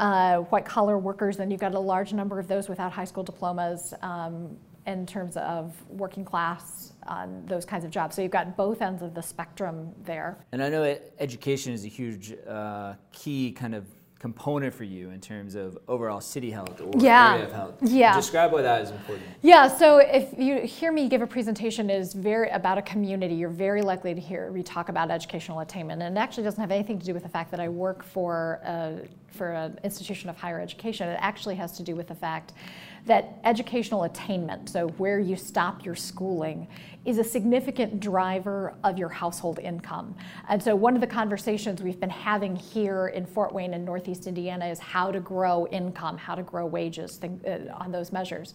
uh, 0.00 0.38
white 0.38 0.64
collar 0.64 0.98
workers, 0.98 1.38
and 1.38 1.52
you've 1.52 1.60
got 1.60 1.74
a 1.74 1.78
large 1.78 2.12
number 2.12 2.38
of 2.38 2.48
those 2.48 2.68
without 2.68 2.90
high 2.90 3.04
school 3.04 3.22
diplomas 3.22 3.92
um, 4.02 4.56
in 4.86 5.06
terms 5.06 5.36
of 5.36 5.74
working 5.90 6.24
class, 6.24 6.94
um, 7.06 7.44
those 7.46 7.66
kinds 7.66 7.84
of 7.84 7.90
jobs. 7.90 8.16
So 8.16 8.22
you've 8.22 8.30
got 8.32 8.56
both 8.56 8.80
ends 8.80 9.02
of 9.02 9.14
the 9.14 9.22
spectrum 9.22 9.92
there. 10.04 10.38
And 10.52 10.62
I 10.62 10.70
know 10.70 10.98
education 11.18 11.74
is 11.74 11.84
a 11.84 11.88
huge 11.88 12.34
uh, 12.48 12.94
key 13.12 13.52
kind 13.52 13.74
of 13.74 13.84
component 14.20 14.74
for 14.74 14.84
you 14.84 15.08
in 15.10 15.20
terms 15.20 15.54
of 15.54 15.78
overall 15.88 16.20
city 16.20 16.50
health 16.50 16.78
or 16.78 16.92
yeah. 17.00 17.32
area 17.32 17.46
of 17.46 17.52
health. 17.52 17.74
Yeah. 17.80 18.14
Describe 18.14 18.52
why 18.52 18.60
that 18.60 18.82
is 18.82 18.90
important. 18.90 19.26
Yeah, 19.40 19.66
so 19.66 19.96
if 19.96 20.38
you 20.38 20.60
hear 20.60 20.92
me 20.92 21.08
give 21.08 21.22
a 21.22 21.26
presentation 21.26 21.88
is 21.88 22.12
very 22.12 22.50
about 22.50 22.76
a 22.76 22.82
community, 22.82 23.34
you're 23.34 23.48
very 23.48 23.80
likely 23.80 24.14
to 24.14 24.20
hear 24.20 24.50
me 24.50 24.62
talk 24.62 24.90
about 24.90 25.10
educational 25.10 25.60
attainment. 25.60 26.02
And 26.02 26.18
it 26.18 26.20
actually 26.20 26.44
doesn't 26.44 26.60
have 26.60 26.70
anything 26.70 26.98
to 26.98 27.06
do 27.06 27.14
with 27.14 27.22
the 27.22 27.30
fact 27.30 27.50
that 27.50 27.60
I 27.60 27.70
work 27.70 28.04
for 28.04 28.60
a, 28.62 28.98
for 29.28 29.52
an 29.52 29.80
institution 29.84 30.28
of 30.28 30.36
higher 30.36 30.60
education. 30.60 31.08
It 31.08 31.18
actually 31.18 31.54
has 31.54 31.72
to 31.78 31.82
do 31.82 31.96
with 31.96 32.06
the 32.06 32.14
fact 32.14 32.52
that 33.06 33.38
educational 33.44 34.04
attainment, 34.04 34.68
so 34.68 34.88
where 34.98 35.18
you 35.18 35.36
stop 35.36 35.84
your 35.84 35.94
schooling, 35.94 36.68
is 37.06 37.16
a 37.16 37.24
significant 37.24 37.98
driver 37.98 38.74
of 38.84 38.98
your 38.98 39.08
household 39.08 39.58
income. 39.58 40.14
And 40.50 40.62
so 40.62 40.76
one 40.76 40.94
of 40.94 41.00
the 41.00 41.06
conversations 41.06 41.82
we've 41.82 41.98
been 41.98 42.10
having 42.10 42.54
here 42.54 43.08
in 43.08 43.24
Fort 43.24 43.54
Wayne 43.54 43.72
and 43.72 43.86
Northeast 43.86 44.26
Indiana 44.26 44.66
is 44.66 44.78
how 44.78 45.10
to 45.10 45.18
grow 45.18 45.66
income, 45.68 46.18
how 46.18 46.34
to 46.34 46.42
grow 46.42 46.66
wages 46.66 47.18
uh, 47.24 47.72
on 47.72 47.90
those 47.90 48.12
measures. 48.12 48.52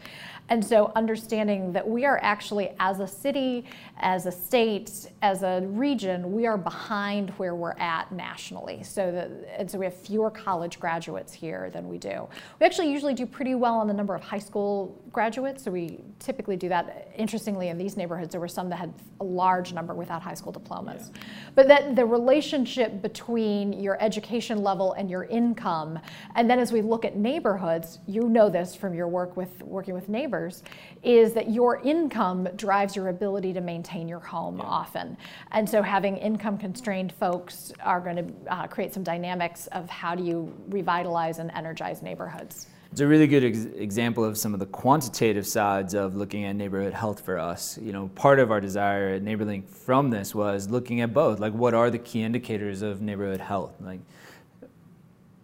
And 0.49 0.63
so 0.63 0.91
understanding 0.95 1.73
that 1.73 1.87
we 1.87 2.05
are 2.05 2.19
actually, 2.21 2.69
as 2.79 2.99
a 2.99 3.07
city, 3.07 3.65
as 3.97 4.27
a 4.27 4.31
state, 4.31 5.09
as 5.23 5.41
a 5.41 5.61
region, 5.65 6.31
we 6.31 6.45
are 6.45 6.57
behind 6.57 7.31
where 7.31 7.55
we're 7.55 7.77
at 7.79 8.11
nationally. 8.11 8.83
So 8.83 9.27
and 9.57 9.69
so 9.69 9.79
we 9.79 9.85
have 9.85 9.95
fewer 9.95 10.29
college 10.29 10.79
graduates 10.79 11.33
here 11.33 11.71
than 11.71 11.89
we 11.89 11.97
do. 11.97 12.27
We 12.59 12.65
actually 12.67 12.91
usually 12.91 13.15
do 13.15 13.25
pretty 13.25 13.55
well 13.55 13.75
on 13.75 13.87
the 13.87 13.93
number 13.93 14.13
of 14.13 14.21
high 14.21 14.34
school 14.39 15.01
graduates, 15.11 15.63
so 15.63 15.71
we 15.71 15.99
typically 16.19 16.57
do 16.57 16.69
that. 16.69 17.11
Interestingly, 17.15 17.69
in 17.69 17.77
these 17.77 17.97
neighborhoods, 17.97 18.31
there 18.31 18.41
were 18.41 18.47
some 18.47 18.69
that 18.69 18.77
had 18.77 18.93
a 19.19 19.23
large 19.23 19.73
number 19.73 19.93
without 19.93 20.21
high 20.21 20.33
school 20.33 20.51
diplomas. 20.51 21.11
Yeah. 21.13 21.21
But 21.55 21.67
that 21.67 21.95
the 21.95 22.05
relationship 22.05 23.01
between 23.01 23.73
your 23.73 24.01
education 24.01 24.61
level 24.61 24.93
and 24.93 25.09
your 25.09 25.23
income 25.23 25.55
income. 25.55 25.99
And 26.35 26.49
then 26.49 26.59
as 26.59 26.71
we 26.71 26.81
look 26.81 27.05
at 27.05 27.15
neighborhoods, 27.15 27.99
you 28.07 28.23
know 28.23 28.49
this 28.49 28.75
from 28.75 28.93
your 28.93 29.07
work 29.07 29.37
with 29.37 29.61
working 29.61 29.93
with 29.93 30.09
neighbors, 30.09 30.63
is 31.03 31.33
that 31.33 31.51
your 31.51 31.81
income 31.81 32.47
drives 32.55 32.95
your 32.95 33.09
ability 33.09 33.53
to 33.53 33.61
maintain 33.61 34.07
your 34.07 34.19
home 34.19 34.57
yeah. 34.57 34.63
often. 34.65 35.17
And 35.51 35.69
so 35.69 35.81
having 35.81 36.17
income 36.17 36.57
constrained 36.57 37.13
folks 37.13 37.71
are 37.81 37.99
going 37.99 38.15
to 38.17 38.53
uh, 38.53 38.67
create 38.67 38.93
some 38.93 39.03
dynamics 39.03 39.67
of 39.67 39.89
how 39.89 40.15
do 40.15 40.23
you 40.23 40.53
revitalize 40.69 41.39
and 41.39 41.51
energize 41.51 42.01
neighborhoods. 42.01 42.67
It's 42.95 43.01
a 43.01 43.07
really 43.07 43.27
good 43.27 43.43
ex- 43.43 43.65
example 43.75 44.23
of 44.23 44.37
some 44.37 44.53
of 44.53 44.61
the 44.61 44.67
quantitative 44.67 45.45
sides 45.45 45.93
of 45.93 46.15
looking 46.15 46.45
at 46.45 46.55
neighborhood 46.55 46.93
health 46.93 47.19
for 47.19 47.37
us. 47.37 47.77
You 47.81 47.91
know, 47.91 48.07
part 48.15 48.39
of 48.39 48.51
our 48.51 48.61
desire 48.61 49.09
at 49.09 49.21
NeighborLink 49.21 49.67
from 49.67 50.11
this 50.11 50.33
was 50.33 50.69
looking 50.69 51.01
at 51.01 51.13
both. 51.13 51.41
Like, 51.41 51.51
what 51.51 51.73
are 51.73 51.89
the 51.89 51.99
key 51.99 52.23
indicators 52.23 52.81
of 52.81 53.01
neighborhood 53.01 53.41
health? 53.41 53.73
Like, 53.81 53.99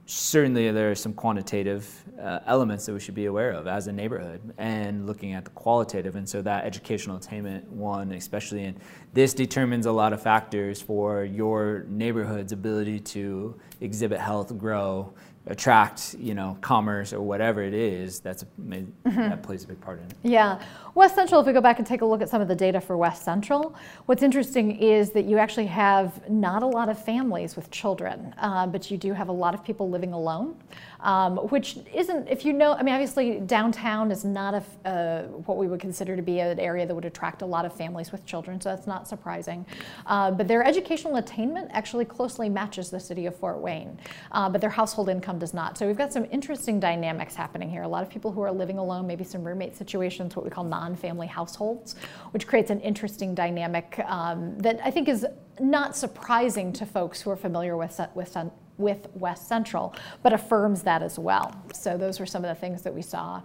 certainly 0.06 0.72
there 0.72 0.92
are 0.92 0.96
some 0.96 1.14
quantitative 1.14 2.04
uh, 2.22 2.40
elements 2.46 2.86
that 2.86 2.94
we 2.94 3.00
should 3.02 3.16
be 3.16 3.26
aware 3.26 3.52
of 3.52 3.68
as 3.68 3.88
a 3.88 3.92
neighborhood 3.92 4.42
and 4.58 5.06
looking 5.06 5.34
at 5.34 5.46
the 5.46 5.52
qualitative 5.52 6.18
and 6.18 6.28
so 6.28 6.42
that 6.42 6.66
educational 6.66 7.16
attainment 7.16 7.66
one 7.72 8.12
especially 8.12 8.66
in 8.66 8.76
this 9.14 9.34
determines 9.34 9.86
a 9.86 9.92
lot 9.92 10.12
of 10.12 10.22
factors 10.22 10.82
for 10.82 11.24
your 11.24 11.86
neighborhood's 11.88 12.52
ability 12.52 13.00
to 13.00 13.56
exhibit 13.80 14.20
health 14.20 14.58
grow 14.58 15.14
attract 15.48 16.16
you 16.20 16.36
know 16.36 16.56
commerce 16.62 17.14
or 17.14 17.22
whatever 17.22 17.64
it 17.64 17.74
is 17.74 18.20
that's 18.20 18.44
mm-hmm. 18.60 19.10
that 19.10 19.42
plays 19.42 19.64
a 19.64 19.68
big 19.68 19.82
part 19.82 20.00
in 20.00 20.06
it. 20.06 20.14
Yeah. 20.22 20.62
West 20.94 21.16
central 21.16 21.42
if 21.42 21.48
we 21.48 21.54
go 21.54 21.62
back 21.62 21.80
and 21.80 21.88
take 21.88 22.02
a 22.02 22.06
look 22.06 22.22
at 22.22 22.30
some 22.30 22.42
of 22.42 22.48
the 22.48 22.56
data 22.56 22.80
for 22.80 22.98
west 22.98 23.24
central 23.24 23.76
what's 24.06 24.24
interesting 24.24 24.78
is 24.78 25.12
that 25.12 25.26
you 25.26 25.38
actually 25.38 25.66
have 25.66 26.30
not 26.30 26.64
a 26.64 26.68
lot 26.68 26.90
of 26.90 27.04
families 27.04 27.56
with 27.56 27.72
children 27.72 28.36
uh, 28.38 28.68
but 28.68 28.92
you 28.92 28.98
do 28.98 29.14
have 29.14 29.30
a 29.30 29.32
lot 29.32 29.54
of 29.54 29.64
people 29.64 29.90
living 29.90 30.14
alone 30.14 30.56
um, 31.02 31.38
which 31.38 31.78
isn't, 31.94 32.28
if 32.28 32.46
you 32.46 32.54
know, 32.54 32.74
I 32.74 32.84
mean, 32.84 32.94
obviously 32.94 33.40
downtown 33.40 34.12
is 34.12 34.24
not 34.24 34.54
a, 34.54 34.88
uh, 34.88 35.24
what 35.46 35.58
we 35.58 35.68
would 35.68 35.80
consider 35.80 36.16
to 36.16 36.22
be 36.22 36.40
an 36.40 36.60
area 36.60 36.86
that 36.86 36.94
would 36.94 37.06
attract 37.06 37.42
a 37.42 37.46
lot 37.46 37.66
of 37.66 37.74
families 37.74 38.12
with 38.12 38.26
children, 38.26 38.62
so 38.62 38.70
that's 38.70 38.88
not 38.88 39.08
surprising. 39.08 39.66
Uh, 40.06 40.32
but 40.32 40.48
their 40.48 40.64
educational 40.64 41.16
attainment 41.18 41.70
actually 41.74 42.06
closely 42.06 42.50
matches 42.50 42.90
the 42.90 43.00
city 43.00 43.26
of 43.26 43.36
Fort 43.36 43.60
Wayne, 43.60 43.98
uh, 44.32 44.50
but 44.50 44.62
their 44.62 44.70
household 44.70 45.10
income 45.10 45.40
does 45.40 45.54
not. 45.54 45.78
So 45.78 45.88
we've 45.88 45.98
got 45.98 46.14
some 46.14 46.28
interesting 46.32 46.80
dynamics 46.80 47.36
happening 47.36 47.70
here. 47.70 47.84
A 47.84 47.88
lot 47.88 48.04
of 48.04 48.10
people 48.10 48.32
who 48.32 48.42
are 48.42 48.52
living 48.52 48.78
alone, 48.78 49.08
maybe 49.08 49.24
some 49.24 49.44
roommate 49.44 49.76
situations, 49.76 50.36
what 50.36 50.46
we 50.46 50.52
call 50.52 50.64
non-family 50.64 51.28
households, 51.28 51.96
which 52.32 52.48
creates 52.48 52.70
an 52.70 52.80
interesting 52.82 53.34
dynamic 53.34 54.00
um, 54.06 54.58
that 54.60 54.80
I 54.84 54.92
think 54.92 55.08
is 55.08 55.26
not 55.60 55.96
surprising 55.96 56.74
to 56.74 56.86
folks 56.86 57.22
who 57.22 57.30
are 57.30 57.36
familiar 57.36 57.78
with, 57.78 58.00
with 58.16 58.36
with 58.82 59.08
West 59.14 59.48
Central, 59.48 59.96
but 60.24 60.34
affirms 60.34 60.84
that 60.84 61.02
as 61.02 61.18
well. 61.20 61.56
So 61.74 61.98
those 61.98 62.20
were 62.20 62.26
some 62.26 62.44
of 62.44 62.50
the 62.50 62.60
things 62.60 62.82
that 62.82 62.94
we 62.94 63.02
saw. 63.02 63.42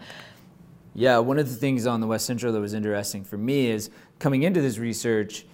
Yeah, 0.94 1.18
one 1.18 1.38
of 1.38 1.48
the 1.48 1.54
things 1.54 1.86
on 1.86 2.00
the 2.00 2.06
West 2.06 2.26
Central 2.26 2.52
that 2.52 2.60
was 2.60 2.72
interesting 2.72 3.22
for 3.22 3.36
me 3.36 3.70
is 3.70 3.90
coming 4.18 4.44
into 4.44 4.62
this 4.62 4.78
research, 4.78 5.44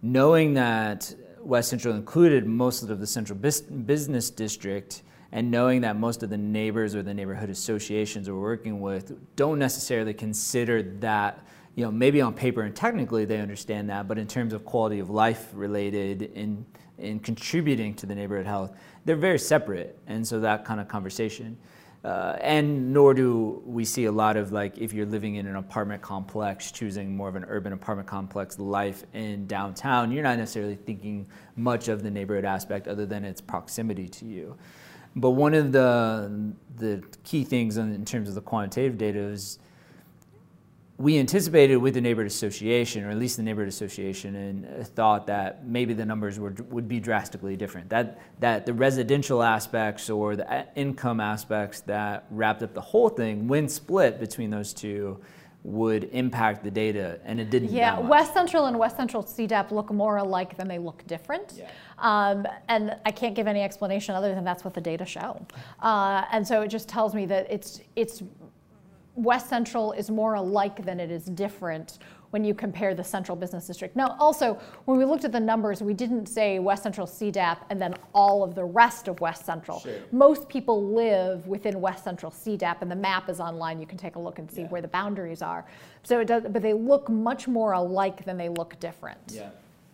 knowing 0.00 0.54
that 0.54 1.14
West 1.40 1.70
Central 1.70 1.94
included 1.96 2.46
most 2.46 2.82
of 2.82 3.00
the 3.00 3.06
central 3.06 3.36
business 3.36 4.30
district 4.30 5.02
and 5.32 5.50
knowing 5.50 5.80
that 5.80 5.96
most 5.96 6.22
of 6.22 6.30
the 6.30 6.36
neighbors 6.36 6.94
or 6.94 7.02
the 7.02 7.12
neighborhood 7.12 7.50
associations 7.50 8.30
we're 8.30 8.38
working 8.38 8.80
with 8.80 9.18
don't 9.34 9.58
necessarily 9.58 10.14
consider 10.14 10.82
that 10.82 11.44
you 11.74 11.84
know 11.84 11.90
maybe 11.90 12.20
on 12.20 12.34
paper 12.34 12.62
and 12.62 12.76
technically 12.76 13.24
they 13.24 13.40
understand 13.40 13.88
that 13.88 14.06
but 14.06 14.18
in 14.18 14.26
terms 14.26 14.52
of 14.52 14.64
quality 14.64 14.98
of 14.98 15.10
life 15.10 15.48
related 15.54 16.22
in 16.34 16.64
in 16.98 17.18
contributing 17.18 17.94
to 17.94 18.06
the 18.06 18.14
neighborhood 18.14 18.46
health 18.46 18.76
they're 19.04 19.16
very 19.16 19.38
separate. 19.38 19.98
And 20.06 20.26
so 20.26 20.40
that 20.40 20.64
kind 20.64 20.80
of 20.80 20.88
conversation. 20.88 21.56
Uh, 22.04 22.36
and 22.40 22.92
nor 22.92 23.14
do 23.14 23.62
we 23.64 23.84
see 23.84 24.06
a 24.06 24.12
lot 24.12 24.36
of 24.36 24.50
like 24.50 24.76
if 24.76 24.92
you're 24.92 25.06
living 25.06 25.36
in 25.36 25.46
an 25.46 25.54
apartment 25.54 26.02
complex 26.02 26.72
choosing 26.72 27.14
more 27.16 27.28
of 27.28 27.36
an 27.36 27.44
urban 27.46 27.72
apartment 27.72 28.08
complex 28.08 28.58
life 28.58 29.04
in 29.14 29.46
downtown 29.46 30.10
you're 30.10 30.24
not 30.24 30.36
necessarily 30.36 30.74
thinking 30.74 31.24
much 31.54 31.86
of 31.86 32.02
the 32.02 32.10
neighborhood 32.10 32.44
aspect 32.44 32.88
other 32.88 33.06
than 33.06 33.24
its 33.24 33.40
proximity 33.40 34.08
to 34.08 34.24
you 34.24 34.56
but 35.14 35.30
one 35.30 35.54
of 35.54 35.70
the 35.70 36.52
the 36.74 37.04
key 37.22 37.44
things 37.44 37.76
in 37.76 38.04
terms 38.04 38.28
of 38.28 38.34
the 38.34 38.40
quantitative 38.40 38.98
data 38.98 39.20
is 39.20 39.60
we 41.02 41.18
anticipated 41.18 41.78
with 41.78 41.94
the 41.94 42.00
neighborhood 42.00 42.30
association, 42.30 43.02
or 43.02 43.10
at 43.10 43.18
least 43.18 43.36
the 43.36 43.42
neighborhood 43.42 43.68
association, 43.68 44.36
and 44.36 44.86
thought 44.86 45.26
that 45.26 45.66
maybe 45.66 45.94
the 45.94 46.06
numbers 46.06 46.38
were, 46.38 46.54
would 46.70 46.86
be 46.86 47.00
drastically 47.00 47.56
different. 47.56 47.90
That 47.90 48.20
that 48.38 48.66
the 48.66 48.72
residential 48.72 49.42
aspects 49.42 50.08
or 50.08 50.36
the 50.36 50.68
income 50.76 51.18
aspects 51.18 51.80
that 51.82 52.26
wrapped 52.30 52.62
up 52.62 52.72
the 52.72 52.80
whole 52.80 53.08
thing, 53.08 53.48
when 53.48 53.68
split 53.68 54.20
between 54.20 54.50
those 54.50 54.72
two, 54.72 55.20
would 55.64 56.04
impact 56.12 56.62
the 56.62 56.70
data, 56.70 57.18
and 57.24 57.40
it 57.40 57.50
didn't. 57.50 57.72
Yeah, 57.72 57.98
West 57.98 58.32
Central 58.32 58.66
and 58.66 58.78
West 58.78 58.96
Central 58.96 59.24
CDAP 59.24 59.72
look 59.72 59.92
more 59.92 60.18
alike 60.18 60.56
than 60.56 60.68
they 60.68 60.78
look 60.78 61.04
different. 61.08 61.54
Yeah. 61.56 61.68
Um, 61.98 62.46
and 62.68 62.96
I 63.04 63.10
can't 63.10 63.34
give 63.34 63.48
any 63.48 63.62
explanation 63.62 64.14
other 64.14 64.36
than 64.36 64.44
that's 64.44 64.64
what 64.64 64.72
the 64.72 64.80
data 64.80 65.04
show. 65.04 65.44
Uh, 65.80 66.26
and 66.30 66.46
so 66.46 66.62
it 66.62 66.68
just 66.68 66.88
tells 66.88 67.12
me 67.12 67.26
that 67.26 67.50
it's 67.50 67.80
it's 67.96 68.22
West 69.14 69.48
Central 69.48 69.92
is 69.92 70.10
more 70.10 70.34
alike 70.34 70.84
than 70.84 70.98
it 70.98 71.10
is 71.10 71.26
different 71.26 71.98
when 72.30 72.44
you 72.44 72.54
compare 72.54 72.94
the 72.94 73.04
central 73.04 73.36
business 73.36 73.66
district. 73.66 73.94
Now, 73.94 74.16
also, 74.18 74.58
when 74.86 74.96
we 74.96 75.04
looked 75.04 75.24
at 75.24 75.32
the 75.32 75.40
numbers, 75.40 75.82
we 75.82 75.92
didn't 75.92 76.26
say 76.26 76.58
West 76.58 76.82
Central 76.82 77.06
CDAP 77.06 77.58
and 77.68 77.80
then 77.80 77.94
all 78.14 78.42
of 78.42 78.54
the 78.54 78.64
rest 78.64 79.06
of 79.06 79.20
West 79.20 79.44
Central. 79.44 79.80
Sure. 79.80 79.92
Most 80.12 80.48
people 80.48 80.94
live 80.94 81.46
within 81.46 81.78
West 81.78 82.04
Central 82.04 82.32
CDAP, 82.32 82.80
and 82.80 82.90
the 82.90 82.96
map 82.96 83.28
is 83.28 83.38
online. 83.38 83.80
You 83.80 83.86
can 83.86 83.98
take 83.98 84.16
a 84.16 84.18
look 84.18 84.38
and 84.38 84.50
see 84.50 84.62
yeah. 84.62 84.68
where 84.68 84.80
the 84.80 84.88
boundaries 84.88 85.42
are. 85.42 85.66
So, 86.04 86.20
it 86.20 86.24
does, 86.24 86.44
but 86.48 86.62
they 86.62 86.72
look 86.72 87.10
much 87.10 87.48
more 87.48 87.72
alike 87.72 88.24
than 88.24 88.38
they 88.38 88.48
look 88.48 88.80
different. 88.80 89.20
Yeah. 89.26 89.50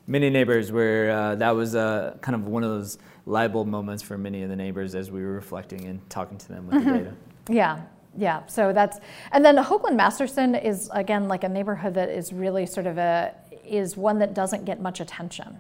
Many 0.07 0.31
neighbors 0.31 0.71
where 0.71 1.11
uh, 1.11 1.35
that 1.35 1.51
was 1.51 1.75
uh, 1.75 2.17
kind 2.21 2.37
of 2.37 2.47
one 2.47 2.63
of 2.63 2.71
those 2.71 2.99
light 3.27 3.49
bulb 3.49 3.67
moments 3.67 4.03
for 4.03 4.17
many 4.17 4.45
of 4.45 4.49
the 4.49 4.57
neighbors 4.57 4.95
as 4.95 5.11
we 5.11 5.23
were 5.23 5.33
reflecting 5.33 5.87
and 5.87 6.09
talking 6.09 6.39
to 6.39 6.49
them 6.49 6.69
with 6.69 6.77
mm-hmm. 6.77 6.93
the 6.93 6.99
data. 6.99 7.15
Yeah, 7.51 7.81
yeah, 8.17 8.47
so 8.47 8.73
that's, 8.73 8.99
and 9.33 9.45
then 9.45 9.57
Hoagland 9.57 9.97
Masterson 9.97 10.55
is 10.55 10.91
again 10.93 11.29
like 11.29 11.45
a 11.45 11.49
neighborhood 11.49 11.95
that 11.95 12.09
is 12.09 12.33
really 12.33 12.67
sort 12.67 12.87
of 12.87 12.99
a, 12.99 13.35
is 13.65 13.97
one 13.97 14.19
that 14.19 14.35
doesn't 14.35 14.65
get 14.65 14.81
much 14.81 15.01
attention 15.01 15.59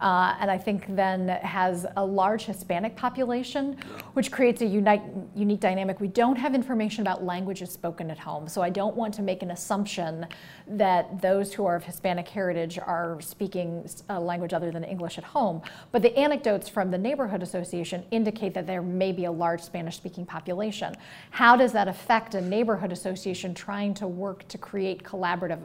uh, 0.00 0.34
and 0.40 0.50
I 0.50 0.56
think 0.56 0.96
then 0.96 1.28
has 1.28 1.86
a 1.96 2.04
large 2.04 2.44
Hispanic 2.44 2.96
population, 2.96 3.76
which 4.14 4.32
creates 4.32 4.62
a 4.62 4.66
unique, 4.66 5.02
unique 5.34 5.60
dynamic. 5.60 6.00
We 6.00 6.08
don't 6.08 6.36
have 6.36 6.54
information 6.54 7.02
about 7.02 7.24
languages 7.24 7.70
spoken 7.70 8.10
at 8.10 8.18
home, 8.18 8.48
so 8.48 8.62
I 8.62 8.70
don't 8.70 8.96
want 8.96 9.12
to 9.14 9.22
make 9.22 9.42
an 9.42 9.50
assumption 9.50 10.26
that 10.66 11.20
those 11.20 11.52
who 11.52 11.66
are 11.66 11.76
of 11.76 11.84
Hispanic 11.84 12.28
heritage 12.28 12.78
are 12.78 13.20
speaking 13.20 13.88
a 14.08 14.18
language 14.18 14.52
other 14.54 14.70
than 14.70 14.84
English 14.84 15.18
at 15.18 15.24
home. 15.24 15.60
But 15.92 16.02
the 16.02 16.16
anecdotes 16.18 16.68
from 16.68 16.90
the 16.90 16.98
neighborhood 16.98 17.42
association 17.42 18.04
indicate 18.10 18.54
that 18.54 18.66
there 18.66 18.82
may 18.82 19.12
be 19.12 19.26
a 19.26 19.32
large 19.32 19.60
Spanish 19.60 19.96
speaking 19.96 20.24
population. 20.24 20.94
How 21.30 21.56
does 21.56 21.72
that 21.72 21.88
affect 21.88 22.34
a 22.34 22.40
neighborhood 22.40 22.92
association 22.92 23.54
trying 23.54 23.94
to 23.94 24.06
work 24.06 24.48
to 24.48 24.58
create 24.58 25.02
collaborative 25.02 25.60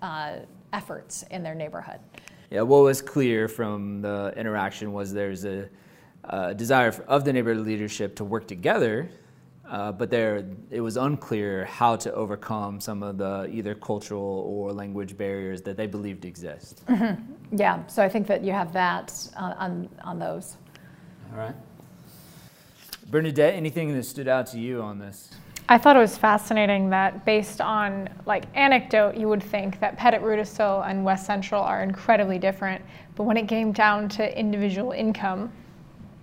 uh, 0.00 0.36
efforts 0.72 1.24
in 1.30 1.42
their 1.42 1.54
neighborhood? 1.54 2.00
Yeah, 2.50 2.62
what 2.62 2.82
was 2.82 3.02
clear 3.02 3.48
from 3.48 4.02
the 4.02 4.32
interaction 4.36 4.92
was 4.92 5.12
there's 5.12 5.44
a, 5.44 5.68
a 6.24 6.54
desire 6.54 6.88
of 7.08 7.24
the 7.24 7.32
neighborhood 7.32 7.66
leadership 7.66 8.14
to 8.16 8.24
work 8.24 8.46
together, 8.46 9.08
uh, 9.68 9.90
but 9.90 10.10
there 10.10 10.46
it 10.70 10.80
was 10.80 10.96
unclear 10.96 11.64
how 11.64 11.96
to 11.96 12.12
overcome 12.14 12.80
some 12.80 13.02
of 13.02 13.18
the 13.18 13.48
either 13.50 13.74
cultural 13.74 14.44
or 14.48 14.72
language 14.72 15.16
barriers 15.16 15.60
that 15.62 15.76
they 15.76 15.86
believed 15.86 16.24
exist. 16.24 16.84
Mm-hmm. 16.86 17.56
Yeah, 17.56 17.84
so 17.86 18.02
I 18.02 18.08
think 18.08 18.28
that 18.28 18.44
you 18.44 18.52
have 18.52 18.72
that 18.72 19.12
on, 19.36 19.52
on, 19.54 19.88
on 20.02 20.18
those. 20.18 20.56
All 21.32 21.38
right. 21.38 21.54
Bernadette, 23.08 23.54
anything 23.54 23.92
that 23.94 24.04
stood 24.04 24.28
out 24.28 24.46
to 24.48 24.58
you 24.58 24.82
on 24.82 24.98
this? 24.98 25.30
I 25.68 25.78
thought 25.78 25.96
it 25.96 26.00
was 26.00 26.16
fascinating 26.16 26.90
that 26.90 27.24
based 27.24 27.60
on 27.60 28.08
like 28.24 28.44
anecdote, 28.54 29.16
you 29.16 29.28
would 29.28 29.42
think 29.42 29.80
that 29.80 29.96
Pettit 29.96 30.22
Rudisill 30.22 30.88
and 30.88 31.04
West 31.04 31.26
Central 31.26 31.60
are 31.60 31.82
incredibly 31.82 32.38
different, 32.38 32.84
but 33.16 33.24
when 33.24 33.36
it 33.36 33.48
came 33.48 33.72
down 33.72 34.08
to 34.10 34.38
individual 34.38 34.92
income 34.92 35.50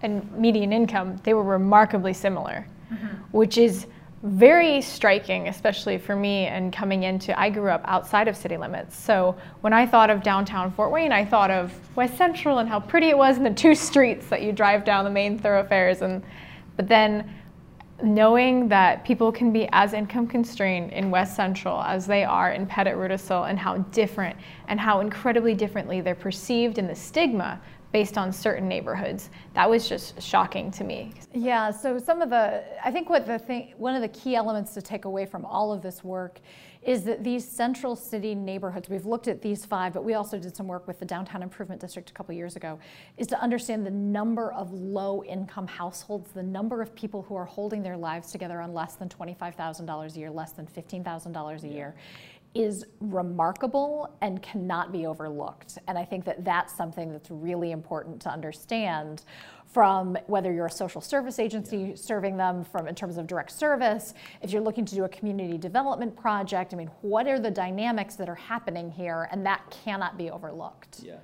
and 0.02 0.32
median 0.32 0.72
income, 0.72 1.20
they 1.24 1.34
were 1.34 1.44
remarkably 1.44 2.14
similar, 2.14 2.66
mm-hmm. 2.92 3.08
which 3.32 3.58
is 3.58 3.88
very 4.24 4.82
striking, 4.82 5.50
especially 5.50 5.98
for 5.98 6.16
me 6.16 6.46
and 6.46 6.72
coming 6.72 7.04
into, 7.04 7.38
I 7.38 7.50
grew 7.50 7.70
up 7.70 7.82
outside 7.84 8.30
of 8.30 8.38
city 8.38 8.56
limits. 8.56 8.96
So 8.96 9.36
when 9.60 9.74
I 9.74 9.86
thought 9.86 10.10
of 10.10 10.24
downtown 10.24 10.72
Fort 10.72 10.92
Wayne, 10.92 11.12
I 11.12 11.26
thought 11.26 11.52
of 11.52 11.74
West 11.98 12.18
Central 12.18 12.60
and 12.60 12.70
how 12.70 12.80
pretty 12.80 13.10
it 13.10 13.18
was 13.18 13.36
in 13.36 13.44
the 13.44 13.54
two 13.54 13.76
streets 13.90 14.28
that 14.28 14.42
you 14.42 14.54
drive 14.54 14.86
down 14.86 15.04
the 15.04 15.12
main 15.12 15.38
thoroughfares. 15.38 16.02
And, 16.02 16.24
but 16.78 16.88
then 16.88 17.30
knowing 18.04 18.68
that 18.68 19.06
people 19.06 19.32
can 19.32 19.54
be 19.54 19.68
as 19.72 19.94
income 19.94 20.28
constrained 20.28 20.92
in 20.92 21.10
West 21.10 21.36
Central 21.36 21.82
as 21.82 22.06
they 22.06 22.24
are 22.24 22.52
in 22.52 22.68
Pettit 22.68 22.96
Rudisill 22.96 23.50
and 23.50 23.58
how 23.58 23.78
different 23.78 24.38
and 24.68 24.80
how 24.80 25.00
incredibly 25.00 25.56
differently 25.56 26.02
they're 26.02 26.14
perceived 26.14 26.78
in 26.78 26.86
the 26.86 26.96
stigma 26.96 27.60
based 27.94 28.18
on 28.18 28.34
certain 28.34 28.68
neighborhoods. 28.68 29.30
That 29.54 29.70
was 29.70 29.88
just 29.88 30.22
shocking 30.22 30.70
to 30.72 30.84
me. 30.84 31.14
Yeah, 31.34 31.72
so 31.72 31.98
some 31.98 32.22
of 32.22 32.30
the, 32.30 32.64
I 32.84 32.92
think 32.92 33.10
what 33.10 33.26
the 33.26 33.40
thing, 33.40 33.74
one 33.78 33.96
of 33.96 34.02
the 34.02 34.08
key 34.10 34.36
elements 34.36 34.74
to 34.74 34.82
take 34.82 35.06
away 35.06 35.26
from 35.26 35.46
all 35.46 35.72
of 35.72 35.82
this 35.82 36.04
work 36.04 36.40
is 36.86 37.04
that 37.04 37.24
these 37.24 37.48
central 37.48 37.96
city 37.96 38.36
neighborhoods, 38.36 38.90
we've 38.90 39.06
looked 39.06 39.28
at 39.28 39.42
these 39.42 39.66
five, 39.66 39.94
but 39.94 40.04
we 40.04 40.14
also 40.14 40.38
did 40.38 40.56
some 40.56 40.68
work 40.68 40.88
with 40.88 41.00
the 41.00 41.06
Downtown 41.06 41.42
Improvement 41.42 41.80
District 41.80 42.10
a 42.10 42.14
couple 42.14 42.36
years 42.36 42.56
ago, 42.56 42.80
is 43.18 43.28
to 43.28 43.40
understand 43.42 43.86
the 43.86 43.92
number 43.92 44.52
of 44.54 44.72
low 44.72 45.24
income 45.24 45.68
households, 45.68 46.32
the 46.32 46.44
number 46.44 46.82
of 46.82 46.94
people 46.96 47.22
who 47.24 47.36
are 47.36 47.46
holding 47.46 47.82
their 47.82 47.98
lives 47.98 48.32
together 48.32 48.62
on 48.62 48.74
less 48.74 48.96
than 48.96 49.10
$25,000 49.10 50.16
a 50.16 50.20
year, 50.20 50.30
less 50.30 50.52
than 50.52 50.68
$15,000 50.68 51.64
a 51.64 51.68
year 51.68 51.96
is 52.56 52.86
remarkable 53.00 54.16
and 54.22 54.42
cannot 54.44 54.92
be 54.92 55.08
overlooked. 55.08 55.80
And 55.88 55.98
I 55.98 56.06
think 56.06 56.24
that 56.26 56.46
that's 56.46 56.76
something 56.76 57.12
that's 57.12 57.32
really 57.32 57.72
important 57.72 58.22
to 58.22 58.30
understand 58.30 59.24
from 59.74 60.16
whether 60.28 60.54
you're 60.54 60.68
a 60.68 60.72
social 60.72 61.02
service 61.02 61.40
agency 61.40 61.78
yeah. 61.78 61.96
serving 61.96 62.38
them 62.38 62.64
from 62.64 62.88
in 62.88 62.94
terms 62.94 63.18
of 63.18 63.26
direct 63.26 63.52
service, 63.52 64.14
if 64.42 64.52
you're 64.52 64.62
looking 64.62 64.86
to 64.86 64.96
do 64.96 65.04
a 65.04 65.10
community 65.10 65.58
development 65.58 66.16
project, 66.16 66.74
I 66.74 66.78
mean, 66.78 66.92
what 67.02 67.28
are 67.28 67.40
the 67.40 67.52
dynamics 67.52 68.16
that 68.16 68.30
are 68.30 68.36
happening 68.36 68.92
here? 68.92 69.28
And 69.32 69.46
that 69.46 69.62
cannot 69.84 70.18
be 70.18 70.30
overlooked. 70.30 71.02
Yeah. 71.04 71.16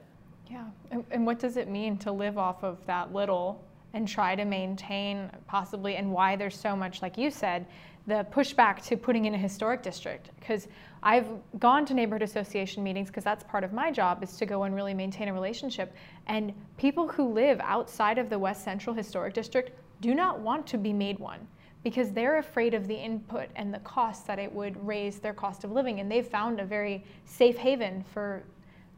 Yeah. 0.49 0.65
And, 0.89 1.05
and 1.11 1.25
what 1.25 1.37
does 1.37 1.57
it 1.57 1.69
mean 1.69 1.97
to 1.99 2.11
live 2.11 2.39
off 2.39 2.63
of 2.63 2.83
that 2.87 3.13
little 3.13 3.63
and 3.93 4.07
try 4.07 4.35
to 4.35 4.45
maintain 4.45 5.29
possibly 5.47 5.95
and 5.95 6.11
why 6.11 6.35
there's 6.35 6.57
so 6.57 6.75
much 6.75 7.01
like 7.01 7.17
you 7.17 7.29
said 7.29 7.65
the 8.07 8.25
pushback 8.31 8.83
to 8.87 8.97
putting 8.97 9.25
in 9.25 9.33
a 9.33 9.37
historic 9.37 9.83
district. 9.83 10.29
Because 10.39 10.67
I've 11.03 11.27
gone 11.59 11.85
to 11.85 11.93
neighborhood 11.93 12.23
association 12.23 12.83
meetings 12.83 13.07
because 13.07 13.23
that's 13.23 13.43
part 13.43 13.63
of 13.63 13.71
my 13.71 13.91
job 13.91 14.23
is 14.23 14.35
to 14.37 14.45
go 14.45 14.63
and 14.63 14.75
really 14.75 14.93
maintain 14.93 15.27
a 15.27 15.33
relationship. 15.33 15.93
And 16.27 16.53
people 16.77 17.07
who 17.07 17.31
live 17.31 17.59
outside 17.61 18.17
of 18.17 18.29
the 18.29 18.37
West 18.37 18.63
Central 18.63 18.95
Historic 18.95 19.33
District 19.33 19.71
do 20.01 20.15
not 20.15 20.39
want 20.39 20.65
to 20.67 20.77
be 20.77 20.93
made 20.93 21.19
one 21.19 21.47
because 21.83 22.11
they're 22.11 22.39
afraid 22.39 22.73
of 22.73 22.87
the 22.87 22.95
input 22.95 23.49
and 23.55 23.73
the 23.73 23.79
cost 23.79 24.27
that 24.27 24.39
it 24.39 24.51
would 24.51 24.85
raise 24.85 25.19
their 25.19 25.33
cost 25.33 25.63
of 25.63 25.71
living. 25.71 25.99
And 25.99 26.11
they've 26.11 26.27
found 26.27 26.59
a 26.59 26.65
very 26.65 27.05
safe 27.25 27.57
haven 27.57 28.03
for 28.13 28.43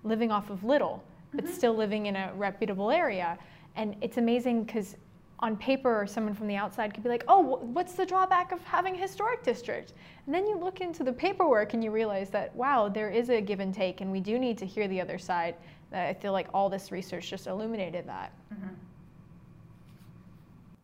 living 0.04 0.32
off 0.32 0.50
of 0.50 0.64
little 0.64 1.04
but 1.34 1.46
mm-hmm. 1.46 1.54
still 1.54 1.76
living 1.76 2.08
in 2.08 2.16
a 2.16 2.32
reputable 2.36 2.92
area. 2.92 3.38
And 3.76 3.96
it's 4.02 4.18
amazing 4.18 4.64
because 4.66 4.96
on 5.42 5.58
paper, 5.58 6.06
someone 6.08 6.34
from 6.34 6.48
the 6.48 6.56
outside 6.56 6.94
could 6.94 7.04
be 7.04 7.10
like, 7.10 7.24
oh, 7.28 7.40
what's 7.40 7.94
the 7.94 8.06
drawback 8.06 8.52
of 8.52 8.64
having 8.64 8.96
a 8.96 8.98
historic 8.98 9.44
district? 9.44 9.94
And 10.26 10.36
then 10.36 10.46
you 10.46 10.58
look 10.58 10.82
into 10.82 11.04
the 11.04 11.12
paperwork 11.12 11.74
and 11.74 11.84
you 11.84 11.90
realize 11.90 12.30
that, 12.30 12.56
wow, 12.56 12.88
there 12.88 13.10
is 13.10 13.30
a 13.30 13.42
give 13.42 13.60
and 13.60 13.74
take, 13.74 14.02
and 14.02 14.12
we 14.12 14.20
do 14.20 14.38
need 14.38 14.58
to 14.60 14.66
hear 14.66 14.88
the 14.88 15.02
other 15.02 15.18
side. 15.18 15.56
I 15.92 16.14
feel 16.14 16.32
like 16.32 16.48
all 16.54 16.70
this 16.70 16.92
research 16.92 17.30
just 17.30 17.48
illuminated 17.48 18.08
that. 18.08 18.32
Mm-hmm. 18.54 18.74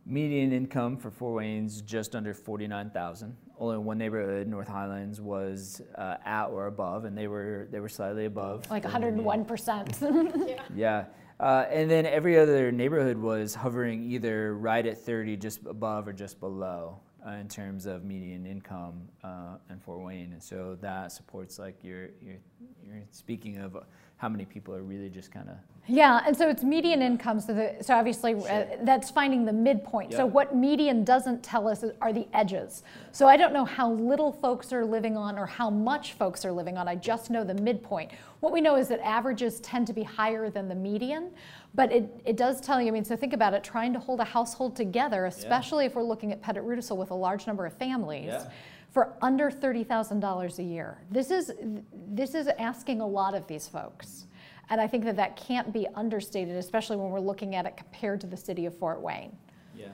Median 0.06 0.52
income 0.52 0.96
for 0.96 1.10
Fort 1.10 1.36
Wayne's 1.36 1.82
just 1.82 2.16
under 2.16 2.34
49,000. 2.34 3.36
Only 3.60 3.78
one 3.78 3.98
neighborhood, 3.98 4.48
North 4.48 4.68
Highlands, 4.68 5.20
was 5.20 5.82
uh, 5.96 6.16
at 6.24 6.46
or 6.46 6.66
above, 6.66 7.04
and 7.04 7.16
they 7.16 7.26
were 7.26 7.68
they 7.70 7.80
were 7.80 7.88
slightly 7.88 8.24
above. 8.24 8.70
Like 8.70 8.84
101 8.84 9.44
percent. 9.44 9.98
Yeah. 10.46 10.62
yeah. 10.74 11.04
Uh, 11.40 11.66
and 11.70 11.90
then 11.90 12.04
every 12.04 12.38
other 12.38 12.72
neighborhood 12.72 13.16
was 13.16 13.54
hovering 13.54 14.02
either 14.10 14.56
right 14.56 14.84
at 14.84 14.98
30, 14.98 15.36
just 15.36 15.60
above, 15.66 16.08
or 16.08 16.12
just 16.12 16.40
below 16.40 16.98
uh, 17.26 17.32
in 17.32 17.48
terms 17.48 17.86
of 17.86 18.04
median 18.04 18.44
income 18.44 19.08
uh, 19.22 19.56
in 19.70 19.78
Fort 19.78 20.00
Wayne. 20.00 20.32
And 20.32 20.42
so 20.42 20.76
that 20.80 21.12
supports 21.12 21.58
like 21.58 21.76
you're, 21.82 22.10
you're, 22.20 22.38
you're 22.84 23.02
speaking 23.12 23.58
of 23.58 23.76
how 24.18 24.28
many 24.28 24.44
people 24.44 24.74
are 24.74 24.82
really 24.82 25.08
just 25.08 25.32
kind 25.32 25.48
of 25.48 25.56
yeah, 25.90 26.20
and 26.26 26.36
so 26.36 26.50
it's 26.50 26.62
median 26.62 27.00
income. 27.00 27.40
So, 27.40 27.54
the, 27.54 27.76
so 27.80 27.94
obviously 27.94 28.38
sure. 28.38 28.50
uh, 28.50 28.66
that's 28.82 29.10
finding 29.10 29.46
the 29.46 29.54
midpoint. 29.54 30.10
Yep. 30.10 30.18
So 30.18 30.26
what 30.26 30.54
median 30.54 31.02
doesn't 31.02 31.42
tell 31.42 31.66
us 31.66 31.82
are 32.02 32.12
the 32.12 32.28
edges. 32.34 32.82
So 33.10 33.26
I 33.26 33.38
don't 33.38 33.54
know 33.54 33.64
how 33.64 33.92
little 33.92 34.30
folks 34.30 34.70
are 34.74 34.84
living 34.84 35.16
on 35.16 35.38
or 35.38 35.46
how 35.46 35.70
much 35.70 36.12
folks 36.12 36.44
are 36.44 36.52
living 36.52 36.76
on. 36.76 36.88
I 36.88 36.94
just 36.94 37.30
know 37.30 37.42
the 37.42 37.54
midpoint. 37.54 38.10
What 38.40 38.52
we 38.52 38.60
know 38.60 38.76
is 38.76 38.88
that 38.88 39.00
averages 39.00 39.60
tend 39.60 39.86
to 39.86 39.94
be 39.94 40.02
higher 40.02 40.50
than 40.50 40.68
the 40.68 40.74
median, 40.74 41.30
but 41.74 41.90
it, 41.90 42.20
it 42.26 42.36
does 42.36 42.60
tell 42.60 42.82
you. 42.82 42.88
I 42.88 42.90
mean, 42.90 43.04
so 43.04 43.16
think 43.16 43.32
about 43.32 43.54
it: 43.54 43.64
trying 43.64 43.94
to 43.94 43.98
hold 43.98 44.20
a 44.20 44.24
household 44.24 44.76
together, 44.76 45.24
especially 45.24 45.84
yeah. 45.84 45.90
if 45.90 45.96
we're 45.96 46.02
looking 46.02 46.32
at 46.32 46.42
Pettit 46.42 46.64
Rudisill 46.64 46.98
with 46.98 47.12
a 47.12 47.16
large 47.16 47.46
number 47.46 47.64
of 47.64 47.72
families. 47.72 48.26
Yeah 48.26 48.50
for 48.98 49.14
under 49.22 49.48
$30,000 49.48 50.58
a 50.58 50.62
year. 50.64 50.98
This 51.08 51.30
is, 51.30 51.52
this 51.92 52.34
is 52.34 52.48
asking 52.58 53.00
a 53.00 53.06
lot 53.06 53.32
of 53.32 53.46
these 53.46 53.68
folks. 53.68 54.26
And 54.70 54.80
I 54.80 54.88
think 54.88 55.04
that 55.04 55.14
that 55.14 55.36
can't 55.36 55.72
be 55.72 55.86
understated, 55.94 56.56
especially 56.56 56.96
when 56.96 57.10
we're 57.10 57.20
looking 57.20 57.54
at 57.54 57.64
it 57.64 57.76
compared 57.76 58.20
to 58.22 58.26
the 58.26 58.36
city 58.36 58.66
of 58.66 58.76
Fort 58.76 59.00
Wayne. 59.00 59.36
Yeah. 59.76 59.90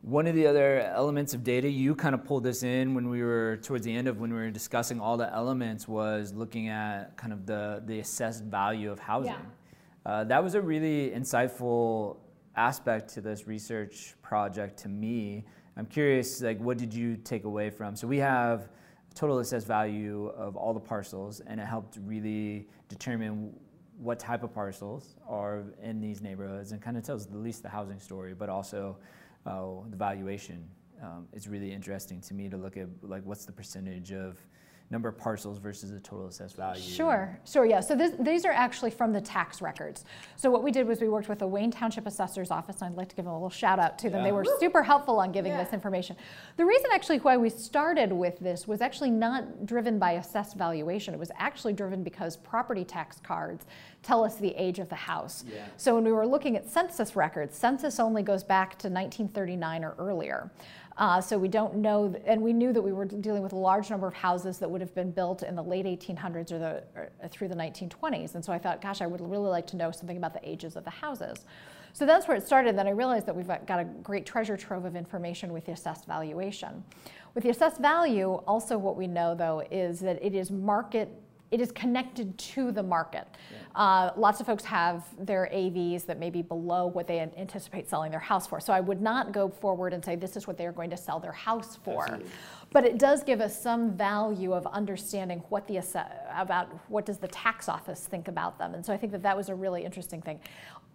One 0.00 0.26
of 0.26 0.34
the 0.34 0.48
other 0.48 0.80
elements 0.80 1.32
of 1.32 1.44
data, 1.44 1.68
you 1.68 1.94
kind 1.94 2.12
of 2.12 2.24
pulled 2.24 2.42
this 2.42 2.64
in 2.64 2.92
when 2.92 3.08
we 3.08 3.22
were 3.22 3.60
towards 3.62 3.84
the 3.84 3.94
end 3.94 4.08
of 4.08 4.18
when 4.18 4.32
we 4.32 4.40
were 4.40 4.50
discussing 4.50 4.98
all 4.98 5.16
the 5.16 5.32
elements, 5.32 5.86
was 5.86 6.34
looking 6.34 6.70
at 6.70 7.16
kind 7.16 7.32
of 7.32 7.46
the, 7.46 7.84
the 7.86 8.00
assessed 8.00 8.42
value 8.42 8.90
of 8.90 8.98
housing. 8.98 9.30
Yeah. 9.30 10.12
Uh, 10.12 10.24
that 10.24 10.42
was 10.42 10.56
a 10.56 10.60
really 10.60 11.10
insightful 11.10 12.16
aspect 12.56 13.14
to 13.14 13.20
this 13.20 13.46
research 13.46 14.16
project 14.22 14.76
to 14.80 14.88
me. 14.88 15.44
I'm 15.76 15.86
curious, 15.86 16.42
like, 16.42 16.60
what 16.60 16.76
did 16.76 16.92
you 16.92 17.16
take 17.16 17.44
away 17.44 17.70
from? 17.70 17.96
So 17.96 18.06
we 18.06 18.18
have 18.18 18.68
total 19.14 19.38
assessed 19.38 19.66
value 19.66 20.26
of 20.36 20.56
all 20.56 20.74
the 20.74 20.80
parcels, 20.80 21.40
and 21.40 21.60
it 21.60 21.66
helped 21.66 21.98
really 22.04 22.68
determine 22.88 23.54
what 23.98 24.18
type 24.18 24.42
of 24.42 24.52
parcels 24.52 25.16
are 25.28 25.64
in 25.82 26.00
these 26.00 26.20
neighborhoods, 26.20 26.72
and 26.72 26.82
kind 26.82 26.96
of 26.96 27.04
tells 27.04 27.26
at 27.26 27.34
least 27.34 27.62
the 27.62 27.68
housing 27.68 28.00
story, 28.00 28.34
but 28.34 28.48
also 28.48 28.96
uh, 29.46 29.66
the 29.90 29.96
valuation. 29.96 30.68
Um, 31.02 31.26
it's 31.32 31.46
really 31.46 31.72
interesting 31.72 32.20
to 32.22 32.34
me 32.34 32.48
to 32.48 32.56
look 32.56 32.76
at 32.76 32.88
like 33.02 33.24
what's 33.24 33.44
the 33.44 33.52
percentage 33.52 34.12
of 34.12 34.38
number 34.92 35.08
of 35.08 35.16
parcels 35.16 35.58
versus 35.58 35.90
the 35.90 35.98
total 35.98 36.26
assessed 36.26 36.54
value. 36.54 36.82
Sure, 36.82 37.40
sure, 37.46 37.64
yeah. 37.64 37.80
So 37.80 37.96
this, 37.96 38.12
these 38.20 38.44
are 38.44 38.52
actually 38.52 38.90
from 38.90 39.12
the 39.12 39.22
tax 39.22 39.62
records. 39.62 40.04
So 40.36 40.50
what 40.50 40.62
we 40.62 40.70
did 40.70 40.86
was 40.86 41.00
we 41.00 41.08
worked 41.08 41.30
with 41.30 41.38
the 41.38 41.46
Wayne 41.46 41.70
Township 41.70 42.06
Assessor's 42.06 42.50
Office, 42.50 42.82
and 42.82 42.92
I'd 42.92 42.96
like 42.96 43.08
to 43.08 43.16
give 43.16 43.26
a 43.26 43.32
little 43.32 43.50
shout 43.50 43.78
out 43.78 43.98
to 44.00 44.10
them. 44.10 44.20
Yeah. 44.20 44.24
They 44.24 44.32
were 44.32 44.44
super 44.60 44.82
helpful 44.82 45.18
on 45.18 45.32
giving 45.32 45.52
yeah. 45.52 45.64
this 45.64 45.72
information. 45.72 46.14
The 46.58 46.66
reason 46.66 46.90
actually 46.92 47.18
why 47.18 47.38
we 47.38 47.48
started 47.48 48.12
with 48.12 48.38
this 48.38 48.68
was 48.68 48.82
actually 48.82 49.10
not 49.10 49.64
driven 49.64 49.98
by 49.98 50.12
assessed 50.12 50.56
valuation. 50.56 51.14
It 51.14 51.20
was 51.20 51.32
actually 51.36 51.72
driven 51.72 52.02
because 52.02 52.36
property 52.36 52.84
tax 52.84 53.18
cards 53.18 53.64
tell 54.02 54.22
us 54.24 54.36
the 54.36 54.54
age 54.56 54.78
of 54.78 54.90
the 54.90 54.94
house. 54.94 55.44
Yeah. 55.50 55.64
So 55.78 55.94
when 55.94 56.04
we 56.04 56.12
were 56.12 56.26
looking 56.26 56.56
at 56.56 56.68
census 56.68 57.16
records, 57.16 57.56
census 57.56 57.98
only 57.98 58.22
goes 58.22 58.44
back 58.44 58.72
to 58.80 58.88
1939 58.88 59.84
or 59.84 59.94
earlier. 59.98 60.50
Uh, 60.96 61.20
so 61.20 61.38
we 61.38 61.48
don't 61.48 61.76
know, 61.76 62.14
and 62.26 62.40
we 62.40 62.52
knew 62.52 62.72
that 62.72 62.82
we 62.82 62.92
were 62.92 63.04
dealing 63.04 63.42
with 63.42 63.52
a 63.52 63.56
large 63.56 63.88
number 63.88 64.06
of 64.06 64.14
houses 64.14 64.58
that 64.58 64.70
would 64.70 64.80
have 64.80 64.94
been 64.94 65.10
built 65.10 65.42
in 65.42 65.54
the 65.54 65.62
late 65.62 65.86
1800s 65.86 66.52
or, 66.52 66.58
the, 66.58 66.82
or 66.94 67.10
through 67.28 67.48
the 67.48 67.54
1920s. 67.54 68.34
And 68.34 68.44
so 68.44 68.52
I 68.52 68.58
thought, 68.58 68.82
gosh, 68.82 69.00
I 69.00 69.06
would 69.06 69.20
really 69.20 69.48
like 69.48 69.66
to 69.68 69.76
know 69.76 69.90
something 69.90 70.16
about 70.16 70.34
the 70.34 70.48
ages 70.48 70.76
of 70.76 70.84
the 70.84 70.90
houses. 70.90 71.44
So 71.94 72.06
that's 72.06 72.26
where 72.26 72.36
it 72.36 72.46
started. 72.46 72.76
Then 72.76 72.86
I 72.86 72.90
realized 72.90 73.26
that 73.26 73.36
we've 73.36 73.46
got 73.46 73.78
a 73.78 73.84
great 73.84 74.24
treasure 74.24 74.56
trove 74.56 74.84
of 74.84 74.96
information 74.96 75.52
with 75.52 75.66
the 75.66 75.72
assessed 75.72 76.06
valuation. 76.06 76.82
With 77.34 77.44
the 77.44 77.50
assessed 77.50 77.80
value, 77.80 78.34
also 78.46 78.78
what 78.78 78.96
we 78.96 79.06
know 79.06 79.34
though 79.34 79.62
is 79.70 80.00
that 80.00 80.22
it 80.22 80.34
is 80.34 80.50
market 80.50 81.10
it 81.52 81.60
is 81.60 81.70
connected 81.70 82.36
to 82.38 82.72
the 82.72 82.82
market. 82.82 83.28
Yeah. 83.50 83.80
Uh, 83.80 84.12
lots 84.16 84.40
of 84.40 84.46
folks 84.46 84.64
have 84.64 85.04
their 85.18 85.50
AVs 85.52 86.06
that 86.06 86.18
may 86.18 86.30
be 86.30 86.40
below 86.40 86.86
what 86.86 87.06
they 87.06 87.20
anticipate 87.20 87.88
selling 87.88 88.10
their 88.10 88.20
house 88.20 88.46
for. 88.46 88.58
So 88.58 88.72
I 88.72 88.80
would 88.80 89.02
not 89.02 89.32
go 89.32 89.50
forward 89.50 89.92
and 89.92 90.02
say 90.02 90.16
this 90.16 90.34
is 90.34 90.46
what 90.46 90.56
they 90.56 90.66
are 90.66 90.72
going 90.72 90.88
to 90.90 90.96
sell 90.96 91.20
their 91.20 91.32
house 91.32 91.78
for. 91.84 92.04
Absolutely. 92.04 92.30
But 92.72 92.86
it 92.86 92.98
does 92.98 93.22
give 93.22 93.42
us 93.42 93.60
some 93.60 93.94
value 93.94 94.54
of 94.54 94.66
understanding 94.66 95.42
what 95.50 95.68
the 95.68 95.82
about 96.34 96.68
what 96.88 97.04
does 97.04 97.18
the 97.18 97.28
tax 97.28 97.68
office 97.68 98.06
think 98.06 98.28
about 98.28 98.58
them. 98.58 98.74
And 98.74 98.84
so 98.84 98.94
I 98.94 98.96
think 98.96 99.12
that 99.12 99.22
that 99.22 99.36
was 99.36 99.50
a 99.50 99.54
really 99.54 99.84
interesting 99.84 100.22
thing. 100.22 100.40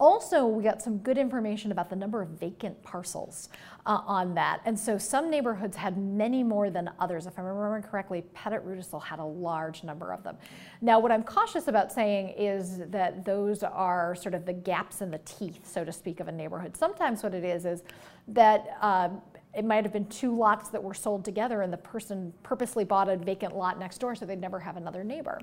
Also, 0.00 0.46
we 0.46 0.62
got 0.62 0.82
some 0.82 0.98
good 0.98 1.18
information 1.18 1.70
about 1.72 1.90
the 1.90 1.96
number 1.96 2.20
of 2.20 2.28
vacant 2.30 2.80
parcels 2.82 3.48
uh, 3.88 4.02
on 4.06 4.34
that. 4.34 4.60
And 4.66 4.78
so 4.78 4.98
some 4.98 5.30
neighborhoods 5.30 5.74
had 5.74 5.96
many 5.96 6.44
more 6.44 6.68
than 6.68 6.90
others. 7.00 7.26
If 7.26 7.38
I'm 7.38 7.46
remembering 7.46 7.82
correctly, 7.82 8.22
Pettit 8.34 8.64
Rudisill 8.64 9.02
had 9.02 9.18
a 9.18 9.24
large 9.24 9.82
number 9.82 10.12
of 10.12 10.22
them. 10.22 10.36
Now, 10.82 11.00
what 11.00 11.10
I'm 11.10 11.22
cautious 11.22 11.68
about 11.68 11.90
saying 11.90 12.34
is 12.36 12.80
that 12.90 13.24
those 13.24 13.62
are 13.62 14.14
sort 14.14 14.34
of 14.34 14.44
the 14.44 14.52
gaps 14.52 15.00
in 15.00 15.10
the 15.10 15.18
teeth, 15.24 15.66
so 15.66 15.84
to 15.84 15.92
speak, 15.92 16.20
of 16.20 16.28
a 16.28 16.32
neighborhood. 16.32 16.76
Sometimes 16.76 17.22
what 17.22 17.32
it 17.32 17.44
is 17.44 17.64
is 17.64 17.82
that 18.28 18.76
uh, 18.82 19.08
it 19.54 19.64
might 19.64 19.82
have 19.84 19.92
been 19.92 20.06
two 20.06 20.36
lots 20.36 20.68
that 20.68 20.82
were 20.82 20.94
sold 20.94 21.24
together 21.24 21.62
and 21.62 21.72
the 21.72 21.78
person 21.78 22.32
purposely 22.42 22.84
bought 22.84 23.08
a 23.08 23.16
vacant 23.16 23.56
lot 23.56 23.78
next 23.78 23.98
door 23.98 24.14
so 24.14 24.26
they'd 24.26 24.40
never 24.40 24.60
have 24.60 24.76
another 24.76 25.02
neighbor. 25.02 25.40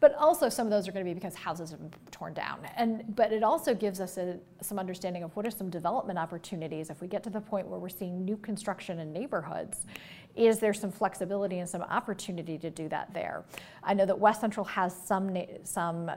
But 0.00 0.14
also 0.16 0.48
some 0.48 0.66
of 0.66 0.70
those 0.70 0.88
are 0.88 0.92
going 0.92 1.04
to 1.04 1.08
be 1.08 1.14
because 1.14 1.34
houses 1.34 1.70
have 1.70 1.78
been 1.78 1.92
torn 2.10 2.34
down. 2.34 2.60
And 2.76 3.14
but 3.14 3.32
it 3.32 3.42
also 3.42 3.74
gives 3.74 4.00
us 4.00 4.18
a, 4.18 4.38
some 4.60 4.78
understanding 4.78 5.22
of 5.22 5.34
what 5.36 5.46
are 5.46 5.50
some 5.50 5.70
development 5.70 6.18
opportunities 6.18 6.90
if 6.90 7.00
we 7.00 7.06
get 7.06 7.22
to 7.24 7.30
the 7.30 7.40
point 7.40 7.68
where 7.68 7.78
we're 7.78 7.88
seeing 7.88 8.24
new 8.24 8.36
construction 8.36 8.98
in 8.98 9.12
neighborhoods. 9.12 9.86
Is 10.34 10.58
there 10.58 10.74
some 10.74 10.90
flexibility 10.90 11.60
and 11.60 11.68
some 11.68 11.82
opportunity 11.82 12.58
to 12.58 12.70
do 12.70 12.88
that 12.88 13.14
there? 13.14 13.44
I 13.84 13.94
know 13.94 14.04
that 14.04 14.18
West 14.18 14.40
Central 14.40 14.66
has 14.66 14.94
some 15.06 15.36
some 15.62 16.10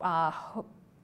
uh, 0.00 0.32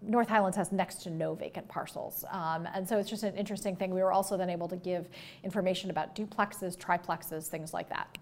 North 0.00 0.28
Highlands 0.28 0.56
has 0.56 0.72
next 0.72 1.02
to 1.02 1.10
no 1.10 1.34
vacant 1.34 1.68
parcels. 1.68 2.24
Um, 2.30 2.68
and 2.74 2.88
so 2.88 2.98
it's 2.98 3.10
just 3.10 3.22
an 3.22 3.36
interesting 3.36 3.76
thing. 3.76 3.92
We 3.92 4.02
were 4.02 4.12
also 4.12 4.36
then 4.36 4.50
able 4.50 4.68
to 4.68 4.76
give 4.76 5.08
information 5.42 5.90
about 5.90 6.14
duplexes, 6.14 6.76
triplexes, 6.76 7.48
things 7.48 7.74
like 7.74 7.88
that. 7.88 8.16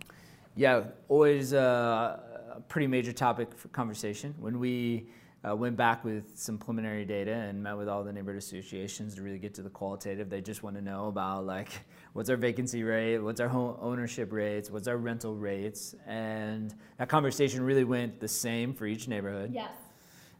Yeah, 0.55 0.85
always 1.09 1.53
a 1.53 2.63
pretty 2.69 2.87
major 2.87 3.13
topic 3.13 3.57
for 3.57 3.69
conversation. 3.69 4.35
When 4.39 4.59
we 4.59 5.09
uh, 5.47 5.55
went 5.55 5.77
back 5.77 6.05
with 6.05 6.33
some 6.35 6.59
preliminary 6.59 7.05
data 7.05 7.33
and 7.33 7.63
met 7.63 7.77
with 7.77 7.89
all 7.89 8.03
the 8.03 8.13
neighborhood 8.13 8.43
associations 8.43 9.15
to 9.15 9.23
really 9.23 9.39
get 9.39 9.55
to 9.55 9.63
the 9.63 9.71
qualitative. 9.71 10.29
They 10.29 10.41
just 10.41 10.63
want 10.63 10.77
to 10.77 10.83
know 10.83 11.07
about 11.07 11.47
like 11.47 11.69
what's 12.15 12.31
our 12.31 12.37
vacancy 12.37 12.83
rate, 12.83 13.19
what's 13.19 13.41
our 13.41 13.49
home 13.49 13.77
ownership 13.81 14.33
rates, 14.33 14.71
what's 14.71 14.89
our 14.89 14.97
rental 14.97 15.37
rates, 15.37 15.95
and 16.07 16.75
that 16.99 17.09
conversation 17.09 17.63
really 17.63 17.85
went 17.85 18.19
the 18.19 18.29
same 18.29 18.75
for 18.75 18.87
each 18.87 19.07
neighborhood. 19.09 19.53
Yes. 19.53 19.73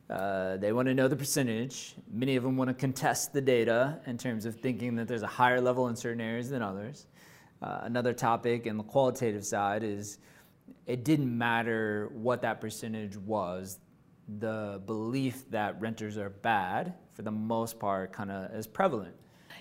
Uh, 0.09 0.57
they 0.57 0.73
want 0.73 0.87
to 0.87 0.95
know 0.95 1.09
the 1.09 1.17
percentage. 1.17 1.97
Many 2.13 2.37
of 2.37 2.45
them 2.45 2.57
want 2.57 2.69
to 2.69 2.75
contest 2.75 3.33
the 3.33 3.41
data 3.41 3.99
in 4.07 4.17
terms 4.17 4.47
of 4.47 4.55
thinking 4.55 4.95
that 4.97 5.09
there's 5.09 5.23
a 5.23 5.27
higher 5.29 5.61
level 5.61 5.89
in 5.89 5.97
certain 5.97 6.21
areas 6.21 6.49
than 6.49 6.63
others. 6.63 7.07
Uh, 7.61 7.81
another 7.83 8.13
topic 8.13 8.67
in 8.67 8.77
the 8.77 8.85
qualitative 8.85 9.45
side 9.45 9.83
is 9.83 10.19
it 10.87 11.05
didn't 11.05 11.37
matter 11.37 12.11
what 12.13 12.43
that 12.43 12.61
percentage 12.61 13.17
was 13.17 13.79
the 14.39 14.81
belief 14.87 15.49
that 15.51 15.81
renters 15.81 16.19
are 16.19 16.31
bad, 16.31 16.95
for 17.15 17.23
the 17.23 17.31
most 17.31 17.79
part, 17.79 18.13
kind 18.13 18.31
of 18.31 18.53
is 18.55 18.67
prevalent. 18.67 19.15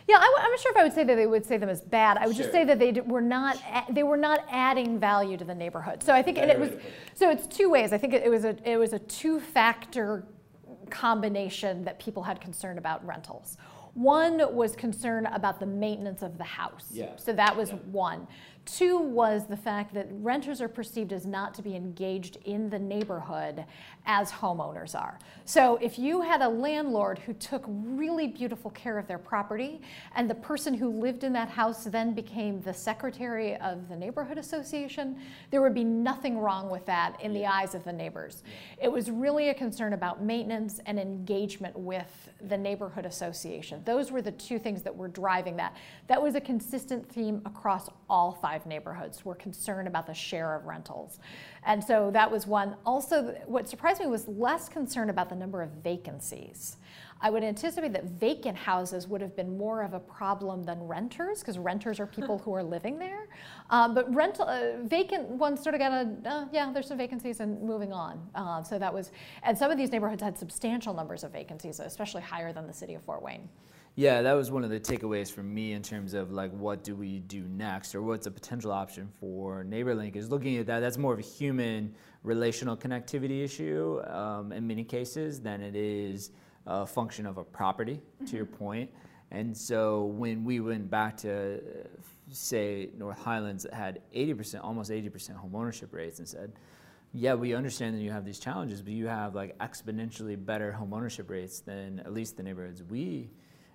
Yeah, 0.07 0.17
I, 0.17 0.41
am 0.43 0.51
not 0.51 0.59
sure 0.59 0.71
if 0.71 0.77
I 0.77 0.83
would 0.83 0.93
say 0.93 1.03
that 1.03 1.15
they 1.15 1.25
would 1.25 1.45
say 1.45 1.57
them 1.57 1.69
as 1.69 1.81
bad. 1.81 2.17
I 2.17 2.27
would 2.27 2.35
sure. 2.35 2.43
just 2.43 2.53
say 2.53 2.63
that 2.63 2.77
they 2.77 2.91
were 2.91 3.21
not 3.21 3.59
they 3.89 4.03
were 4.03 4.17
not 4.17 4.45
adding 4.51 4.99
value 4.99 5.35
to 5.35 5.43
the 5.43 5.55
neighborhood. 5.55 6.03
So 6.03 6.13
I 6.13 6.21
think 6.21 6.37
and 6.37 6.51
it 6.51 6.59
was 6.59 6.71
so 7.15 7.31
it's 7.31 7.47
two 7.47 7.71
ways. 7.71 7.91
I 7.91 7.97
think 7.97 8.13
it, 8.13 8.23
it 8.23 8.29
was 8.29 8.45
a 8.45 8.55
it 8.69 8.77
was 8.77 8.93
a 8.93 8.99
two 8.99 9.39
factor 9.39 10.23
combination 10.89 11.83
that 11.85 11.99
people 11.99 12.23
had 12.23 12.39
concern 12.41 12.77
about 12.77 13.05
rentals. 13.05 13.57
One 13.95 14.53
was 14.53 14.75
concern 14.75 15.25
about 15.27 15.59
the 15.59 15.65
maintenance 15.65 16.21
of 16.21 16.37
the 16.37 16.43
house. 16.43 16.87
Yeah. 16.91 17.15
So 17.15 17.31
that 17.33 17.55
was 17.55 17.69
yeah. 17.69 17.77
one. 17.91 18.27
Two 18.65 18.97
was 18.97 19.45
the 19.45 19.55
fact 19.55 19.93
that 19.93 20.07
renters 20.09 20.59
are 20.59 20.67
perceived 20.67 21.13
as 21.13 21.25
not 21.25 21.53
to 21.53 21.61
be 21.61 21.75
engaged 21.75 22.37
in 22.45 22.69
the 22.69 22.79
neighborhood 22.79 23.63
as 24.07 24.31
homeowners 24.31 24.99
are. 24.99 25.19
So 25.45 25.77
if 25.77 25.99
you 25.99 26.21
had 26.21 26.41
a 26.41 26.49
landlord 26.49 27.19
who 27.19 27.33
took 27.33 27.63
really 27.67 28.27
beautiful 28.27 28.71
care 28.71 28.97
of 28.97 29.07
their 29.07 29.19
property 29.19 29.81
and 30.15 30.27
the 30.27 30.35
person 30.35 30.73
who 30.73 30.89
lived 30.89 31.23
in 31.23 31.31
that 31.33 31.49
house 31.49 31.83
then 31.83 32.15
became 32.15 32.59
the 32.61 32.73
secretary 32.73 33.55
of 33.57 33.87
the 33.87 33.95
neighborhood 33.95 34.39
association, 34.39 35.17
there 35.51 35.61
would 35.61 35.75
be 35.75 35.83
nothing 35.83 36.39
wrong 36.39 36.69
with 36.69 36.85
that 36.87 37.21
in 37.21 37.33
the 37.33 37.45
eyes 37.45 37.75
of 37.75 37.83
the 37.83 37.93
neighbors. 37.93 38.41
It 38.81 38.91
was 38.91 39.11
really 39.11 39.49
a 39.49 39.53
concern 39.53 39.93
about 39.93 40.23
maintenance 40.23 40.79
and 40.87 40.99
engagement 40.99 41.77
with 41.77 42.29
the 42.47 42.57
neighborhood 42.57 43.05
association. 43.05 43.81
Those 43.85 44.11
were 44.11 44.23
the 44.23 44.31
two 44.31 44.57
things 44.57 44.81
that 44.81 44.95
were 44.95 45.07
driving 45.07 45.55
that. 45.57 45.75
That 46.07 46.21
was 46.21 46.33
a 46.33 46.41
consistent 46.41 47.07
theme 47.07 47.41
across 47.45 47.89
all 48.09 48.31
five 48.31 48.54
neighborhoods. 48.63 49.25
We're 49.25 49.35
concerned 49.35 49.87
about 49.87 50.05
the 50.05 50.13
share 50.13 50.55
of 50.55 50.65
rentals. 50.65 51.19
And 51.65 51.83
so 51.83 52.11
that 52.11 52.29
was 52.29 52.45
one. 52.45 52.75
Also, 52.85 53.35
what 53.47 53.67
surprised 53.67 53.99
me 53.99 54.07
was 54.07 54.27
less 54.27 54.69
concern 54.69 55.09
about 55.09 55.29
the 55.29 55.35
number 55.35 55.63
of 55.63 55.71
vacancies. 55.83 56.77
I 57.21 57.29
would 57.29 57.43
anticipate 57.43 57.93
that 57.93 58.05
vacant 58.05 58.57
houses 58.57 59.07
would 59.07 59.21
have 59.21 59.35
been 59.35 59.57
more 59.57 59.81
of 59.81 59.93
a 59.93 59.99
problem 59.99 60.63
than 60.63 60.83
renters, 60.83 61.39
because 61.39 61.57
renters 61.57 61.99
are 61.99 62.05
people 62.05 62.37
who 62.37 62.53
are 62.53 62.61
living 62.61 62.99
there. 62.99 63.29
Um, 63.69 63.95
but 63.95 64.13
rental, 64.13 64.45
uh, 64.47 64.83
vacant 64.83 65.29
ones 65.29 65.63
sort 65.63 65.75
of 65.75 65.79
got 65.79 65.91
a, 65.93 66.29
uh, 66.29 66.45
yeah, 66.51 66.71
there's 66.73 66.87
some 66.87 66.97
vacancies 66.97 67.39
and 67.39 67.61
moving 67.61 67.93
on. 67.93 68.21
Uh, 68.35 68.61
so 68.63 68.77
that 68.77 68.93
was, 68.93 69.11
and 69.43 69.57
some 69.57 69.71
of 69.71 69.77
these 69.77 69.91
neighborhoods 69.91 70.21
had 70.21 70.37
substantial 70.37 70.93
numbers 70.93 71.23
of 71.23 71.31
vacancies, 71.31 71.79
especially 71.79 72.21
higher 72.21 72.51
than 72.51 72.67
the 72.67 72.73
city 72.73 72.95
of 72.95 73.01
Fort 73.03 73.23
Wayne. 73.23 73.47
Yeah, 73.97 74.23
that 74.23 74.33
was 74.33 74.51
one 74.51 74.65
of 74.65 74.69
the 74.69 74.79
takeaways 74.79 75.31
for 75.31 75.41
me 75.41 75.71
in 75.71 75.81
terms 75.81 76.13
of 76.13 76.33
like 76.33 76.51
what 76.51 76.83
do 76.83 76.95
we 76.95 77.19
do 77.19 77.43
next 77.43 77.95
or 77.95 78.01
what's 78.01 78.27
a 78.27 78.31
potential 78.31 78.73
option 78.73 79.07
for 79.21 79.63
NeighborLink 79.63 80.17
is 80.17 80.29
looking 80.29 80.57
at 80.57 80.65
that. 80.67 80.81
That's 80.81 80.97
more 80.97 81.13
of 81.13 81.19
a 81.19 81.23
human 81.23 81.95
relational 82.21 82.75
connectivity 82.75 83.41
issue 83.41 84.01
um, 84.07 84.51
in 84.51 84.67
many 84.67 84.83
cases 84.83 85.39
than 85.39 85.61
it 85.61 85.77
is 85.77 86.31
a 86.67 86.85
function 86.85 87.25
of 87.25 87.37
a 87.37 87.43
property, 87.45 87.93
mm-hmm. 87.93 88.25
to 88.25 88.35
your 88.35 88.45
point. 88.45 88.91
And 89.31 89.55
so 89.55 90.05
when 90.05 90.43
we 90.43 90.59
went 90.59 90.89
back 90.89 91.15
to, 91.17 91.61
say, 92.29 92.89
North 92.97 93.17
Highlands 93.17 93.63
that 93.63 93.73
had 93.73 94.01
80%, 94.13 94.61
almost 94.61 94.91
80% 94.91 95.37
home 95.37 95.55
ownership 95.55 95.93
rates 95.93 96.19
and 96.19 96.27
said, 96.27 96.51
yeah, 97.13 97.33
we 97.33 97.53
understand 97.53 97.95
that 97.95 98.01
you 98.01 98.11
have 98.11 98.25
these 98.25 98.39
challenges, 98.39 98.81
but 98.81 98.91
you 98.91 99.07
have 99.07 99.35
like 99.35 99.57
exponentially 99.59 100.43
better 100.43 100.73
home 100.73 100.93
ownership 100.93 101.29
rates 101.29 101.61
than 101.61 101.99
at 101.99 102.11
least 102.11 102.35
the 102.35 102.43
neighborhoods 102.43 102.83
we 102.83 103.29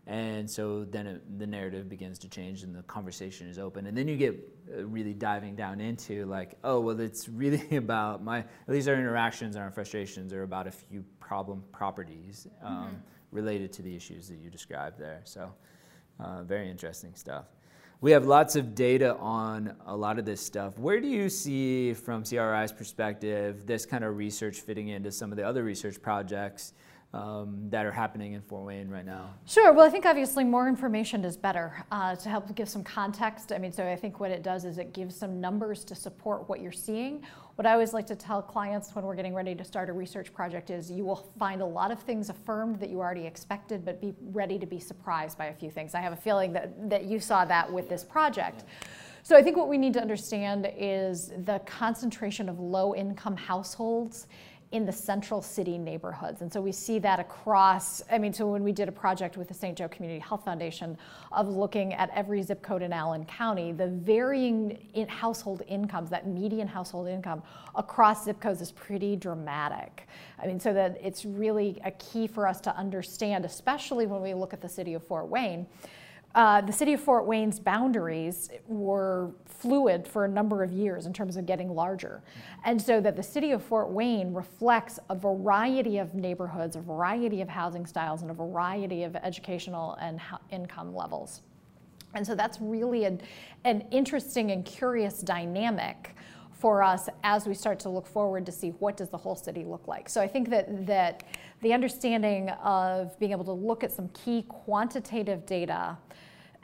and 0.06 0.50
so 0.50 0.84
then 0.84 1.06
it, 1.06 1.38
the 1.38 1.46
narrative 1.46 1.88
begins 1.88 2.18
to 2.20 2.28
change 2.28 2.62
and 2.62 2.74
the 2.74 2.82
conversation 2.84 3.48
is 3.48 3.58
open. 3.58 3.86
And 3.86 3.96
then 3.96 4.08
you 4.08 4.16
get 4.16 4.36
uh, 4.76 4.84
really 4.86 5.14
diving 5.14 5.54
down 5.54 5.80
into 5.80 6.26
like, 6.26 6.56
oh, 6.64 6.80
well, 6.80 6.98
it's 6.98 7.28
really 7.28 7.76
about 7.76 8.24
my, 8.24 8.38
at 8.38 8.68
least 8.68 8.88
our 8.88 8.94
interactions 8.94 9.54
and 9.54 9.64
our 9.64 9.70
frustrations 9.70 10.32
are 10.32 10.42
about 10.42 10.66
a 10.66 10.70
few 10.70 11.04
problem 11.20 11.62
properties 11.70 12.48
um, 12.62 12.74
mm-hmm. 12.74 12.94
related 13.30 13.72
to 13.74 13.82
the 13.82 13.94
issues 13.94 14.28
that 14.28 14.38
you 14.38 14.50
described 14.50 14.98
there. 14.98 15.20
So 15.24 15.52
uh, 16.18 16.42
very 16.42 16.70
interesting 16.70 17.14
stuff. 17.14 17.44
We 18.02 18.12
have 18.12 18.24
lots 18.24 18.56
of 18.56 18.74
data 18.74 19.14
on 19.16 19.76
a 19.84 19.94
lot 19.94 20.18
of 20.18 20.24
this 20.24 20.40
stuff. 20.40 20.78
Where 20.78 21.00
do 21.00 21.06
you 21.06 21.28
see, 21.28 21.92
from 21.92 22.24
CRI's 22.24 22.72
perspective, 22.72 23.66
this 23.66 23.84
kind 23.84 24.04
of 24.04 24.16
research 24.16 24.60
fitting 24.60 24.88
into 24.88 25.12
some 25.12 25.30
of 25.30 25.36
the 25.36 25.46
other 25.46 25.62
research 25.62 26.00
projects? 26.00 26.72
Um, 27.12 27.66
that 27.70 27.85
are 27.85 27.90
happening 27.90 28.35
in 28.35 28.42
Fort 28.42 28.64
Wayne 28.64 28.88
right 28.88 29.05
now? 29.05 29.35
Sure. 29.44 29.73
Well, 29.73 29.85
I 29.85 29.90
think 29.90 30.07
obviously 30.07 30.44
more 30.44 30.68
information 30.68 31.25
is 31.25 31.37
better 31.37 31.85
uh, 31.90 32.14
to 32.14 32.29
help 32.29 32.55
give 32.55 32.68
some 32.68 32.85
context. 32.85 33.53
I 33.53 33.59
mean, 33.59 33.73
so 33.73 33.87
I 33.87 33.96
think 33.96 34.20
what 34.20 34.31
it 34.31 34.42
does 34.42 34.64
is 34.64 34.79
it 34.79 34.92
gives 34.92 35.16
some 35.16 35.40
numbers 35.40 35.85
to 35.85 35.94
support 35.94 36.49
what 36.49 36.61
you're 36.61 36.70
seeing. 36.70 37.23
What 37.57 37.66
I 37.66 37.73
always 37.73 37.92
like 37.92 38.07
to 38.07 38.16
tell 38.16 38.40
clients 38.40 38.94
when 38.94 39.05
we're 39.05 39.16
getting 39.16 39.35
ready 39.35 39.55
to 39.57 39.64
start 39.64 39.90
a 39.90 39.92
research 39.92 40.33
project 40.33 40.70
is 40.70 40.90
you 40.90 41.05
will 41.05 41.29
find 41.38 41.61
a 41.61 41.66
lot 41.66 41.90
of 41.90 42.01
things 42.01 42.31
affirmed 42.31 42.79
that 42.81 42.90
you 42.90 43.01
already 43.01 43.27
expected, 43.27 43.85
but 43.85 44.01
be 44.01 44.14
ready 44.31 44.59
to 44.59 44.66
be 44.66 44.79
surprised 44.79 45.37
by 45.37 45.46
a 45.46 45.55
few 45.55 45.70
things. 45.70 45.94
I 45.94 46.01
have 46.01 46.12
a 46.12 46.16
feeling 46.16 46.53
that, 46.53 46.88
that 46.88 47.05
you 47.05 47.18
saw 47.18 47.44
that 47.44 47.70
with 47.70 47.88
this 47.88 48.05
project. 48.05 48.64
So 49.23 49.37
I 49.37 49.42
think 49.42 49.57
what 49.57 49.68
we 49.68 49.77
need 49.77 49.92
to 49.94 50.01
understand 50.01 50.73
is 50.77 51.33
the 51.44 51.61
concentration 51.66 52.49
of 52.49 52.59
low 52.59 52.94
income 52.94 53.37
households 53.37 54.27
in 54.72 54.87
the 54.87 54.92
central 54.92 55.42
city 55.42 55.76
neighborhoods. 55.76 56.42
And 56.42 56.52
so 56.52 56.61
we 56.61 56.70
see 56.70 57.00
that 57.00 57.18
across, 57.18 58.02
I 58.11 58.18
mean, 58.18 58.33
so 58.33 58.46
when 58.46 58.62
we 58.62 58.70
did 58.70 58.88
a 58.88 58.92
project 58.92 59.37
with 59.37 59.48
the 59.48 59.54
St. 59.54 59.76
Joe 59.76 59.88
Community 59.88 60.20
Health 60.20 60.44
Foundation 60.44 60.96
of 61.33 61.48
looking 61.48 61.92
at 61.94 62.09
every 62.14 62.40
zip 62.42 62.62
code 62.62 62.83
in 62.83 62.92
Allen 62.92 63.24
County, 63.24 63.72
the 63.72 63.88
varying 63.88 64.78
in 64.94 65.09
household 65.09 65.62
incomes, 65.66 66.09
that 66.11 66.28
median 66.28 66.68
household 66.68 67.09
income 67.09 67.42
across 67.74 68.24
zip 68.24 68.40
codes 68.40 68.61
is 68.61 68.70
pretty 68.70 69.16
dramatic. 69.16 70.06
I 70.40 70.46
mean, 70.46 70.61
so 70.61 70.72
that 70.72 70.98
it's 71.02 71.24
really 71.24 71.80
a 71.85 71.90
key 71.92 72.28
for 72.28 72.46
us 72.46 72.61
to 72.61 72.76
understand, 72.76 73.44
especially 73.44 74.06
when 74.06 74.22
we 74.22 74.35
look 74.35 74.52
at 74.52 74.61
the 74.61 74.68
city 74.68 74.94
of 74.94 75.04
Fort 75.04 75.26
Wayne 75.26 75.66
uh, 76.35 76.61
the 76.61 76.73
city 76.73 76.93
of 76.93 77.01
Fort 77.01 77.27
Wayne's 77.27 77.59
boundaries 77.59 78.51
were 78.69 79.33
fluid 79.45 80.07
for 80.07 80.25
a 80.25 80.29
number 80.29 80.62
of 80.62 80.71
years 80.71 81.07
in 81.07 81.12
terms 81.12 81.37
of 81.37 81.45
getting 81.45 81.75
larger. 81.75 82.23
And 82.64 82.81
so 82.81 83.01
that 83.01 83.16
the 83.16 83.23
city 83.23 83.51
of 83.51 83.62
Fort 83.62 83.90
Wayne 83.90 84.33
reflects 84.33 84.99
a 85.09 85.14
variety 85.14 85.99
of 85.99 86.14
neighborhoods, 86.14 86.77
a 86.77 86.81
variety 86.81 87.40
of 87.40 87.49
housing 87.49 87.85
styles, 87.85 88.23
and 88.23 88.31
a 88.31 88.35
variety 88.35 89.03
of 89.03 89.16
educational 89.16 89.95
and 89.95 90.21
income 90.51 90.95
levels. 90.95 91.43
And 92.14 92.27
so 92.27 92.35
that's 92.35 92.59
really 92.61 93.05
a, 93.05 93.19
an 93.64 93.85
interesting 93.90 94.51
and 94.53 94.64
curious 94.64 95.21
dynamic 95.21 96.14
for 96.53 96.83
us 96.83 97.09
as 97.25 97.47
we 97.47 97.55
start 97.55 97.81
to 97.81 97.88
look 97.88 98.07
forward 98.07 98.45
to 98.45 98.53
see 98.53 98.71
what 98.71 98.97
does 98.97 99.09
the 99.09 99.16
whole 99.16 99.35
city 99.35 99.64
look 99.64 99.88
like. 99.88 100.09
So 100.09 100.21
I 100.21 100.29
think 100.29 100.51
that 100.51 100.87
that 100.87 101.25
the 101.62 101.73
understanding 101.73 102.51
of 102.51 103.19
being 103.19 103.33
able 103.33 103.45
to 103.45 103.53
look 103.53 103.83
at 103.83 103.93
some 103.93 104.09
key 104.09 104.45
quantitative 104.49 105.47
data 105.47 105.97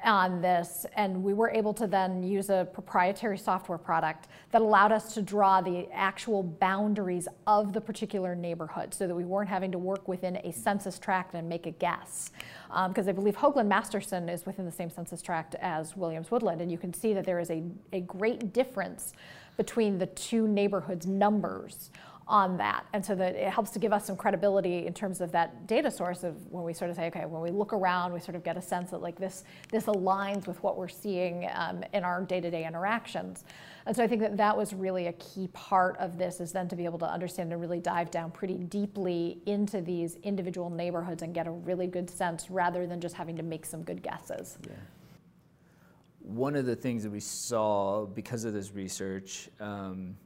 on 0.05 0.41
this, 0.41 0.87
and 0.95 1.23
we 1.23 1.33
were 1.33 1.51
able 1.51 1.73
to 1.75 1.87
then 1.87 2.23
use 2.23 2.51
a 2.51 2.69
proprietary 2.73 3.39
software 3.39 3.79
product 3.79 4.29
that 4.51 4.61
allowed 4.61 4.93
us 4.93 5.15
to 5.15 5.23
draw 5.23 5.61
the 5.61 5.89
actual 5.93 6.43
boundaries 6.43 7.27
of 7.47 7.73
the 7.73 7.81
particular 7.81 8.35
neighborhood 8.35 8.93
so 8.93 9.07
that 9.07 9.15
we 9.15 9.25
weren't 9.25 9.49
having 9.49 9.73
to 9.73 9.79
work 9.79 10.07
within 10.07 10.37
a 10.37 10.53
census 10.53 10.99
tract 10.99 11.35
and 11.35 11.49
make 11.49 11.67
a 11.67 11.71
guess. 11.71 12.31
Because 12.89 13.07
um, 13.07 13.09
I 13.09 13.13
believe 13.13 13.37
Hoagland 13.37 13.69
Masterson 13.69 14.29
is 14.29 14.45
within 14.45 14.65
the 14.65 14.73
same 14.73 14.91
census 14.91 15.23
tract 15.23 15.55
as 15.57 15.97
Williams 15.97 16.31
Woodland, 16.31 16.61
and 16.61 16.71
you 16.71 16.79
can 16.79 16.93
see 16.93 17.15
that 17.15 17.25
there 17.25 17.41
is 17.41 17.51
a, 17.51 17.63
a 17.93 18.01
great 18.01 18.53
difference 18.53 19.13
between 19.57 19.99
the 19.99 20.07
two 20.07 20.47
neighborhoods' 20.47 21.07
numbers 21.07 21.91
on 22.29 22.57
that. 22.57 22.87
And 22.93 23.05
so 23.05 23.15
that 23.15 23.37
it 23.37 23.49
helps 23.51 23.71
to 23.71 23.79
give 23.79 23.93
us 23.93 24.05
some 24.05 24.17
credibility 24.17 24.85
in 24.87 24.93
terms 24.93 25.21
of 25.21 25.31
that 25.31 25.69
data 25.69 25.91
source 25.91 26.25
of 26.25 26.45
when 26.51 26.65
we 26.65 26.73
sort 26.73 26.91
of 26.91 26.97
say, 26.97 27.07
okay, 27.07 27.25
when 27.25 27.41
we 27.41 27.51
look 27.51 27.73
around, 27.73 28.13
we 28.13 28.19
sort 28.19 28.35
of 28.35 28.43
get 28.43 28.57
a 28.57 28.63
sense 28.63 28.91
that 28.91 29.01
like 29.01 29.17
this, 29.17 29.45
this 29.71 29.85
aligns 29.85 30.49
with 30.49 30.61
what 30.63 30.77
we're 30.77 30.89
seeing 30.89 31.49
um, 31.55 31.85
in 31.93 32.03
our 32.03 32.23
day-to-day 32.23 32.67
interactions. 32.67 33.45
And 33.87 33.95
so 33.95 34.03
I 34.03 34.09
think 34.09 34.21
that 34.23 34.37
that 34.39 34.57
was 34.57 34.75
really 34.75 35.07
a 35.07 35.13
key 35.13 35.49
part 35.53 35.97
of 35.99 36.19
this 36.19 36.41
is 36.41 36.51
then 36.51 36.67
to 36.69 36.75
be 36.75 36.85
able 36.85 36.99
to 36.99 37.09
understand 37.09 37.53
and 37.53 37.61
really 37.61 37.79
dive 37.79 38.11
down 38.11 38.33
pretty 38.33 38.59
deeply 38.59 39.39
into 39.47 39.81
these 39.81 40.17
individual 40.25 40.69
neighborhoods 40.69 41.23
and 41.23 41.33
get 41.33 41.47
a 41.47 41.53
really 41.53 41.87
good 41.87 42.11
sense 42.11 42.51
rather 42.51 42.89
than 42.89 43.01
just 43.01 43.15
having 43.15 43.37
to 43.37 43.45
make 43.45 43.65
some 43.65 43.85
good 43.85 44.03
guesses. 44.03 44.59
Yeah. 44.67 44.75
One 46.23 46.57
of 46.57 46.67
the 46.67 46.75
things 46.75 47.05
that 47.05 47.11
we 47.11 47.21
saw 47.21 48.05
because 48.05 48.45
of 48.45 48.53
this 48.53 48.73
research 48.73 49.49
um, 49.61 50.17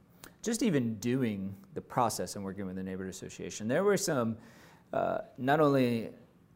just 0.41 0.63
even 0.63 0.95
doing 0.95 1.55
the 1.73 1.81
process 1.81 2.35
and 2.35 2.43
working 2.43 2.65
with 2.65 2.75
the 2.75 2.83
neighborhood 2.83 3.13
association, 3.13 3.67
there 3.67 3.83
were 3.83 3.97
some 3.97 4.37
uh, 4.93 5.19
not 5.37 5.59
only 5.59 6.09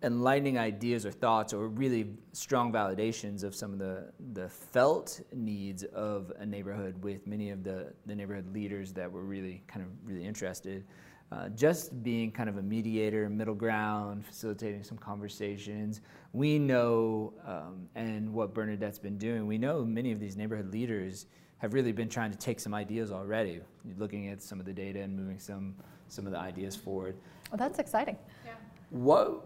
enlightening 0.03 0.57
ideas 0.57 1.05
or 1.05 1.11
thoughts 1.11 1.53
or 1.53 1.67
really 1.67 2.07
strong 2.33 2.71
validations 2.71 3.43
of 3.43 3.55
some 3.55 3.73
of 3.73 3.79
the, 3.79 4.11
the 4.33 4.47
felt 4.49 5.21
needs 5.33 5.83
of 5.83 6.31
a 6.39 6.45
neighborhood 6.45 7.01
with 7.03 7.25
many 7.25 7.49
of 7.49 7.63
the, 7.63 7.91
the 8.05 8.15
neighborhood 8.15 8.51
leaders 8.53 8.93
that 8.93 9.11
were 9.11 9.23
really 9.23 9.63
kind 9.67 9.85
of 9.85 9.91
really 10.03 10.25
interested. 10.25 10.85
Uh, 11.31 11.49
just 11.49 12.03
being 12.03 12.31
kind 12.31 12.47
of 12.47 12.57
a 12.57 12.61
mediator, 12.61 13.27
middle 13.29 13.55
ground, 13.55 14.23
facilitating 14.23 14.83
some 14.83 14.97
conversations. 14.97 16.01
We 16.33 16.59
know, 16.59 17.33
um, 17.47 17.89
and 17.95 18.31
what 18.31 18.53
Bernadette's 18.53 18.99
been 18.99 19.17
doing, 19.17 19.47
we 19.47 19.57
know 19.57 19.83
many 19.83 20.11
of 20.11 20.19
these 20.19 20.37
neighborhood 20.37 20.71
leaders 20.71 21.25
have 21.59 21.73
really 21.73 21.91
been 21.91 22.09
trying 22.09 22.31
to 22.31 22.37
take 22.37 22.59
some 22.59 22.73
ideas 22.73 23.11
already, 23.11 23.61
looking 23.97 24.27
at 24.29 24.41
some 24.41 24.59
of 24.59 24.65
the 24.65 24.73
data 24.73 24.99
and 24.99 25.15
moving 25.15 25.39
some 25.39 25.75
some 26.07 26.25
of 26.25 26.31
the 26.31 26.39
ideas 26.39 26.75
forward. 26.75 27.15
Well, 27.51 27.57
that's 27.57 27.79
exciting. 27.79 28.17
Yeah. 28.45 28.51
What, 28.91 29.45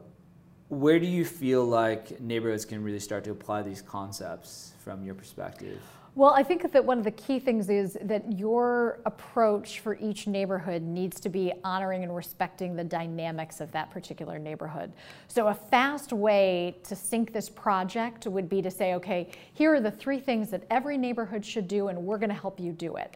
where 0.68 1.00
do 1.00 1.06
you 1.08 1.24
feel 1.24 1.66
like 1.66 2.20
neighborhoods 2.20 2.66
can 2.66 2.84
really 2.84 3.00
start 3.00 3.24
to 3.26 3.32
apply 3.32 3.62
these 3.62 3.82
concepts 3.82 4.74
from 4.80 5.04
your 5.04 5.16
perspective? 5.16 5.82
Well, 6.16 6.32
I 6.32 6.44
think 6.44 6.72
that 6.72 6.84
one 6.84 6.98
of 6.98 7.04
the 7.04 7.12
key 7.12 7.40
things 7.40 7.70
is 7.70 7.98
that 8.02 8.38
your 8.38 9.00
approach 9.06 9.80
for 9.80 9.96
each 10.02 10.28
neighborhood 10.28 10.82
needs 10.82 11.20
to 11.22 11.30
be 11.30 11.54
honoring 11.64 12.04
and 12.04 12.16
respecting 12.16 12.76
the 12.76 12.84
dynamics 12.84 13.62
of 13.62 13.72
that 13.74 13.92
particular 13.92 14.40
neighborhood. 14.40 14.92
So, 15.28 15.48
a 15.48 15.54
fast 15.54 16.12
way 16.12 16.78
to 16.84 16.96
sink 16.96 17.32
this 17.32 17.50
project 17.50 18.26
would 18.26 18.50
be 18.50 18.62
to 18.62 18.72
say, 18.72 18.96
okay, 18.96 19.30
here 19.54 19.74
are 19.74 19.80
the 19.82 19.92
three 19.92 20.20
things 20.20 20.50
that 20.50 20.64
every 20.72 20.98
neighborhood 20.98 21.46
should 21.46 21.68
do, 21.68 21.90
and 21.90 21.98
we're 22.00 22.18
going 22.18 22.30
to 22.30 22.36
help 22.36 22.60
you 22.60 22.72
do 22.72 22.96
it. 22.98 23.16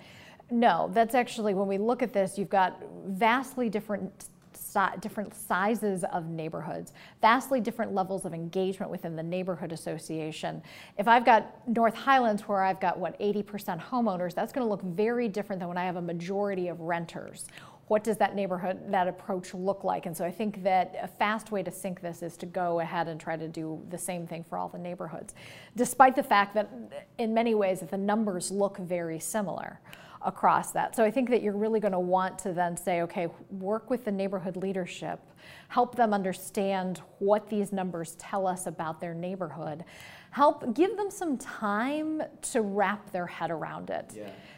No, 0.52 0.90
that's 0.94 1.16
actually, 1.16 1.56
when 1.56 1.68
we 1.68 1.80
look 1.80 2.04
at 2.04 2.14
this, 2.14 2.38
you've 2.38 2.50
got 2.50 2.80
vastly 3.08 3.70
different 3.70 4.28
si- 4.74 5.00
different 5.00 5.34
sizes 5.34 6.04
of 6.06 6.28
neighborhoods, 6.28 6.94
vastly 7.22 7.62
different 7.62 7.94
levels 7.94 8.26
of 8.26 8.34
engagement 8.34 8.92
within 8.92 9.16
the 9.16 9.24
neighborhood 9.24 9.72
association. 9.72 10.62
If 10.98 11.08
I've 11.08 11.26
got 11.26 11.68
North 11.68 11.96
Highlands 11.96 12.48
where 12.48 12.64
I've 12.64 12.80
got 12.80 12.98
what 12.98 13.20
80% 13.20 13.82
homeowners, 13.82 14.34
that's 14.34 14.52
going 14.52 14.66
to 14.66 14.70
look 14.70 14.82
very 14.82 15.28
different 15.28 15.60
than 15.60 15.70
when 15.70 15.78
I 15.78 15.86
have 15.86 15.98
a 15.98 16.02
majority 16.02 16.68
of 16.68 16.80
renters. 16.80 17.48
What 17.88 18.04
does 18.04 18.18
that 18.18 18.34
neighborhood, 18.34 18.80
that 18.92 19.08
approach 19.08 19.54
look 19.54 19.84
like? 19.84 20.06
And 20.06 20.16
so 20.16 20.24
I 20.26 20.32
think 20.32 20.64
that 20.64 20.96
a 21.02 21.08
fast 21.08 21.52
way 21.52 21.62
to 21.64 21.72
sink 21.72 22.02
this 22.02 22.24
is 22.24 22.38
to 22.38 22.46
go 22.46 22.80
ahead 22.80 23.08
and 23.10 23.20
try 23.20 23.36
to 23.36 23.48
do 23.48 23.84
the 23.90 23.98
same 23.98 24.26
thing 24.26 24.44
for 24.44 24.58
all 24.58 24.70
the 24.70 24.78
neighborhoods, 24.78 25.36
despite 25.76 26.16
the 26.16 26.24
fact 26.24 26.56
that 26.56 26.70
in 27.18 27.34
many 27.34 27.56
ways 27.56 27.82
that 27.82 27.92
the 27.92 27.98
numbers 27.98 28.52
look 28.52 28.78
very 28.78 29.20
similar 29.20 29.80
across 30.26 30.72
that. 30.72 30.96
So 30.96 31.04
I 31.04 31.12
think 31.12 31.30
that 31.30 31.42
you're 31.42 31.56
really 31.56 31.80
going 31.80 31.92
to 31.92 32.00
want 32.00 32.40
to 32.40 32.54
then 32.54 32.78
say, 32.78 33.02
okay, 33.02 33.28
work 33.50 33.90
with 33.90 34.06
the 34.06 34.12
neighborhood 34.12 34.58
leadership, 34.58 35.20
help 35.68 35.96
them 35.96 36.14
understand 36.14 37.02
what 37.20 37.50
these 37.50 37.72
numbers 37.72 38.16
tell 38.16 38.48
us 38.48 38.68
about 38.68 39.00
their 39.00 39.14
neighborhood, 39.14 39.84
help 40.32 40.74
give 40.74 40.96
them 40.98 41.12
some 41.12 41.38
time 41.38 42.22
to 42.42 42.62
wrap 42.62 43.12
their 43.12 43.28
head 43.28 43.52
around 43.52 43.90
it. 43.90 44.10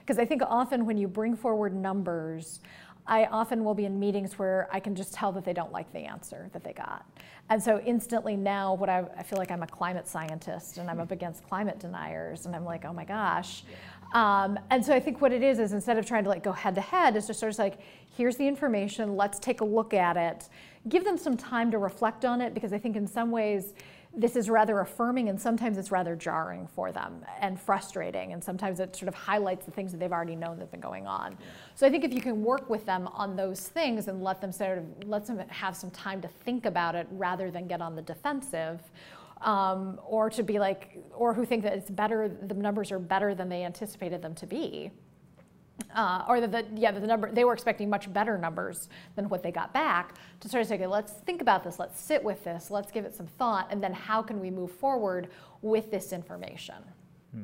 Because 0.01 0.17
yeah. 0.17 0.23
I 0.23 0.25
think 0.25 0.41
often 0.47 0.85
when 0.85 0.97
you 0.97 1.07
bring 1.07 1.35
forward 1.35 1.75
numbers, 1.75 2.61
I 3.07 3.25
often 3.25 3.63
will 3.63 3.75
be 3.75 3.85
in 3.85 3.99
meetings 3.99 4.39
where 4.39 4.67
I 4.71 4.79
can 4.79 4.95
just 4.95 5.13
tell 5.13 5.31
that 5.33 5.45
they 5.45 5.53
don't 5.53 5.71
like 5.71 5.91
the 5.93 5.99
answer 5.99 6.49
that 6.53 6.63
they 6.63 6.73
got. 6.73 7.05
And 7.49 7.61
so 7.61 7.79
instantly 7.85 8.35
now, 8.35 8.73
what 8.73 8.89
I, 8.89 9.05
I 9.15 9.21
feel 9.21 9.37
like 9.37 9.51
I'm 9.51 9.61
a 9.61 9.67
climate 9.67 10.07
scientist 10.07 10.77
and 10.77 10.89
I'm 10.89 10.99
up 10.99 11.11
against 11.11 11.43
climate 11.43 11.79
deniers, 11.79 12.47
and 12.47 12.55
I'm 12.55 12.65
like, 12.65 12.83
oh 12.85 12.93
my 12.93 13.05
gosh. 13.05 13.63
Um, 14.13 14.57
and 14.71 14.83
so 14.83 14.93
I 14.93 14.99
think 14.99 15.21
what 15.21 15.31
it 15.31 15.43
is 15.43 15.59
is 15.59 15.73
instead 15.73 15.97
of 15.97 16.05
trying 16.05 16.23
to 16.23 16.29
like 16.29 16.43
go 16.43 16.51
head 16.51 16.73
to 16.75 16.81
head, 16.81 17.15
is 17.15 17.27
just 17.27 17.39
sort 17.39 17.51
of 17.51 17.59
like, 17.59 17.79
here's 18.17 18.37
the 18.37 18.47
information, 18.47 19.15
let's 19.15 19.37
take 19.39 19.61
a 19.61 19.65
look 19.65 19.93
at 19.93 20.17
it, 20.17 20.49
give 20.89 21.03
them 21.03 21.17
some 21.17 21.37
time 21.37 21.69
to 21.71 21.77
reflect 21.77 22.25
on 22.25 22.41
it, 22.41 22.53
because 22.53 22.73
I 22.73 22.79
think 22.79 22.95
in 22.95 23.05
some 23.05 23.29
ways 23.29 23.73
this 24.17 24.35
is 24.35 24.49
rather 24.49 24.79
affirming 24.79 25.29
and 25.29 25.39
sometimes 25.39 25.77
it's 25.77 25.91
rather 25.91 26.15
jarring 26.15 26.67
for 26.67 26.91
them 26.91 27.23
and 27.41 27.59
frustrating 27.59 28.33
and 28.33 28.43
sometimes 28.43 28.79
it 28.79 28.95
sort 28.95 29.07
of 29.07 29.13
highlights 29.13 29.65
the 29.65 29.71
things 29.71 29.91
that 29.91 29.99
they've 29.99 30.11
already 30.11 30.35
known 30.35 30.55
that 30.57 30.63
have 30.63 30.71
been 30.71 30.79
going 30.79 31.05
on 31.05 31.31
yeah. 31.33 31.37
so 31.75 31.85
i 31.85 31.89
think 31.89 32.03
if 32.03 32.13
you 32.13 32.21
can 32.21 32.43
work 32.43 32.69
with 32.69 32.85
them 32.85 33.07
on 33.07 33.35
those 33.35 33.67
things 33.67 34.07
and 34.07 34.23
let 34.23 34.39
them 34.39 34.51
sort 34.51 34.77
of 34.77 34.85
let 35.05 35.25
them 35.25 35.39
have 35.49 35.75
some 35.75 35.91
time 35.91 36.21
to 36.21 36.27
think 36.27 36.65
about 36.65 36.95
it 36.95 37.07
rather 37.11 37.51
than 37.51 37.67
get 37.67 37.81
on 37.81 37.95
the 37.95 38.01
defensive 38.01 38.79
um, 39.41 39.99
or 40.05 40.29
to 40.29 40.43
be 40.43 40.59
like 40.59 40.97
or 41.13 41.33
who 41.33 41.45
think 41.45 41.63
that 41.63 41.73
it's 41.73 41.89
better 41.89 42.29
the 42.29 42.53
numbers 42.53 42.91
are 42.91 42.99
better 42.99 43.35
than 43.35 43.49
they 43.49 43.63
anticipated 43.63 44.21
them 44.21 44.33
to 44.35 44.47
be 44.47 44.91
uh, 45.93 46.25
or 46.27 46.41
that 46.41 46.51
the, 46.51 46.65
yeah, 46.79 46.91
the 46.91 47.05
number 47.05 47.31
they 47.31 47.43
were 47.43 47.53
expecting 47.53 47.89
much 47.89 48.11
better 48.11 48.37
numbers 48.37 48.89
than 49.15 49.29
what 49.29 49.43
they 49.43 49.51
got 49.51 49.73
back. 49.73 50.15
To 50.41 50.49
sort 50.49 50.61
of 50.61 50.67
say, 50.67 50.75
okay, 50.75 50.87
let's 50.87 51.13
think 51.13 51.41
about 51.41 51.63
this, 51.63 51.79
let's 51.79 51.99
sit 51.99 52.23
with 52.23 52.43
this, 52.43 52.71
let's 52.71 52.91
give 52.91 53.05
it 53.05 53.15
some 53.15 53.27
thought, 53.27 53.67
and 53.71 53.81
then 53.81 53.93
how 53.93 54.21
can 54.21 54.39
we 54.39 54.49
move 54.49 54.71
forward 54.71 55.29
with 55.61 55.91
this 55.91 56.13
information? 56.13 56.75
Hmm. 57.31 57.43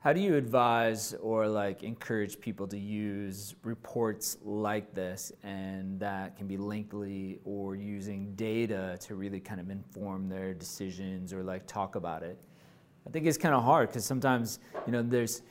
How 0.00 0.12
do 0.12 0.20
you 0.20 0.36
advise 0.36 1.14
or 1.14 1.48
like 1.48 1.82
encourage 1.82 2.40
people 2.40 2.68
to 2.68 2.78
use 2.78 3.56
reports 3.64 4.38
like 4.44 4.94
this 4.94 5.32
and 5.42 5.98
that 5.98 6.36
can 6.36 6.46
be 6.46 6.56
lengthy 6.56 7.40
or 7.44 7.74
using 7.74 8.32
data 8.36 8.96
to 9.00 9.16
really 9.16 9.40
kind 9.40 9.60
of 9.60 9.70
inform 9.70 10.28
their 10.28 10.54
decisions 10.54 11.32
or 11.32 11.42
like 11.42 11.66
talk 11.66 11.96
about 11.96 12.22
it? 12.22 12.38
I 13.06 13.10
think 13.10 13.26
it's 13.26 13.38
kind 13.38 13.54
of 13.54 13.64
hard 13.64 13.88
because 13.88 14.04
sometimes, 14.04 14.60
you 14.86 14.92
know, 14.92 15.02
there's 15.02 15.42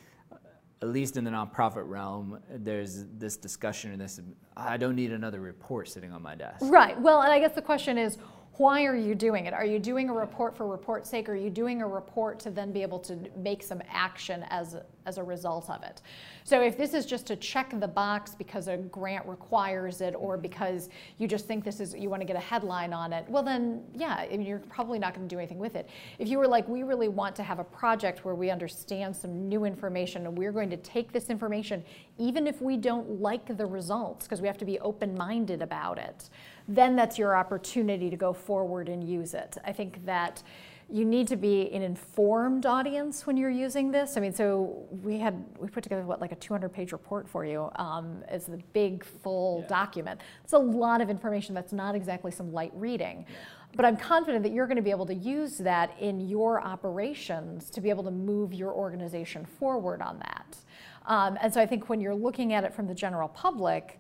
at 0.82 0.89
least 0.89 1.17
in 1.17 1.23
the 1.23 1.32
nonprofit 1.32 1.88
realm, 1.88 2.39
there's 2.49 3.05
this 3.17 3.36
discussion 3.36 3.91
and 3.91 4.01
this, 4.01 4.19
I 4.55 4.78
don't 4.78 4.95
need 4.95 5.11
another 5.11 5.39
report 5.39 5.89
sitting 5.89 6.11
on 6.11 6.21
my 6.21 6.36
desk. 6.36 6.61
Right. 6.61 6.99
Well, 6.99 7.21
and 7.21 7.32
I 7.32 7.39
guess 7.39 7.53
the 7.53 7.61
question 7.61 7.97
is, 7.97 8.17
why 8.58 8.86
are 8.86 8.95
you 8.95 9.14
doing 9.14 9.45
it? 9.45 9.53
Are 9.53 9.66
you 9.66 9.78
doing 9.78 10.10
a 10.10 10.14
report 10.14 10.55
for 10.55 10.68
report's 10.68 11.10
sake? 11.10 11.30
Are 11.30 11.36
you 11.36 11.49
doing 11.49 11.82
a 11.82 11.88
report 11.88 12.39
to 12.41 12.49
then 12.49 12.72
be 12.72 12.82
able 12.82 12.99
to 12.99 13.18
make 13.38 13.62
some 13.64 13.82
action 13.89 14.43
as 14.49 14.76
as 15.05 15.18
a 15.18 15.24
result 15.24 15.70
of 15.70 15.84
it? 15.84 16.01
So 16.43 16.62
if 16.62 16.78
this 16.78 16.93
is 16.93 17.05
just 17.05 17.26
to 17.28 17.36
check 17.36 17.72
the 17.80 17.88
box 17.88 18.36
because 18.36 18.68
a 18.68 18.78
grant 18.78 19.26
requires 19.26 20.01
it 20.01 20.16
or 20.18 20.38
because 20.38 20.89
you 21.18 21.28
just 21.28 21.45
think 21.45 21.64
this 21.64 21.80
is 21.80 21.93
you 21.93 22.10
want 22.10 22.22
to 22.22 22.26
get 22.26 22.36
a 22.36 22.41
headline 22.41 22.93
on 22.93 23.14
it, 23.14 23.26
well 23.30 23.43
then 23.43 23.84
yeah, 23.93 24.24
you're 24.34 24.60
probably 24.60 24.99
not 24.99 25.14
going 25.14 25.28
to 25.28 25.34
do 25.34 25.39
anything 25.39 25.60
with 25.60 25.76
it. 25.76 25.89
If 26.18 26.28
you 26.28 26.38
were 26.38 26.47
like, 26.47 26.68
we 26.68 26.84
really 26.84 27.10
want 27.10 27.36
to 27.38 27.43
have 27.43 27.60
a 27.60 27.64
project 27.64 28.26
where 28.26 28.36
we 28.36 28.49
understand 28.49 29.16
some 29.16 29.47
new 29.47 29.66
information 29.66 30.26
and 30.26 30.38
we're 30.38 30.51
going 30.51 30.70
to 30.72 30.78
take 30.78 31.12
this 31.12 31.30
information, 31.30 31.84
even 32.18 32.47
if 32.47 32.62
we 32.62 32.76
don't 32.76 33.22
like 33.22 33.55
the 33.55 33.66
results, 33.66 34.26
because 34.26 34.41
we 34.41 34.47
have 34.47 34.58
to 34.58 34.66
be 34.66 34.80
open-minded 34.80 35.62
about 35.62 35.99
it 35.99 36.30
then 36.68 36.95
that's 36.95 37.18
your 37.18 37.36
opportunity 37.36 38.09
to 38.09 38.18
go 38.18 38.34
forward 38.34 38.89
and 38.89 39.03
use 39.07 39.34
it. 39.34 39.57
I 39.63 39.72
think 39.72 40.05
that 40.05 40.43
you 40.89 41.03
need 41.03 41.28
to 41.28 41.36
be 41.36 41.70
an 41.74 41.82
informed 41.82 42.65
audience 42.65 43.28
when 43.28 43.36
you're 43.36 43.49
using 43.49 43.91
this. 43.91 44.15
I 44.15 44.22
mean, 44.22 44.34
so 44.34 44.86
we 45.03 45.20
had 45.20 45.43
we 45.59 45.68
put 45.68 45.84
together 45.84 46.03
what 46.03 46.22
like 46.22 46.32
a 46.32 46.36
200 46.36 46.70
page 46.70 46.93
report 46.93 47.28
for 47.28 47.45
you 47.45 47.70
um, 47.76 48.24
as 48.30 48.45
the 48.45 48.57
big 48.72 49.03
full 49.03 49.61
yeah. 49.61 49.68
document. 49.68 50.22
It's 50.43 50.53
a 50.53 50.57
lot 50.57 51.01
of 51.01 51.09
information 51.09 51.53
that's 51.53 51.74
not 51.74 51.93
exactly 51.93 52.32
some 52.32 52.53
light 52.53 52.72
reading. 52.74 53.26
Yeah. 53.28 53.36
But 53.76 53.86
I'm 53.86 53.97
confident 53.97 54.43
that 54.43 54.53
you're 54.53 54.65
going 54.65 54.78
to 54.78 54.82
be 54.82 54.91
able 54.91 55.05
to 55.07 55.13
use 55.13 55.57
that 55.57 55.91
in 55.99 56.22
your 56.22 56.61
operations 56.61 57.70
to 57.72 57.82
be 57.82 57.89
able 57.89 58.05
to 58.05 58.11
move 58.11 58.53
your 58.53 58.72
organization 58.72 59.45
forward 59.45 60.01
on 60.01 60.20
that. 60.20 60.57
Um, 61.05 61.38
and 61.41 61.53
so 61.53 61.61
I 61.61 61.65
think 61.65 61.89
when 61.89 61.99
you're 61.99 62.15
looking 62.15 62.53
at 62.53 62.63
it 62.63 62.74
from 62.74 62.88
the 62.88 62.95
general 62.95 63.28
public, 63.28 63.99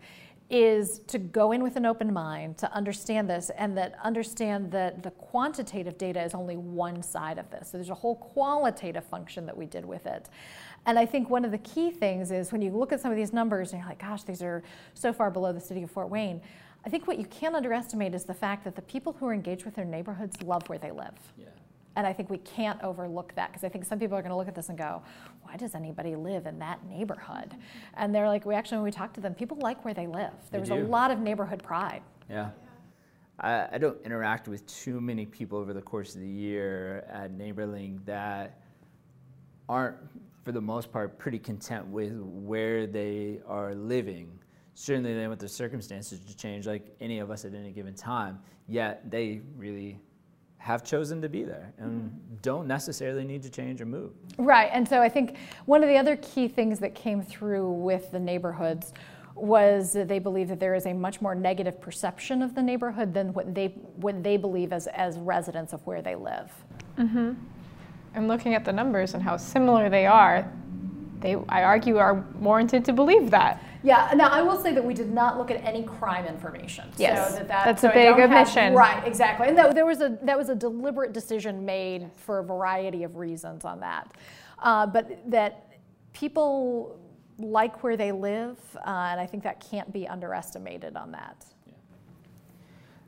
is 0.49 0.99
to 1.07 1.19
go 1.19 1.51
in 1.51 1.61
with 1.61 1.75
an 1.75 1.85
open 1.85 2.13
mind 2.13 2.57
to 2.57 2.71
understand 2.73 3.29
this 3.29 3.51
and 3.57 3.77
that 3.77 3.95
understand 4.01 4.71
that 4.71 5.03
the 5.03 5.11
quantitative 5.11 5.97
data 5.97 6.21
is 6.21 6.33
only 6.33 6.55
one 6.55 7.03
side 7.03 7.37
of 7.37 7.49
this. 7.51 7.69
So 7.69 7.77
there's 7.77 7.89
a 7.89 7.95
whole 7.95 8.15
qualitative 8.15 9.03
function 9.03 9.45
that 9.45 9.57
we 9.57 9.65
did 9.65 9.85
with 9.85 10.05
it. 10.05 10.29
And 10.85 10.97
I 10.97 11.05
think 11.05 11.29
one 11.29 11.43
of 11.43 11.51
the 11.51 11.57
key 11.59 11.91
things 11.91 12.31
is 12.31 12.53
when 12.53 12.61
you 12.61 12.71
look 12.71 12.93
at 12.93 13.01
some 13.01 13.11
of 13.11 13.17
these 13.17 13.33
numbers 13.33 13.73
and 13.73 13.81
you're 13.81 13.89
like, 13.89 13.99
gosh, 13.99 14.23
these 14.23 14.41
are 14.41 14.63
so 14.93 15.11
far 15.11 15.29
below 15.29 15.51
the 15.51 15.59
city 15.59 15.83
of 15.83 15.91
Fort 15.91 16.09
Wayne. 16.09 16.41
I 16.85 16.89
think 16.89 17.07
what 17.07 17.17
you 17.19 17.25
can't 17.25 17.53
underestimate 17.53 18.15
is 18.15 18.23
the 18.23 18.33
fact 18.33 18.63
that 18.63 18.75
the 18.77 18.81
people 18.83 19.11
who 19.19 19.27
are 19.27 19.33
engaged 19.33 19.65
with 19.65 19.75
their 19.75 19.83
neighborhoods 19.83 20.41
love 20.41 20.67
where 20.69 20.79
they 20.79 20.91
live. 20.91 21.13
Yeah. 21.37 21.47
And 21.97 22.05
I 22.05 22.13
think 22.13 22.29
we 22.29 22.37
can't 22.37 22.79
overlook 22.83 23.33
that 23.33 23.49
because 23.49 23.63
I 23.63 23.69
think 23.69 23.83
some 23.83 23.97
people 23.97 24.15
are 24.15 24.21
going 24.21 24.29
to 24.29 24.37
look 24.37 24.47
at 24.47 24.53
this 24.53 24.69
and 24.69 24.77
go, 24.77 25.01
why 25.41 25.57
does 25.57 25.73
anybody 25.73 26.15
live 26.15 26.45
in 26.45 26.59
that 26.59 26.85
neighborhood? 26.85 27.55
And 27.95 28.13
they're 28.13 28.27
like, 28.27 28.45
we 28.45 28.53
actually, 28.53 28.77
when 28.77 28.85
we 28.85 28.91
talk 28.91 29.13
to 29.13 29.19
them, 29.19 29.33
people 29.33 29.57
like 29.57 29.83
where 29.83 29.95
they 29.95 30.05
live. 30.05 30.31
There 30.51 30.59
was 30.59 30.69
a 30.69 30.75
lot 30.75 31.09
of 31.09 31.17
neighborhood 31.17 31.63
pride. 31.63 32.03
Yeah. 32.29 32.51
I, 33.39 33.67
I 33.73 33.77
don't 33.79 33.97
interact 34.05 34.47
with 34.47 34.63
too 34.67 35.01
many 35.01 35.25
people 35.25 35.57
over 35.57 35.73
the 35.73 35.81
course 35.81 36.13
of 36.13 36.21
the 36.21 36.27
year 36.27 37.03
at 37.11 37.35
NeighborLink 37.35 38.05
that 38.05 38.61
aren't, 39.67 39.97
for 40.43 40.51
the 40.51 40.61
most 40.61 40.91
part, 40.91 41.17
pretty 41.17 41.39
content 41.39 41.87
with 41.87 42.13
where 42.21 42.85
they 42.85 43.39
are 43.47 43.73
living. 43.73 44.37
Certainly, 44.75 45.15
they 45.15 45.27
want 45.27 45.39
their 45.39 45.49
circumstances 45.49 46.19
to 46.19 46.37
change, 46.37 46.67
like 46.67 46.95
any 47.01 47.17
of 47.17 47.31
us 47.31 47.43
at 47.43 47.55
any 47.55 47.71
given 47.71 47.95
time. 47.95 48.37
Yet 48.67 49.09
they 49.09 49.41
really 49.55 49.99
have 50.67 50.83
chosen 50.83 51.21
to 51.21 51.29
be 51.29 51.43
there 51.45 51.71
and 51.77 52.11
don't 52.41 52.67
necessarily 52.67 53.23
need 53.23 53.41
to 53.41 53.49
change 53.49 53.79
or 53.79 53.85
move. 53.85 54.11
Right, 54.37 54.69
and 54.73 54.85
so 54.85 55.01
I 55.01 55.07
think 55.07 55.37
one 55.65 55.81
of 55.81 55.87
the 55.87 55.95
other 55.95 56.17
key 56.17 56.49
things 56.49 56.77
that 56.79 56.93
came 56.93 57.21
through 57.21 57.71
with 57.71 58.11
the 58.11 58.19
neighborhoods 58.19 58.91
was 59.33 59.93
that 59.93 60.09
they 60.09 60.19
believe 60.19 60.49
that 60.49 60.59
there 60.59 60.75
is 60.75 60.85
a 60.85 60.91
much 60.91 61.21
more 61.21 61.33
negative 61.33 61.79
perception 61.79 62.41
of 62.41 62.53
the 62.53 62.61
neighborhood 62.61 63.13
than 63.13 63.31
what 63.31 63.55
they 63.55 63.67
what 63.95 64.21
they 64.21 64.35
believe 64.35 64.73
as 64.73 64.87
as 64.87 65.17
residents 65.19 65.71
of 65.71 65.79
where 65.87 66.01
they 66.01 66.15
live. 66.15 66.51
Mm-hmm. 66.97 67.33
And 68.15 68.27
looking 68.27 68.53
at 68.53 68.65
the 68.65 68.73
numbers 68.73 69.13
and 69.13 69.23
how 69.23 69.37
similar 69.37 69.89
they 69.89 70.05
are, 70.05 70.51
they 71.21 71.37
I 71.47 71.63
argue 71.63 71.95
are 71.95 72.25
warranted 72.41 72.83
to 72.85 72.91
believe 72.91 73.31
that. 73.31 73.63
Yeah. 73.83 74.11
Now 74.15 74.29
I 74.29 74.41
will 74.41 74.61
say 74.61 74.73
that 74.73 74.83
we 74.83 74.93
did 74.93 75.11
not 75.11 75.37
look 75.37 75.51
at 75.51 75.63
any 75.63 75.83
crime 75.83 76.25
information. 76.25 76.89
Yes, 76.97 77.29
so 77.31 77.35
that, 77.37 77.47
that 77.47 77.65
that's 77.65 77.81
so 77.81 77.87
a 77.87 77.91
I 77.91 77.93
big 77.93 78.15
don't 78.17 78.29
have- 78.31 78.47
omission. 78.47 78.73
right. 78.73 79.05
Exactly. 79.07 79.47
And 79.47 79.57
that, 79.57 79.75
there 79.75 79.85
was 79.85 80.01
a 80.01 80.17
that 80.23 80.37
was 80.37 80.49
a 80.49 80.55
deliberate 80.55 81.13
decision 81.13 81.63
made 81.65 82.09
for 82.15 82.39
a 82.39 82.43
variety 82.43 83.03
of 83.03 83.15
reasons 83.17 83.65
on 83.65 83.79
that, 83.81 84.11
uh, 84.59 84.85
but 84.87 85.19
that 85.29 85.79
people 86.13 86.99
like 87.39 87.83
where 87.83 87.95
they 87.95 88.11
live, 88.11 88.57
uh, 88.77 89.09
and 89.11 89.19
I 89.21 89.27
think 89.27 89.43
that 89.43 89.59
can't 89.69 89.93
be 89.93 90.07
underestimated 90.07 90.95
on 90.97 91.11
that. 91.11 91.45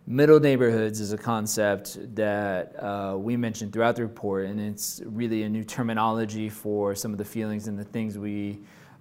Middle 0.06 0.40
neighborhoods 0.40 1.00
is 1.00 1.14
a 1.14 1.18
concept 1.18 1.98
that 2.16 2.74
uh, 2.84 3.16
we 3.18 3.38
mentioned 3.38 3.72
throughout 3.74 3.96
the 3.96 4.02
report, 4.04 4.46
and 4.48 4.60
it's 4.60 5.02
really 5.06 5.44
a 5.44 5.50
new 5.50 5.64
terminology 5.64 6.50
for 6.50 6.96
some 6.96 7.12
of 7.12 7.18
the 7.20 7.26
feelings 7.26 7.68
and 7.68 7.78
the 7.78 7.84
things 7.84 8.18
we 8.18 8.60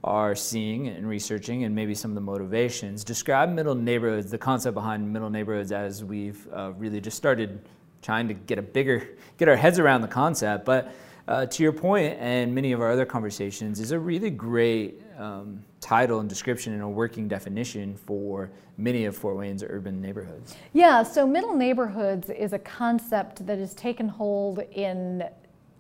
are 0.09 0.35
seeing 0.35 0.89
and 0.89 1.07
researching, 1.07 1.65
and 1.65 1.75
maybe 1.75 1.95
some 1.95 2.11
of 2.11 2.15
the 2.15 2.21
motivations. 2.21 3.05
Describe 3.05 3.51
middle 3.51 3.75
neighborhoods, 3.75 4.31
the 4.31 4.39
concept 4.39 4.75
behind 4.75 5.13
middle 5.13 5.29
neighborhoods, 5.29 5.71
as 5.71 6.03
we've 6.03 6.49
uh, 6.53 6.73
really 6.79 7.01
just 7.01 7.17
started 7.17 7.61
trying 8.01 8.27
to 8.27 8.35
get 8.35 8.59
a 8.59 8.63
bigger, 8.63 9.07
get 9.37 9.49
our 9.49 9.57
heads 9.57 9.79
around 9.79 10.01
the 10.01 10.09
concept. 10.09 10.65
But 10.65 10.95
uh, 11.29 11.45
to 11.45 11.63
your 11.63 11.73
point, 11.73 12.17
and 12.19 12.55
many 12.55 12.73
of 12.73 12.81
our 12.81 12.91
other 12.91 13.05
conversations, 13.05 13.81
is 13.81 13.91
a 13.91 13.99
really 13.99 14.31
great 14.31 15.03
um, 15.19 15.63
title 15.81 16.21
and 16.21 16.29
description 16.29 16.73
and 16.73 16.83
a 16.83 16.89
working 16.89 17.29
definition 17.29 17.95
for 17.95 18.51
many 18.79 19.05
of 19.05 19.15
Fort 19.15 19.37
Wayne's 19.37 19.63
urban 19.63 20.01
neighborhoods. 20.01 20.57
Yeah, 20.73 21.03
so 21.03 21.27
middle 21.27 21.55
neighborhoods 21.55 22.31
is 22.31 22.55
a 22.55 22.59
concept 22.59 23.47
that 23.47 23.59
has 23.59 23.75
taken 23.75 24.09
hold 24.09 24.61
in 24.73 25.25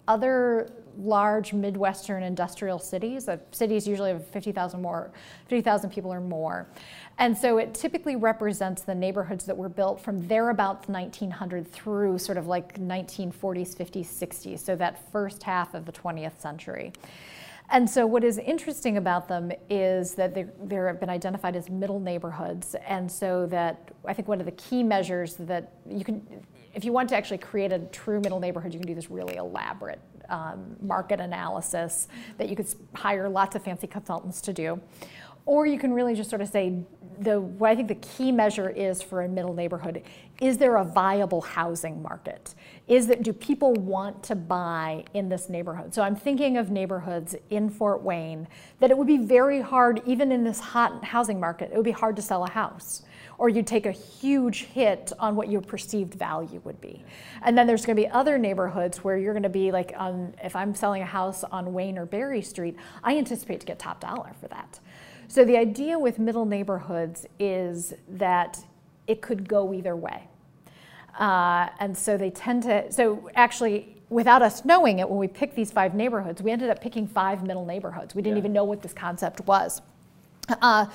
other 0.07 0.70
large 0.99 1.53
Midwestern 1.53 2.22
industrial 2.22 2.78
cities. 2.78 3.28
Uh, 3.28 3.38
cities 3.53 3.86
usually 3.86 4.11
have 4.11 4.26
50,000 4.26 4.82
more, 4.82 5.11
50,000 5.46 5.90
people 5.90 6.12
or 6.12 6.20
more. 6.20 6.66
And 7.18 7.36
so 7.36 7.59
it 7.59 7.74
typically 7.74 8.16
represents 8.16 8.82
the 8.82 8.94
neighborhoods 8.94 9.44
that 9.44 9.57
were 9.57 9.68
built 9.68 10.01
from 10.01 10.26
thereabouts 10.26 10.88
1900 10.88 11.70
through 11.70 12.18
sort 12.18 12.36
of 12.36 12.46
like 12.46 12.78
1940s, 12.78 13.76
50s, 13.76 14.07
60s, 14.07 14.59
so 14.59 14.76
that 14.76 15.11
first 15.12 15.42
half 15.42 15.74
of 15.74 15.84
the 15.84 15.92
20th 15.92 16.40
century. 16.40 16.92
And 17.70 17.88
so, 17.88 18.07
what 18.07 18.24
is 18.24 18.38
interesting 18.38 18.96
about 18.96 19.28
them 19.28 19.53
is 19.68 20.14
that 20.14 20.34
they 20.34 20.46
have 20.74 21.01
been 21.01 21.11
identified 21.11 21.55
as 21.55 21.68
middle 21.68 22.01
neighborhoods. 22.01 22.74
And 22.86 23.12
so, 23.12 23.44
that 23.46 23.92
I 24.07 24.14
think 24.14 24.26
one 24.26 24.40
of 24.40 24.46
the 24.46 24.53
key 24.53 24.82
measures 24.82 25.34
that 25.34 25.74
you 25.86 26.03
can, 26.03 26.26
if 26.72 26.82
you 26.82 26.92
want 26.92 27.11
to 27.11 27.16
actually 27.16 27.38
create 27.38 27.70
a 27.70 27.80
true 27.80 28.20
middle 28.20 28.40
neighborhood, 28.40 28.72
you 28.72 28.80
can 28.80 28.88
do 28.88 28.94
this 28.94 29.11
really 29.11 29.36
elaborate 29.36 30.01
um, 30.29 30.76
market 30.81 31.20
analysis 31.20 32.09
that 32.37 32.49
you 32.49 32.57
could 32.57 32.68
hire 32.95 33.29
lots 33.29 33.57
of 33.57 33.62
fancy 33.62 33.87
consultants 33.87 34.41
to 34.43 34.53
do. 34.53 34.81
Or 35.47 35.64
you 35.64 35.79
can 35.79 35.95
really 35.95 36.14
just 36.14 36.29
sort 36.29 36.43
of 36.43 36.49
say, 36.49 36.83
the 37.20 37.41
what 37.41 37.70
I 37.70 37.74
think 37.74 37.89
the 37.89 37.95
key 37.97 38.31
measure 38.31 38.70
is 38.70 39.03
for 39.03 39.22
a 39.22 39.29
middle 39.29 39.53
neighborhood 39.53 40.03
is 40.41 40.57
there 40.57 40.76
a 40.76 40.85
viable 40.85 41.41
housing 41.41 42.01
market? 42.01 42.55
Is 42.87 43.09
that 43.09 43.24
do 43.24 43.33
people 43.33 43.72
want 43.72 44.22
to 44.24 44.37
buy 44.37 45.05
in 45.14 45.29
this 45.29 45.49
neighborhood? 45.49 45.93
So 45.93 46.03
I'm 46.03 46.14
thinking 46.14 46.57
of 46.57 46.70
neighborhoods 46.70 47.35
in 47.51 47.70
Fort 47.70 48.03
Wayne 48.03 48.47
that 48.79 48.93
it 48.93 48.97
would 48.97 49.09
be 49.09 49.16
very 49.16 49.61
hard, 49.61 50.01
even 50.07 50.31
in 50.31 50.45
this 50.45 50.61
hot 50.61 51.05
housing 51.05 51.41
market, 51.41 51.70
it 51.72 51.76
would 51.76 51.85
be 51.85 51.91
hard 51.91 52.14
to 52.16 52.22
sell 52.22 52.45
a 52.45 52.51
house. 52.51 53.03
Or 53.39 53.49
you'd 53.49 53.68
take 53.68 53.86
a 53.86 53.93
huge 53.93 54.64
hit 54.64 55.12
on 55.20 55.36
what 55.36 55.49
your 55.49 55.61
perceived 55.61 56.14
value 56.14 56.61
would 56.64 56.80
be. 56.80 57.05
And 57.43 57.57
then 57.57 57.68
there's 57.68 57.86
going 57.86 57.97
to 57.97 58.03
be 58.03 58.09
other 58.09 58.36
neighborhoods 58.36 59.05
where 59.05 59.16
you're 59.16 59.32
going 59.32 59.45
to 59.45 59.49
be 59.49 59.70
like, 59.70 59.95
on, 59.97 60.34
if 60.43 60.57
I'm 60.57 60.74
selling 60.74 61.03
a 61.03 61.07
house 61.07 61.45
on 61.45 61.72
Wayne 61.72 61.99
or 61.99 62.05
Berry 62.05 62.43
Street, 62.43 62.76
I 63.05 63.16
anticipate 63.16 63.61
to 63.61 63.66
get 63.66 63.78
top 63.78 64.01
dollar 64.01 64.32
for 64.41 64.49
that. 64.49 64.80
So 65.28 65.45
the 65.45 65.57
idea 65.57 65.99
with 65.99 66.18
middle 66.18 66.47
neighborhoods 66.47 67.26
is 67.39 67.95
that 68.09 68.59
it 69.07 69.22
could 69.22 69.49
go 69.49 69.72
either 69.72 69.95
way. 69.95 70.28
Uh, 71.18 71.68
and 71.78 71.97
so 71.97 72.16
they 72.16 72.30
tend 72.30 72.64
to, 72.64 72.91
so 72.91 73.30
actually, 73.36 73.97
without 74.09 74.43
us 74.43 74.64
knowing 74.64 74.99
it, 74.99 75.09
when 75.09 75.18
we 75.18 75.28
picked 75.28 75.55
these 75.55 75.70
five 75.70 75.95
neighborhoods, 75.95 76.43
we 76.43 76.51
ended 76.51 76.70
up 76.70 76.80
picking 76.80 77.07
five 77.07 77.45
middle 77.45 77.64
neighborhoods. 77.64 78.14
We 78.14 78.22
didn't 78.22 78.36
Yeah. 78.36 78.43
even 78.43 78.53
know 78.53 78.64
what 78.64 78.82
this 78.82 78.93
concept 78.93 79.47
was. 79.47 79.80
Uh, 80.62 80.86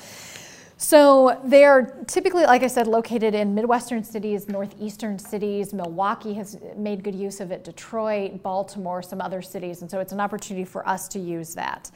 so 0.77 1.39
they're 1.45 2.03
typically, 2.07 2.43
like 2.43 2.63
I 2.63 2.67
said, 2.67 2.87
located 2.87 3.35
in 3.35 3.53
Midwestern 3.53 4.03
cities, 4.03 4.49
Northeastern 4.49 5.19
cities. 5.19 5.73
Milwaukee 5.73 6.33
has 6.33 6.57
made 6.75 7.03
good 7.03 7.15
use 7.15 7.39
of 7.39 7.51
it, 7.51 7.63
Detroit, 7.63 8.41
Baltimore, 8.41 9.01
some 9.01 9.21
other 9.21 9.41
cities. 9.41 9.81
And 9.81 9.89
so 9.89 9.99
it's 9.99 10.13
an 10.13 10.19
opportunity 10.19 10.65
for 10.65 10.87
us 10.87 11.07
to 11.09 11.19
use 11.19 11.53
that. 11.55 11.91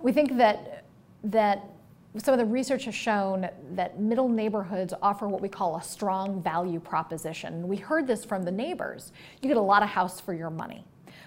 We 0.00 0.12
think 0.12 0.36
that, 0.36 0.84
that 1.24 1.64
some 2.18 2.32
of 2.34 2.38
the 2.38 2.46
research 2.46 2.84
has 2.86 2.94
shown 2.94 3.48
that 3.72 4.00
middle 4.00 4.28
neighborhoods 4.28 4.92
offer 5.02 5.28
what 5.28 5.40
we 5.40 5.48
call 5.48 5.76
a 5.76 5.82
strong 5.82 6.42
value 6.42 6.80
proposition. 6.80 7.68
We 7.68 7.76
heard 7.76 8.06
this 8.06 8.24
from 8.24 8.42
the 8.42 8.52
neighbors. 8.52 9.12
You 9.40 9.48
get 9.48 9.56
a 9.56 9.60
lot 9.60 9.82
of 9.82 9.88
house 9.88 10.20
for 10.20 10.34
your 10.34 10.50
money. 10.50 10.84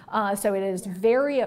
Uh, 0.10 0.36
so 0.36 0.54
it 0.54 0.64
is 0.64 0.86
very, 0.86 1.43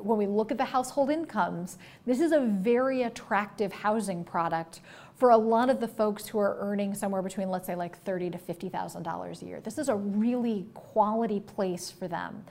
when 0.00 0.18
we 0.18 0.26
look 0.26 0.50
at 0.50 0.58
the 0.58 0.64
household 0.64 1.10
incomes, 1.10 1.78
this 2.06 2.20
is 2.20 2.32
a 2.32 2.40
very 2.40 3.02
attractive 3.02 3.72
housing 3.72 4.24
product 4.24 4.80
for 5.16 5.30
a 5.30 5.36
lot 5.36 5.68
of 5.68 5.80
the 5.80 5.88
folks 5.88 6.26
who 6.26 6.38
are 6.38 6.56
earning 6.60 6.94
somewhere 6.94 7.22
between, 7.22 7.50
let's 7.50 7.66
say, 7.66 7.74
like 7.74 8.00
thirty 8.04 8.30
to 8.30 8.38
fifty 8.38 8.68
thousand 8.68 9.02
dollars 9.02 9.42
a 9.42 9.46
year. 9.46 9.60
This 9.60 9.78
is 9.78 9.88
a 9.88 9.96
really 9.96 10.66
quality 10.74 11.40
place 11.40 11.90
for 11.90 12.06
them. 12.08 12.44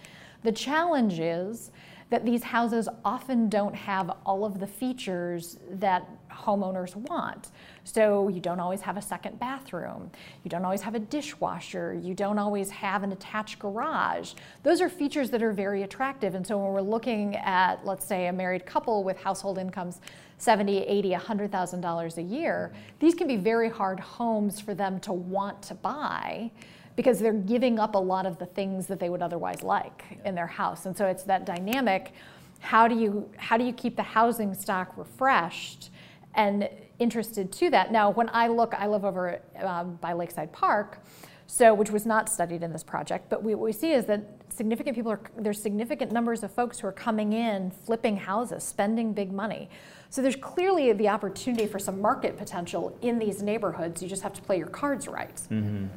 The 0.43 0.51
challenge 0.51 1.19
is 1.19 1.71
that 2.09 2.25
these 2.25 2.43
houses 2.43 2.87
often 3.03 3.49
don't 3.49 3.75
have 3.75 4.09
all 4.25 4.45
of 4.45 4.59
the 4.59 4.67
features 4.67 5.57
that 5.69 6.07
homeowners 6.31 6.95
want. 6.95 7.49
So 7.93 8.27
you 8.27 8.41
don't 8.41 8.59
always 8.59 8.81
have 8.81 8.97
a 8.97 9.01
second 9.01 9.39
bathroom, 9.39 10.11
you 10.43 10.49
don't 10.49 10.65
always 10.65 10.81
have 10.81 10.93
a 10.93 10.99
dishwasher, 10.99 11.93
you 11.93 12.13
don't 12.13 12.37
always 12.37 12.69
have 12.69 13.01
an 13.01 13.13
attached 13.13 13.59
garage. 13.59 14.33
Those 14.63 14.81
are 14.81 14.89
features 14.89 15.29
that 15.29 15.41
are 15.41 15.53
very 15.53 15.83
attractive. 15.83 16.35
And 16.35 16.45
so 16.45 16.57
when 16.57 16.73
we're 16.73 16.81
looking 16.81 17.37
at, 17.37 17.85
let's 17.85 18.05
say, 18.05 18.27
a 18.27 18.33
married 18.33 18.65
couple 18.65 19.05
with 19.05 19.17
household 19.17 19.57
incomes 19.57 20.01
70, 20.37 20.79
80, 20.79 21.11
$100,000 21.11 22.17
a 22.17 22.21
year, 22.21 22.73
these 22.99 23.15
can 23.15 23.25
be 23.25 23.37
very 23.37 23.69
hard 23.69 24.01
homes 24.01 24.59
for 24.59 24.73
them 24.75 24.99
to 24.99 25.13
want 25.13 25.61
to 25.63 25.73
buy 25.73 26.51
because 26.97 27.19
they're 27.19 27.31
giving 27.31 27.79
up 27.79 27.95
a 27.95 27.97
lot 27.97 28.25
of 28.25 28.37
the 28.37 28.47
things 28.47 28.85
that 28.87 28.99
they 28.99 29.09
would 29.09 29.21
otherwise 29.21 29.63
like 29.63 30.03
in 30.25 30.35
their 30.35 30.47
house. 30.47 30.85
And 30.85 30.97
so 30.97 31.05
it's 31.05 31.23
that 31.23 31.45
dynamic. 31.45 32.11
How 32.59 32.89
do 32.89 32.95
you 32.95 33.29
how 33.37 33.55
do 33.55 33.63
you 33.63 33.71
keep 33.71 33.95
the 33.95 34.03
housing 34.03 34.53
stock 34.53 34.97
refreshed 34.97 35.91
and 36.33 36.67
interested 36.99 37.51
to 37.53 37.69
that? 37.69 37.91
Now, 37.91 38.09
when 38.09 38.29
I 38.33 38.47
look, 38.47 38.73
I 38.73 38.87
live 38.87 39.05
over 39.05 39.39
um, 39.59 39.95
by 40.01 40.13
Lakeside 40.13 40.51
Park, 40.51 40.99
so 41.47 41.73
which 41.73 41.91
was 41.91 42.05
not 42.05 42.29
studied 42.29 42.63
in 42.63 42.71
this 42.71 42.83
project. 42.83 43.29
But 43.29 43.43
we, 43.43 43.55
what 43.55 43.65
we 43.65 43.71
see 43.71 43.91
is 43.91 44.05
that 44.05 44.21
significant 44.49 44.95
people 44.95 45.11
are 45.11 45.21
there's 45.37 45.61
significant 45.61 46.11
numbers 46.11 46.43
of 46.43 46.51
folks 46.51 46.79
who 46.79 46.87
are 46.87 46.91
coming 46.91 47.33
in, 47.33 47.71
flipping 47.71 48.17
houses, 48.17 48.63
spending 48.63 49.13
big 49.13 49.31
money. 49.31 49.69
So 50.09 50.21
there's 50.21 50.35
clearly 50.35 50.93
the 50.93 51.09
opportunity 51.09 51.67
for 51.67 51.79
some 51.79 52.01
market 52.01 52.37
potential 52.37 52.97
in 53.01 53.19
these 53.19 53.41
neighborhoods. 53.41 54.01
You 54.01 54.09
just 54.09 54.23
have 54.23 54.33
to 54.33 54.41
play 54.41 54.57
your 54.57 54.67
cards 54.67 55.07
right. 55.07 55.35
Mm-hmm. 55.35 55.87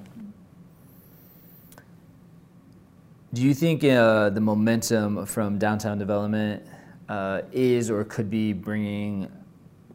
Do 3.33 3.43
you 3.43 3.55
think 3.55 3.85
uh, 3.85 4.31
the 4.31 4.41
momentum 4.41 5.25
from 5.25 5.57
downtown 5.57 5.99
development 5.99 6.65
uh, 7.09 7.43
is 7.53 7.89
or 7.89 8.03
could 8.05 8.29
be 8.29 8.53
bringing 8.53 9.31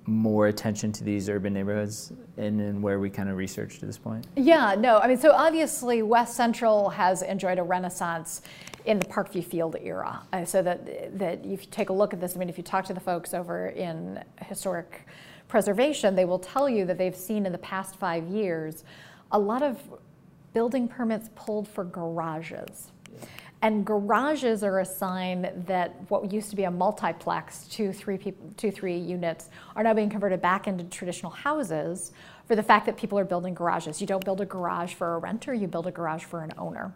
more 0.07 0.47
attention 0.47 0.91
to 0.91 1.03
these 1.03 1.29
urban 1.29 1.53
neighborhoods 1.53 2.13
and, 2.37 2.81
where 2.81 2.99
we 2.99 3.09
kind 3.09 3.29
of 3.29 3.37
researched 3.37 3.79
to 3.79 3.85
this 3.85 3.97
point? 3.97 4.27
Yeah, 4.35 4.75
no, 4.77 4.99
I 4.99 5.07
mean, 5.07 5.17
so 5.17 5.31
obviously 5.31 6.01
West 6.03 6.35
Central 6.35 6.89
has 6.89 7.21
enjoyed 7.21 7.57
a 7.57 7.63
renaissance 7.63 8.41
in 8.85 8.99
the 8.99 9.05
Parkview 9.05 9.43
Field 9.43 9.75
era. 9.81 10.21
Uh, 10.31 10.45
so 10.45 10.61
that, 10.61 11.17
that 11.17 11.39
if 11.43 11.61
you 11.61 11.67
take 11.71 11.89
a 11.89 11.93
look 11.93 12.13
at 12.13 12.21
this, 12.21 12.35
I 12.35 12.39
mean, 12.39 12.49
if 12.49 12.57
you 12.57 12.63
talk 12.63 12.85
to 12.85 12.93
the 12.93 12.99
folks 12.99 13.33
over 13.33 13.67
in 13.69 14.23
historic 14.41 15.07
preservation, 15.47 16.15
they 16.15 16.25
will 16.25 16.39
tell 16.39 16.69
you 16.69 16.85
that 16.85 16.97
they've 16.97 17.15
seen 17.15 17.45
in 17.45 17.51
the 17.51 17.57
past 17.59 17.95
five 17.95 18.27
years 18.27 18.83
a 19.31 19.39
lot 19.39 19.63
of 19.63 19.81
building 20.53 20.87
permits 20.87 21.29
pulled 21.35 21.67
for 21.67 21.83
garages. 21.83 22.91
And 23.61 23.85
garages 23.85 24.63
are 24.63 24.79
a 24.79 24.85
sign 24.85 25.63
that 25.65 25.95
what 26.09 26.31
used 26.31 26.49
to 26.51 26.55
be 26.55 26.65
a 26.65 26.71
multiplex, 26.71 27.67
two, 27.67 27.91
three, 27.91 28.17
people, 28.17 28.53
two, 28.57 28.69
three 28.69 28.97
units, 28.97 29.49
are 29.75 29.83
now 29.83 29.93
being 29.93 30.09
converted 30.09 30.41
back 30.41 30.67
into 30.67 30.83
traditional 30.83 31.31
houses 31.31 32.11
for 32.47 32.55
the 32.55 32.63
fact 32.63 32.85
that 32.85 32.97
people 32.97 33.17
are 33.17 33.25
building 33.25 33.53
garages. 33.53 34.01
You 34.01 34.07
don't 34.07 34.23
build 34.23 34.41
a 34.41 34.45
garage 34.45 34.93
for 34.93 35.15
a 35.15 35.17
renter, 35.17 35.53
you 35.53 35.67
build 35.67 35.87
a 35.87 35.91
garage 35.91 36.23
for 36.23 36.43
an 36.43 36.53
owner. 36.57 36.93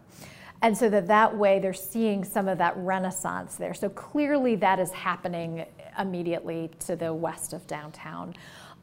And 0.62 0.76
so 0.76 0.90
that 0.90 1.06
that 1.06 1.36
way 1.36 1.58
they're 1.58 1.72
seeing 1.72 2.22
some 2.22 2.46
of 2.46 2.58
that 2.58 2.76
renaissance 2.76 3.56
there. 3.56 3.72
So 3.74 3.88
clearly 3.88 4.56
that 4.56 4.78
is 4.78 4.90
happening 4.92 5.64
immediately 5.98 6.70
to 6.80 6.96
the 6.96 7.12
west 7.12 7.52
of 7.52 7.66
downtown. 7.66 8.34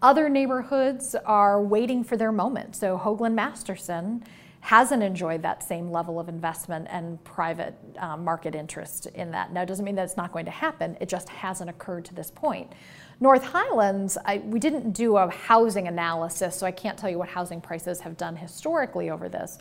Other 0.02 0.28
neighborhoods 0.30 1.16
are 1.26 1.62
waiting 1.62 2.04
for 2.04 2.18
their 2.18 2.32
moment. 2.32 2.76
So 2.76 2.98
Hoagland 2.98 3.34
Masterson 3.34 4.24
hasn't 4.68 5.02
enjoyed 5.02 5.42
that 5.42 5.64
same 5.64 5.90
level 5.90 6.20
of 6.20 6.28
investment 6.28 6.86
and 6.90 7.24
private 7.24 7.74
um, 8.00 8.22
market 8.26 8.54
interest 8.54 9.06
in 9.16 9.32
that. 9.32 9.54
Now, 9.54 9.62
it 9.62 9.66
doesn't 9.66 9.86
mean 9.86 9.96
that 9.96 10.04
it's 10.04 10.18
not 10.18 10.34
going 10.34 10.44
to 10.44 10.52
happen, 10.52 10.98
it 11.00 11.08
just 11.08 11.30
hasn't 11.30 11.70
occurred 11.70 12.04
to 12.04 12.14
this 12.14 12.30
point. 12.30 12.74
North 13.22 13.46
Highlands, 13.46 14.18
I, 14.26 14.40
we 14.40 14.60
didn't 14.60 14.92
do 14.92 15.16
a 15.16 15.30
housing 15.30 15.88
analysis, 15.88 16.54
so 16.58 16.68
I 16.68 16.72
can't 16.72 16.98
tell 16.98 17.10
you 17.10 17.18
what 17.18 17.30
housing 17.30 17.62
prices 17.62 18.02
have 18.02 18.18
done 18.18 18.36
historically 18.36 19.10
over 19.10 19.30
this. 19.30 19.58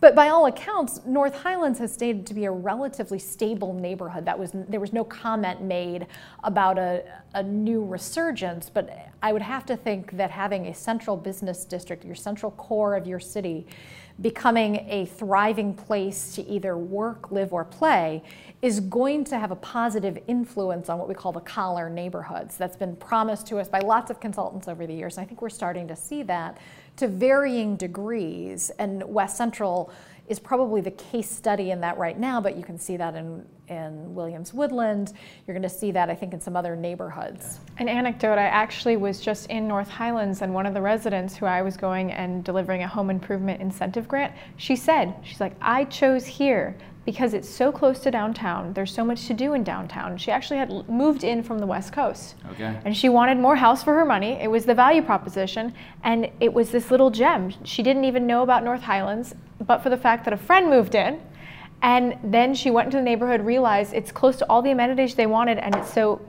But 0.00 0.14
by 0.14 0.30
all 0.30 0.46
accounts, 0.46 1.02
North 1.04 1.34
Highlands 1.34 1.78
has 1.80 1.92
stated 1.92 2.26
to 2.28 2.32
be 2.32 2.46
a 2.46 2.50
relatively 2.50 3.18
stable 3.18 3.74
neighborhood. 3.74 4.24
That 4.24 4.38
was 4.38 4.52
there 4.54 4.80
was 4.80 4.94
no 4.94 5.04
comment 5.04 5.60
made 5.60 6.06
about 6.42 6.78
a, 6.78 7.04
a 7.34 7.42
new 7.42 7.84
resurgence, 7.84 8.70
but 8.70 9.07
I 9.22 9.32
would 9.32 9.42
have 9.42 9.66
to 9.66 9.76
think 9.76 10.12
that 10.12 10.30
having 10.30 10.66
a 10.66 10.74
central 10.74 11.16
business 11.16 11.64
district, 11.64 12.04
your 12.04 12.14
central 12.14 12.52
core 12.52 12.94
of 12.94 13.06
your 13.06 13.18
city, 13.18 13.66
becoming 14.20 14.76
a 14.88 15.06
thriving 15.06 15.74
place 15.74 16.34
to 16.34 16.46
either 16.48 16.76
work, 16.76 17.30
live, 17.30 17.52
or 17.52 17.64
play 17.64 18.22
is 18.62 18.80
going 18.80 19.24
to 19.24 19.38
have 19.38 19.50
a 19.50 19.56
positive 19.56 20.18
influence 20.26 20.88
on 20.88 20.98
what 20.98 21.08
we 21.08 21.14
call 21.14 21.30
the 21.32 21.40
collar 21.40 21.88
neighborhoods. 21.88 22.56
That's 22.56 22.76
been 22.76 22.96
promised 22.96 23.46
to 23.48 23.58
us 23.58 23.68
by 23.68 23.78
lots 23.78 24.10
of 24.10 24.18
consultants 24.18 24.66
over 24.66 24.86
the 24.86 24.94
years. 24.94 25.16
And 25.16 25.24
I 25.24 25.28
think 25.28 25.40
we're 25.40 25.50
starting 25.50 25.86
to 25.88 25.96
see 25.96 26.22
that 26.24 26.58
to 26.96 27.06
varying 27.06 27.76
degrees. 27.76 28.70
And 28.78 29.02
West 29.04 29.36
Central 29.36 29.92
is 30.28 30.38
probably 30.38 30.80
the 30.80 30.90
case 30.92 31.30
study 31.30 31.70
in 31.70 31.80
that 31.80 31.96
right 31.98 32.18
now, 32.18 32.40
but 32.40 32.56
you 32.56 32.62
can 32.62 32.78
see 32.78 32.96
that 32.96 33.14
in, 33.14 33.44
in 33.68 34.14
Williams 34.14 34.52
Woodland. 34.52 35.12
You're 35.46 35.54
going 35.54 35.62
to 35.62 35.68
see 35.68 35.90
that, 35.92 36.10
I 36.10 36.14
think, 36.14 36.34
in 36.34 36.40
some 36.40 36.56
other 36.56 36.76
neighborhoods. 36.76 37.60
An 37.78 37.88
anecdote 37.88 38.38
I 38.38 38.44
actually 38.44 38.96
was 38.96 39.20
just 39.20 39.48
in 39.50 39.66
North 39.66 39.88
Highlands, 39.88 40.42
and 40.42 40.52
one 40.52 40.66
of 40.66 40.74
the 40.74 40.82
residents 40.82 41.36
who 41.36 41.46
I 41.46 41.62
was 41.62 41.76
going 41.76 42.12
and 42.12 42.44
delivering 42.44 42.82
a 42.82 42.88
home 42.88 43.10
improvement 43.10 43.60
incentive 43.60 44.06
grant, 44.06 44.34
she 44.56 44.76
said, 44.76 45.14
She's 45.22 45.40
like, 45.40 45.54
I 45.60 45.84
chose 45.84 46.26
here 46.26 46.76
because 47.08 47.32
it's 47.32 47.48
so 47.48 47.72
close 47.72 48.00
to 48.00 48.10
downtown. 48.10 48.70
There's 48.74 48.92
so 48.92 49.02
much 49.02 49.28
to 49.28 49.32
do 49.32 49.54
in 49.54 49.64
downtown. 49.64 50.18
She 50.18 50.30
actually 50.30 50.58
had 50.58 50.86
moved 50.90 51.24
in 51.24 51.42
from 51.42 51.58
the 51.58 51.64
West 51.64 51.90
Coast. 51.90 52.34
Okay. 52.52 52.78
And 52.84 52.94
she 52.94 53.08
wanted 53.08 53.38
more 53.38 53.56
house 53.56 53.82
for 53.82 53.94
her 53.94 54.04
money. 54.04 54.32
It 54.32 54.50
was 54.50 54.66
the 54.66 54.74
value 54.74 55.00
proposition. 55.00 55.72
And 56.04 56.30
it 56.38 56.52
was 56.52 56.70
this 56.70 56.90
little 56.90 57.08
gem. 57.08 57.54
She 57.64 57.82
didn't 57.82 58.04
even 58.04 58.26
know 58.26 58.42
about 58.42 58.62
North 58.62 58.82
Highlands, 58.82 59.34
but 59.66 59.78
for 59.78 59.88
the 59.88 59.96
fact 59.96 60.26
that 60.26 60.34
a 60.34 60.36
friend 60.36 60.68
moved 60.68 60.94
in. 60.94 61.18
And 61.80 62.18
then 62.22 62.54
she 62.54 62.70
went 62.70 62.88
into 62.88 62.98
the 62.98 63.04
neighborhood, 63.04 63.40
realized 63.40 63.94
it's 63.94 64.12
close 64.12 64.36
to 64.36 64.46
all 64.50 64.60
the 64.60 64.72
amenities 64.72 65.14
they 65.14 65.24
wanted, 65.24 65.56
and 65.56 65.74
it's 65.76 65.90
so 65.90 66.20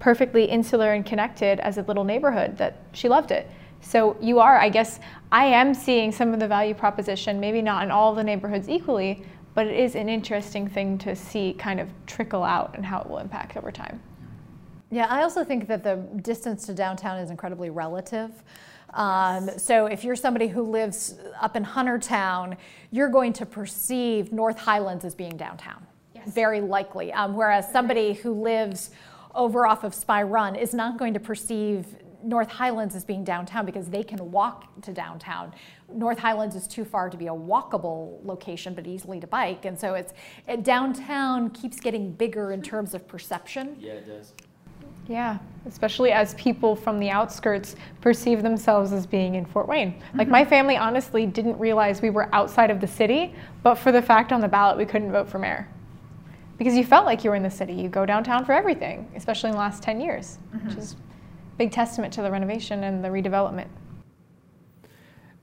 perfectly 0.00 0.44
insular 0.44 0.92
and 0.92 1.06
connected 1.06 1.60
as 1.60 1.78
a 1.78 1.82
little 1.84 2.04
neighborhood 2.04 2.58
that 2.58 2.82
she 2.92 3.08
loved 3.08 3.30
it. 3.30 3.50
So 3.80 4.16
you 4.20 4.40
are, 4.40 4.58
I 4.58 4.68
guess, 4.68 5.00
I 5.32 5.46
am 5.46 5.72
seeing 5.72 6.12
some 6.12 6.34
of 6.34 6.40
the 6.40 6.48
value 6.48 6.74
proposition, 6.74 7.40
maybe 7.40 7.62
not 7.62 7.84
in 7.84 7.90
all 7.90 8.14
the 8.14 8.24
neighborhoods 8.24 8.68
equally, 8.68 9.24
but 9.56 9.66
it 9.66 9.74
is 9.74 9.94
an 9.94 10.10
interesting 10.10 10.68
thing 10.68 10.98
to 10.98 11.16
see 11.16 11.54
kind 11.54 11.80
of 11.80 11.88
trickle 12.06 12.44
out 12.44 12.74
and 12.74 12.84
how 12.84 13.00
it 13.00 13.08
will 13.08 13.16
impact 13.16 13.56
over 13.56 13.72
time. 13.72 13.98
Yeah, 14.90 15.06
I 15.08 15.22
also 15.22 15.44
think 15.44 15.66
that 15.68 15.82
the 15.82 15.96
distance 16.20 16.66
to 16.66 16.74
downtown 16.74 17.18
is 17.18 17.30
incredibly 17.30 17.70
relative. 17.70 18.30
Um, 18.92 19.48
so 19.56 19.86
if 19.86 20.04
you're 20.04 20.14
somebody 20.14 20.46
who 20.46 20.62
lives 20.62 21.14
up 21.40 21.56
in 21.56 21.64
Huntertown, 21.64 22.58
you're 22.90 23.08
going 23.08 23.32
to 23.32 23.46
perceive 23.46 24.30
North 24.30 24.58
Highlands 24.58 25.06
as 25.06 25.14
being 25.14 25.38
downtown, 25.38 25.86
yes. 26.14 26.28
very 26.28 26.60
likely. 26.60 27.10
Um, 27.14 27.34
whereas 27.34 27.72
somebody 27.72 28.12
who 28.12 28.32
lives 28.32 28.90
over 29.34 29.66
off 29.66 29.84
of 29.84 29.94
Spy 29.94 30.22
Run 30.22 30.54
is 30.54 30.74
not 30.74 30.98
going 30.98 31.14
to 31.14 31.20
perceive 31.20 31.86
North 32.26 32.50
Highlands 32.50 32.96
as 32.96 33.04
being 33.04 33.22
downtown 33.22 33.64
because 33.64 33.88
they 33.88 34.02
can 34.02 34.32
walk 34.32 34.80
to 34.82 34.92
downtown. 34.92 35.54
North 35.92 36.18
Highlands 36.18 36.56
is 36.56 36.66
too 36.66 36.84
far 36.84 37.08
to 37.08 37.16
be 37.16 37.28
a 37.28 37.32
walkable 37.32 38.24
location, 38.24 38.74
but 38.74 38.86
easily 38.86 39.20
to 39.20 39.26
bike. 39.28 39.64
And 39.64 39.78
so 39.78 39.94
it's 39.94 40.12
it, 40.48 40.64
downtown 40.64 41.50
keeps 41.50 41.78
getting 41.78 42.10
bigger 42.10 42.50
in 42.50 42.62
terms 42.62 42.94
of 42.94 43.06
perception. 43.06 43.76
Yeah, 43.78 43.92
it 43.92 44.06
does. 44.06 44.34
Yeah, 45.08 45.38
especially 45.66 46.10
as 46.10 46.34
people 46.34 46.74
from 46.74 46.98
the 46.98 47.10
outskirts 47.10 47.76
perceive 48.00 48.42
themselves 48.42 48.92
as 48.92 49.06
being 49.06 49.36
in 49.36 49.44
Fort 49.44 49.68
Wayne. 49.68 49.92
Mm-hmm. 49.92 50.18
Like 50.18 50.28
my 50.28 50.44
family 50.44 50.76
honestly 50.76 51.26
didn't 51.26 51.56
realize 51.60 52.02
we 52.02 52.10
were 52.10 52.28
outside 52.34 52.72
of 52.72 52.80
the 52.80 52.88
city, 52.88 53.32
but 53.62 53.76
for 53.76 53.92
the 53.92 54.02
fact 54.02 54.32
on 54.32 54.40
the 54.40 54.48
ballot 54.48 54.76
we 54.76 54.84
couldn't 54.84 55.12
vote 55.12 55.28
for 55.28 55.38
mayor. 55.38 55.68
Because 56.58 56.74
you 56.74 56.84
felt 56.84 57.04
like 57.04 57.22
you 57.22 57.30
were 57.30 57.36
in 57.36 57.42
the 57.44 57.50
city. 57.50 57.74
You 57.74 57.88
go 57.88 58.04
downtown 58.04 58.44
for 58.44 58.52
everything, 58.52 59.08
especially 59.14 59.50
in 59.50 59.54
the 59.54 59.60
last 59.60 59.80
10 59.82 60.00
years, 60.00 60.38
mm-hmm. 60.52 60.66
which 60.66 60.76
is 60.78 60.96
big 61.58 61.70
testament 61.70 62.12
to 62.14 62.22
the 62.22 62.30
renovation 62.30 62.84
and 62.84 63.04
the 63.04 63.08
redevelopment. 63.08 63.68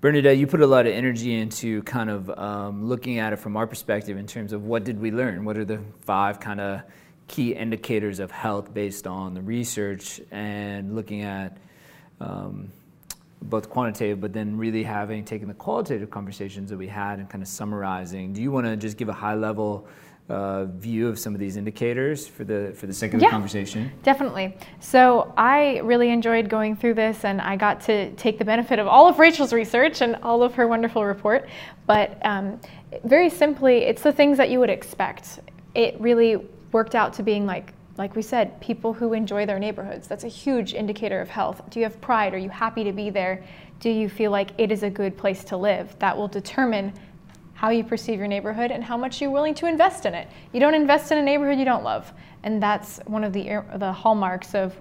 Bernadette, 0.01 0.37
you 0.37 0.47
put 0.47 0.59
a 0.59 0.67
lot 0.67 0.85
of 0.85 0.93
energy 0.93 1.33
into 1.33 1.81
kind 1.83 2.09
of 2.09 2.29
um, 2.31 2.89
looking 2.89 3.19
at 3.19 3.31
it 3.31 3.37
from 3.37 3.55
our 3.55 3.65
perspective 3.65 4.17
in 4.17 4.27
terms 4.27 4.51
of 4.51 4.65
what 4.65 4.83
did 4.83 4.99
we 4.99 5.11
learn? 5.11 5.45
What 5.45 5.57
are 5.57 5.63
the 5.63 5.79
five 6.01 6.41
kind 6.41 6.59
of 6.59 6.81
key 7.27 7.53
indicators 7.53 8.19
of 8.19 8.29
health 8.29 8.73
based 8.73 9.07
on 9.07 9.33
the 9.33 9.41
research 9.41 10.19
and 10.29 10.93
looking 10.93 11.21
at 11.21 11.57
um, 12.19 12.69
both 13.41 13.69
quantitative, 13.69 14.19
but 14.19 14.33
then 14.33 14.57
really 14.57 14.83
having 14.83 15.23
taken 15.23 15.47
the 15.47 15.53
qualitative 15.53 16.09
conversations 16.09 16.69
that 16.69 16.77
we 16.77 16.87
had 16.87 17.19
and 17.19 17.29
kind 17.29 17.41
of 17.41 17.47
summarizing. 17.47 18.33
Do 18.33 18.41
you 18.41 18.51
want 18.51 18.65
to 18.65 18.75
just 18.75 18.97
give 18.97 19.09
a 19.09 19.13
high 19.13 19.35
level 19.35 19.87
uh, 20.29 20.65
view 20.65 21.07
of 21.07 21.19
some 21.19 21.33
of 21.33 21.39
these 21.39 21.57
indicators 21.57 22.27
for 22.27 22.43
the 22.43 22.73
for 22.75 22.87
the 22.87 22.93
sake 22.93 23.13
of 23.13 23.21
yeah, 23.21 23.27
the 23.27 23.31
conversation? 23.31 23.91
Definitely. 24.03 24.55
So 24.79 25.33
I 25.37 25.79
really 25.79 26.09
enjoyed 26.09 26.49
going 26.49 26.75
through 26.75 26.93
this, 26.93 27.25
and 27.25 27.41
I 27.41 27.55
got 27.55 27.81
to 27.81 28.11
take 28.13 28.39
the 28.39 28.45
benefit 28.45 28.79
of 28.79 28.87
all 28.87 29.07
of 29.07 29.19
Rachel's 29.19 29.53
research 29.53 30.01
and 30.01 30.15
all 30.23 30.43
of 30.43 30.53
her 30.55 30.67
wonderful 30.67 31.03
report. 31.05 31.49
But 31.87 32.17
um, 32.25 32.59
very 33.03 33.29
simply, 33.29 33.79
it's 33.79 34.01
the 34.01 34.13
things 34.13 34.37
that 34.37 34.49
you 34.49 34.59
would 34.59 34.69
expect. 34.69 35.39
It 35.75 35.99
really 35.99 36.37
worked 36.71 36.95
out 36.95 37.13
to 37.13 37.23
being 37.23 37.45
like 37.45 37.73
like 37.97 38.15
we 38.15 38.21
said, 38.21 38.59
people 38.59 38.93
who 38.93 39.13
enjoy 39.13 39.45
their 39.45 39.59
neighborhoods. 39.59 40.07
That's 40.07 40.23
a 40.23 40.29
huge 40.29 40.73
indicator 40.73 41.21
of 41.21 41.29
health. 41.29 41.61
Do 41.69 41.79
you 41.79 41.85
have 41.85 41.99
pride? 42.01 42.33
Are 42.33 42.39
you 42.39 42.49
happy 42.49 42.83
to 42.83 42.91
be 42.91 43.09
there? 43.09 43.43
Do 43.79 43.89
you 43.89 44.09
feel 44.09 44.31
like 44.31 44.51
it 44.57 44.71
is 44.71 44.83
a 44.83 44.89
good 44.89 45.15
place 45.15 45.43
to 45.45 45.57
live? 45.57 45.95
That 45.99 46.17
will 46.17 46.27
determine 46.27 46.93
how 47.63 47.69
you 47.69 47.81
perceive 47.81 48.19
your 48.19 48.27
neighborhood 48.27 48.71
and 48.71 48.83
how 48.83 48.97
much 48.97 49.21
you're 49.21 49.31
willing 49.31 49.53
to 49.53 49.67
invest 49.67 50.05
in 50.05 50.13
it. 50.13 50.27
You 50.51 50.59
don't 50.59 50.73
invest 50.73 51.13
in 51.13 51.17
a 51.17 51.21
neighborhood 51.21 51.57
you 51.57 51.63
don't 51.63 51.85
love. 51.85 52.11
And 52.43 52.61
that's 52.61 52.99
one 53.05 53.23
of 53.23 53.31
the, 53.31 53.61
the 53.77 53.89
hallmarks 53.89 54.53
of 54.53 54.75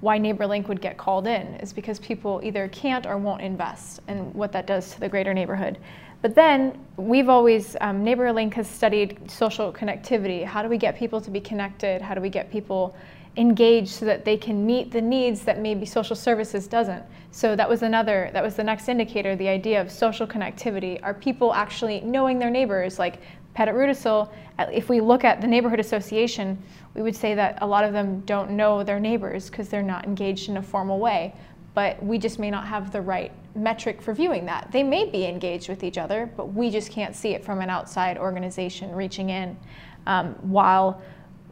why 0.00 0.18
NeighborLink 0.18 0.68
would 0.68 0.82
get 0.82 0.98
called 0.98 1.26
in, 1.26 1.54
is 1.54 1.72
because 1.72 1.98
people 2.00 2.42
either 2.44 2.68
can't 2.68 3.06
or 3.06 3.16
won't 3.16 3.40
invest 3.40 4.00
and 4.08 4.34
what 4.34 4.52
that 4.52 4.66
does 4.66 4.92
to 4.92 5.00
the 5.00 5.08
greater 5.08 5.32
neighborhood. 5.32 5.78
But 6.20 6.34
then 6.34 6.78
we've 6.98 7.30
always, 7.30 7.76
um, 7.80 8.04
NeighborLink 8.04 8.52
has 8.54 8.68
studied 8.68 9.30
social 9.30 9.72
connectivity. 9.72 10.44
How 10.44 10.62
do 10.62 10.68
we 10.68 10.76
get 10.76 10.98
people 10.98 11.22
to 11.22 11.30
be 11.30 11.40
connected? 11.40 12.02
How 12.02 12.12
do 12.12 12.20
we 12.20 12.28
get 12.28 12.52
people 12.52 12.94
engaged 13.38 13.88
so 13.88 14.04
that 14.04 14.24
they 14.24 14.36
can 14.36 14.66
meet 14.66 14.90
the 14.90 15.00
needs 15.00 15.42
that 15.42 15.60
maybe 15.60 15.86
social 15.86 16.16
services 16.16 16.66
doesn't. 16.66 17.04
So 17.30 17.54
that 17.54 17.68
was 17.68 17.82
another, 17.82 18.30
that 18.32 18.42
was 18.42 18.56
the 18.56 18.64
next 18.64 18.88
indicator, 18.88 19.36
the 19.36 19.48
idea 19.48 19.80
of 19.80 19.90
social 19.90 20.26
connectivity. 20.26 20.98
Are 21.02 21.14
people 21.14 21.54
actually 21.54 22.00
knowing 22.00 22.38
their 22.38 22.50
neighbors? 22.50 22.98
Like 22.98 23.20
Pettit 23.54 23.74
Rudisill, 23.74 24.30
if 24.72 24.88
we 24.88 25.00
look 25.00 25.24
at 25.24 25.40
the 25.40 25.46
neighborhood 25.46 25.78
association, 25.78 26.60
we 26.94 27.02
would 27.02 27.14
say 27.14 27.34
that 27.36 27.58
a 27.62 27.66
lot 27.66 27.84
of 27.84 27.92
them 27.92 28.20
don't 28.20 28.50
know 28.50 28.82
their 28.82 28.98
neighbors 28.98 29.48
because 29.48 29.68
they're 29.68 29.82
not 29.82 30.04
engaged 30.04 30.48
in 30.48 30.56
a 30.56 30.62
formal 30.62 30.98
way. 30.98 31.32
But 31.74 32.02
we 32.02 32.18
just 32.18 32.40
may 32.40 32.50
not 32.50 32.66
have 32.66 32.90
the 32.90 33.00
right 33.00 33.30
metric 33.54 34.02
for 34.02 34.12
viewing 34.12 34.46
that. 34.46 34.72
They 34.72 34.82
may 34.82 35.04
be 35.04 35.26
engaged 35.26 35.68
with 35.68 35.84
each 35.84 35.96
other, 35.96 36.28
but 36.36 36.46
we 36.46 36.70
just 36.70 36.90
can't 36.90 37.14
see 37.14 37.34
it 37.34 37.44
from 37.44 37.60
an 37.60 37.70
outside 37.70 38.18
organization 38.18 38.90
reaching 38.92 39.30
in. 39.30 39.56
Um, 40.06 40.34
while 40.40 41.00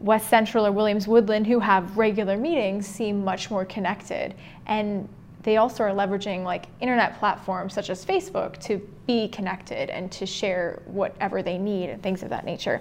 West 0.00 0.28
Central 0.28 0.66
or 0.66 0.72
Williams 0.72 1.08
Woodland, 1.08 1.46
who 1.46 1.58
have 1.58 1.96
regular 1.96 2.36
meetings, 2.36 2.86
seem 2.86 3.24
much 3.24 3.50
more 3.50 3.64
connected. 3.64 4.34
And 4.66 5.08
they 5.42 5.56
also 5.58 5.84
are 5.84 5.90
leveraging 5.90 6.42
like 6.42 6.66
internet 6.80 7.18
platforms 7.18 7.72
such 7.72 7.88
as 7.88 8.04
Facebook 8.04 8.58
to 8.58 8.78
be 9.06 9.28
connected 9.28 9.90
and 9.90 10.10
to 10.12 10.26
share 10.26 10.82
whatever 10.86 11.42
they 11.42 11.56
need 11.56 11.88
and 11.88 12.02
things 12.02 12.22
of 12.22 12.28
that 12.30 12.44
nature. 12.44 12.80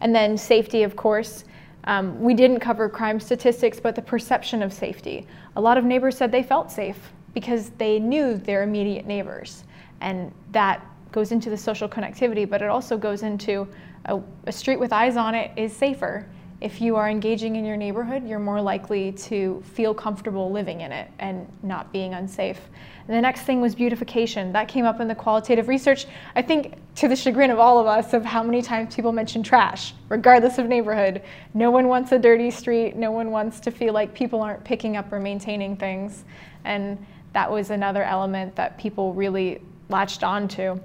And 0.00 0.14
then 0.14 0.36
safety, 0.36 0.82
of 0.82 0.96
course. 0.96 1.44
Um, 1.84 2.20
we 2.20 2.34
didn't 2.34 2.58
cover 2.58 2.88
crime 2.88 3.20
statistics, 3.20 3.78
but 3.78 3.94
the 3.94 4.02
perception 4.02 4.62
of 4.62 4.72
safety. 4.72 5.26
A 5.54 5.60
lot 5.60 5.78
of 5.78 5.84
neighbors 5.84 6.16
said 6.16 6.32
they 6.32 6.42
felt 6.42 6.72
safe 6.72 6.98
because 7.32 7.70
they 7.78 8.00
knew 8.00 8.36
their 8.38 8.62
immediate 8.62 9.06
neighbors. 9.06 9.64
And 10.00 10.32
that 10.50 10.84
goes 11.12 11.32
into 11.32 11.48
the 11.48 11.56
social 11.56 11.88
connectivity, 11.88 12.48
but 12.48 12.60
it 12.60 12.68
also 12.68 12.96
goes 12.96 13.22
into 13.22 13.68
a, 14.06 14.20
a 14.46 14.52
street 14.52 14.80
with 14.80 14.92
eyes 14.92 15.16
on 15.16 15.34
it 15.34 15.52
is 15.56 15.74
safer 15.74 16.26
if 16.60 16.80
you 16.80 16.96
are 16.96 17.08
engaging 17.08 17.56
in 17.56 17.66
your 17.66 17.76
neighborhood, 17.76 18.26
you're 18.26 18.38
more 18.38 18.62
likely 18.62 19.12
to 19.12 19.62
feel 19.74 19.92
comfortable 19.92 20.50
living 20.50 20.80
in 20.80 20.90
it 20.90 21.10
and 21.18 21.46
not 21.62 21.92
being 21.92 22.14
unsafe. 22.14 22.60
And 23.06 23.16
the 23.16 23.20
next 23.20 23.42
thing 23.42 23.60
was 23.60 23.74
beautification. 23.74 24.52
That 24.52 24.66
came 24.66 24.86
up 24.86 24.98
in 25.00 25.06
the 25.06 25.14
qualitative 25.14 25.68
research, 25.68 26.06
I 26.34 26.40
think 26.40 26.74
to 26.96 27.08
the 27.08 27.16
chagrin 27.16 27.50
of 27.50 27.58
all 27.58 27.78
of 27.78 27.86
us, 27.86 28.14
of 28.14 28.24
how 28.24 28.42
many 28.42 28.62
times 28.62 28.94
people 28.94 29.12
mention 29.12 29.42
trash, 29.42 29.92
regardless 30.08 30.56
of 30.56 30.66
neighborhood. 30.66 31.20
No 31.52 31.70
one 31.70 31.88
wants 31.88 32.12
a 32.12 32.18
dirty 32.18 32.50
street. 32.50 32.96
No 32.96 33.10
one 33.10 33.30
wants 33.30 33.60
to 33.60 33.70
feel 33.70 33.92
like 33.92 34.14
people 34.14 34.40
aren't 34.40 34.64
picking 34.64 34.96
up 34.96 35.12
or 35.12 35.20
maintaining 35.20 35.76
things. 35.76 36.24
And 36.64 37.04
that 37.34 37.50
was 37.50 37.70
another 37.70 38.02
element 38.02 38.56
that 38.56 38.78
people 38.78 39.12
really 39.12 39.60
latched 39.90 40.24
onto. 40.24 40.80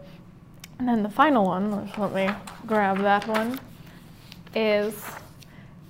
And 0.79 0.87
then 0.87 1.01
the 1.01 1.09
final 1.09 1.45
one, 1.45 1.89
let 1.97 2.13
me 2.13 2.29
grab 2.67 2.97
that 2.99 3.25
one, 3.27 3.57
is 4.53 5.01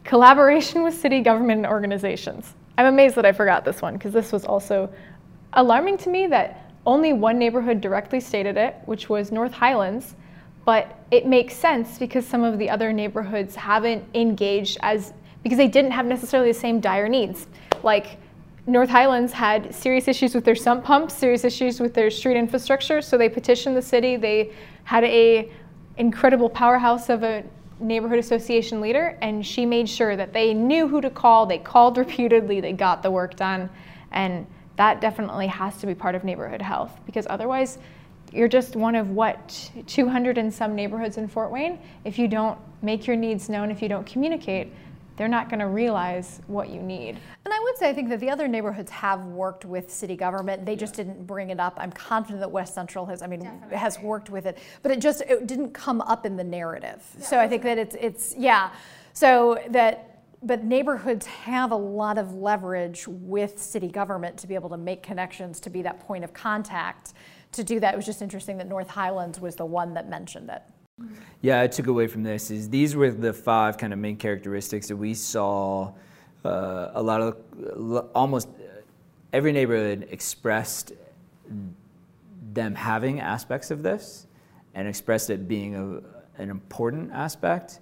Collaboration 0.04 0.84
with 0.84 0.94
city 0.94 1.22
government 1.22 1.60
and 1.60 1.68
organizations. 1.68 2.54
I'm 2.78 2.88
amazed 2.88 3.16
that 3.16 3.26
I 3.26 3.32
forgot 3.32 3.64
this 3.64 3.82
one 3.82 3.94
because 3.94 4.14
this 4.14 4.32
was 4.32 4.46
also 4.46 4.90
alarming 5.54 5.98
to 6.00 6.10
me 6.10 6.28
that 6.28 6.72
only 6.86 7.14
one 7.14 7.38
neighborhood 7.38 7.82
directly 7.82 8.20
stated 8.20 8.58
it, 8.58 8.76
which 8.86 9.10
was 9.10 9.32
North 9.32 9.52
Highlands, 9.52 10.16
but 10.66 11.00
it 11.12 11.26
makes 11.26 11.56
sense 11.56 12.00
because 12.00 12.26
some 12.26 12.44
of 12.44 12.58
the 12.58 12.70
other 12.70 12.92
neighborhoods 12.92 13.56
haven't 13.56 14.04
engaged 14.16 14.78
as 14.82 15.14
because 15.44 15.58
they 15.58 15.68
didn't 15.68 15.92
have 15.92 16.06
necessarily 16.06 16.52
the 16.52 16.60
same 16.60 16.80
dire 16.80 17.10
needs. 17.10 17.48
Like 17.84 18.18
North 18.68 18.90
Highlands 18.90 19.34
had 19.34 19.74
serious 19.74 20.08
issues 20.08 20.36
with 20.36 20.46
their 20.46 20.56
sump 20.56 20.84
pumps, 20.84 21.16
serious 21.16 21.44
issues 21.44 21.80
with 21.80 21.94
their 21.94 22.12
street 22.12 22.38
infrastructure, 22.38 23.02
so 23.02 23.18
they 23.18 23.30
petitioned 23.30 23.76
the 23.76 23.82
city. 23.82 24.18
They 24.18 24.52
had 24.84 25.04
a 25.04 25.52
incredible 25.98 26.50
powerhouse 26.50 27.10
of 27.10 27.24
a 27.24 27.44
neighborhood 27.82 28.20
association 28.20 28.82
leader, 28.82 29.18
and 29.22 29.46
she 29.46 29.66
made 29.66 29.90
sure 29.90 30.16
that 30.16 30.34
they 30.34 30.54
knew 30.54 30.88
who 30.88 31.02
to 31.02 31.10
call. 31.10 31.46
They 31.46 31.58
called 31.58 31.98
repeatedly, 32.06 32.62
they 32.62 32.74
got 32.74 33.04
the 33.04 33.12
work 33.12 33.36
done, 33.36 33.70
and 34.12 34.46
that 34.78 35.02
definitely 35.02 35.48
has 35.48 35.78
to 35.78 35.88
be 35.88 35.94
part 35.94 36.16
of 36.16 36.24
neighborhood 36.24 36.62
health 36.62 37.00
because 37.06 37.28
otherwise, 37.30 37.78
you're 38.32 38.48
just 38.48 38.76
one 38.76 38.96
of 38.96 39.10
what 39.10 39.72
200 39.88 40.38
and 40.38 40.54
some 40.54 40.74
neighborhoods 40.74 41.18
in 41.18 41.28
Fort 41.28 41.52
Wayne. 41.52 41.80
If 42.06 42.18
you 42.18 42.28
don't 42.28 42.58
make 42.82 43.06
your 43.06 43.18
needs 43.18 43.50
known, 43.50 43.70
if 43.72 43.82
you 43.82 43.90
don't 43.90 44.06
communicate, 44.06 44.72
they're 45.22 45.28
not 45.28 45.50
going 45.50 45.60
to 45.60 45.68
realize 45.68 46.42
what 46.48 46.70
you 46.70 46.82
need. 46.82 47.10
And 47.46 47.54
I 47.54 47.60
would 47.60 47.78
say 47.78 47.88
I 47.88 47.94
think 47.94 48.10
that 48.10 48.20
the 48.20 48.32
other 48.32 48.48
neighborhoods 48.48 48.90
have 48.90 49.24
worked 49.28 49.66
with 49.66 49.92
city 49.92 50.16
government. 50.16 50.66
They 50.66 50.76
just 50.76 50.96
didn't 50.96 51.28
bring 51.28 51.52
it 51.52 51.60
up. 51.60 51.78
I'm 51.78 51.92
confident 51.92 52.40
that 52.40 52.50
West 52.50 52.74
Central 52.74 53.06
has, 53.06 53.22
I 53.22 53.28
mean, 53.28 53.42
Definitely. 53.42 53.78
has 53.78 54.00
worked 54.00 54.32
with 54.32 54.48
it, 54.48 54.58
but 54.82 54.92
it 54.92 55.00
just 55.00 55.22
it 55.22 55.46
didn't 55.46 55.76
come 55.76 56.02
up 56.02 56.26
in 56.26 56.38
the 56.38 56.44
narrative. 56.44 57.06
Yeah, 57.20 57.24
so 57.24 57.40
I 57.40 57.48
think 57.48 57.62
that 57.62 57.78
it's 57.78 57.96
it's 58.00 58.36
yeah. 58.36 58.72
So 59.14 59.60
that 59.70 60.24
but 60.42 60.64
neighborhoods 60.64 61.28
have 61.28 61.70
a 61.70 61.76
lot 61.76 62.18
of 62.18 62.34
leverage 62.34 63.08
with 63.08 63.62
city 63.62 63.90
government 63.90 64.40
to 64.40 64.48
be 64.48 64.56
able 64.56 64.70
to 64.70 64.78
make 64.78 65.04
connections, 65.04 65.60
to 65.60 65.70
be 65.70 65.84
that 65.84 66.00
point 66.00 66.24
of 66.24 66.34
contact. 66.34 67.14
To 67.52 67.64
do 67.64 67.80
that, 67.80 67.94
it 67.94 67.98
was 67.98 68.08
just 68.08 68.24
interesting 68.24 68.58
that 68.58 68.68
North 68.68 68.90
Highlands 68.90 69.40
was 69.40 69.56
the 69.56 69.66
one 69.66 69.94
that 69.94 70.10
mentioned 70.10 70.50
it. 70.50 70.64
Yeah, 71.42 71.60
I 71.62 71.68
took 71.68 71.88
away 71.88 72.06
from 72.06 72.22
this 72.22 72.52
is 72.52 72.70
these 72.70 72.96
were 72.96 73.10
the 73.10 73.34
five 73.34 73.78
kind 73.78 73.94
of 73.94 74.00
main 74.00 74.18
characteristics 74.18 74.88
that 74.90 74.98
we 74.98 75.14
saw. 75.16 75.92
Uh, 76.46 76.92
a 76.94 77.02
lot 77.02 77.22
of 77.22 78.10
almost 78.14 78.48
every 79.34 79.52
neighborhood 79.52 80.08
expressed 80.12 80.94
them 82.54 82.76
having 82.76 83.20
aspects 83.20 83.72
of 83.72 83.82
this 83.82 84.28
and 84.76 84.88
expressed 84.88 85.30
it 85.30 85.48
being 85.48 85.76
a, 85.76 86.42
an 86.42 86.50
important 86.50 87.12
aspect. 87.12 87.80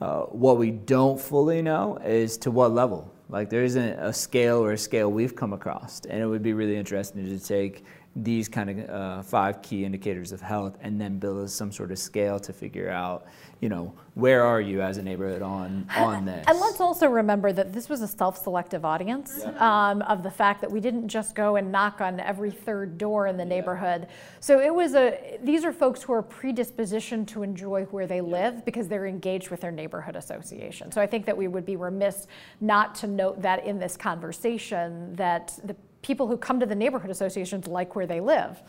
Uh, 0.00 0.22
what 0.22 0.56
we 0.56 0.70
don't 0.70 1.20
fully 1.20 1.62
know 1.62 1.98
is 2.04 2.36
to 2.38 2.50
what 2.50 2.72
level. 2.72 3.12
Like 3.28 3.50
there 3.50 3.64
isn't 3.64 3.98
a 3.98 4.12
scale 4.12 4.64
or 4.64 4.72
a 4.72 4.78
scale 4.78 5.10
we've 5.10 5.36
come 5.36 5.52
across, 5.52 6.00
and 6.08 6.22
it 6.22 6.26
would 6.26 6.42
be 6.42 6.52
really 6.52 6.76
interesting 6.76 7.24
to 7.26 7.38
take 7.38 7.84
these 8.16 8.48
kind 8.48 8.70
of 8.70 8.90
uh, 8.90 9.22
five 9.22 9.60
key 9.60 9.84
indicators 9.84 10.30
of 10.30 10.40
health 10.40 10.78
and 10.80 11.00
then 11.00 11.18
build 11.18 11.50
some 11.50 11.72
sort 11.72 11.90
of 11.90 11.98
scale 11.98 12.38
to 12.38 12.52
figure 12.52 12.88
out 12.88 13.26
you 13.60 13.68
know 13.68 13.92
where 14.14 14.44
are 14.44 14.60
you 14.60 14.80
as 14.80 14.98
a 14.98 15.02
neighborhood 15.02 15.42
on 15.42 15.88
on 15.96 16.24
this? 16.24 16.44
and 16.46 16.60
let's 16.60 16.80
also 16.80 17.08
remember 17.08 17.52
that 17.52 17.72
this 17.72 17.88
was 17.88 18.02
a 18.02 18.08
self-selective 18.08 18.84
audience 18.84 19.40
yeah. 19.40 19.90
um, 19.90 20.02
of 20.02 20.22
the 20.22 20.30
fact 20.30 20.60
that 20.60 20.70
we 20.70 20.80
didn't 20.80 21.08
just 21.08 21.34
go 21.34 21.56
and 21.56 21.72
knock 21.72 22.00
on 22.00 22.20
every 22.20 22.50
third 22.50 22.98
door 22.98 23.26
in 23.26 23.36
the 23.36 23.44
neighborhood. 23.44 24.06
So 24.38 24.60
it 24.60 24.72
was 24.72 24.94
a 24.94 25.38
these 25.42 25.64
are 25.64 25.72
folks 25.72 26.02
who 26.02 26.12
are 26.12 26.22
predispositioned 26.22 27.26
to 27.28 27.42
enjoy 27.42 27.84
where 27.84 28.06
they 28.06 28.20
live 28.20 28.64
because 28.64 28.86
they're 28.86 29.06
engaged 29.06 29.50
with 29.50 29.60
their 29.60 29.72
neighborhood 29.72 30.14
association. 30.14 30.92
So 30.92 31.00
i 31.00 31.06
think 31.06 31.26
that 31.26 31.36
we 31.36 31.48
would 31.48 31.66
be 31.66 31.76
remiss 31.76 32.26
not 32.60 32.94
to 32.96 33.06
note 33.06 33.42
that 33.42 33.64
in 33.64 33.78
this 33.78 33.96
conversation 33.96 35.14
that 35.16 35.58
the 35.64 35.74
people 36.04 36.28
who 36.28 36.36
come 36.36 36.60
to 36.60 36.66
the 36.66 36.74
neighborhood 36.74 37.10
associations 37.10 37.66
like 37.66 37.96
where 37.96 38.06
they 38.06 38.20
live. 38.20 38.62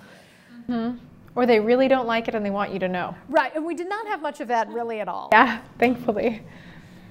Mm-hmm. 0.68 0.98
Or 1.36 1.46
they 1.46 1.60
really 1.60 1.90
don't 1.90 2.08
like 2.08 2.30
it 2.30 2.34
and 2.34 2.46
they 2.46 2.50
want 2.50 2.72
you 2.72 2.80
to 2.80 2.88
know. 2.88 3.14
Right, 3.28 3.54
and 3.54 3.66
we 3.66 3.76
did 3.76 3.90
not 3.90 4.08
have 4.08 4.22
much 4.22 4.40
of 4.40 4.48
that 4.48 4.70
really 4.70 5.02
at 5.02 5.10
all. 5.10 5.28
Yeah, 5.34 5.60
thankfully. 5.78 6.42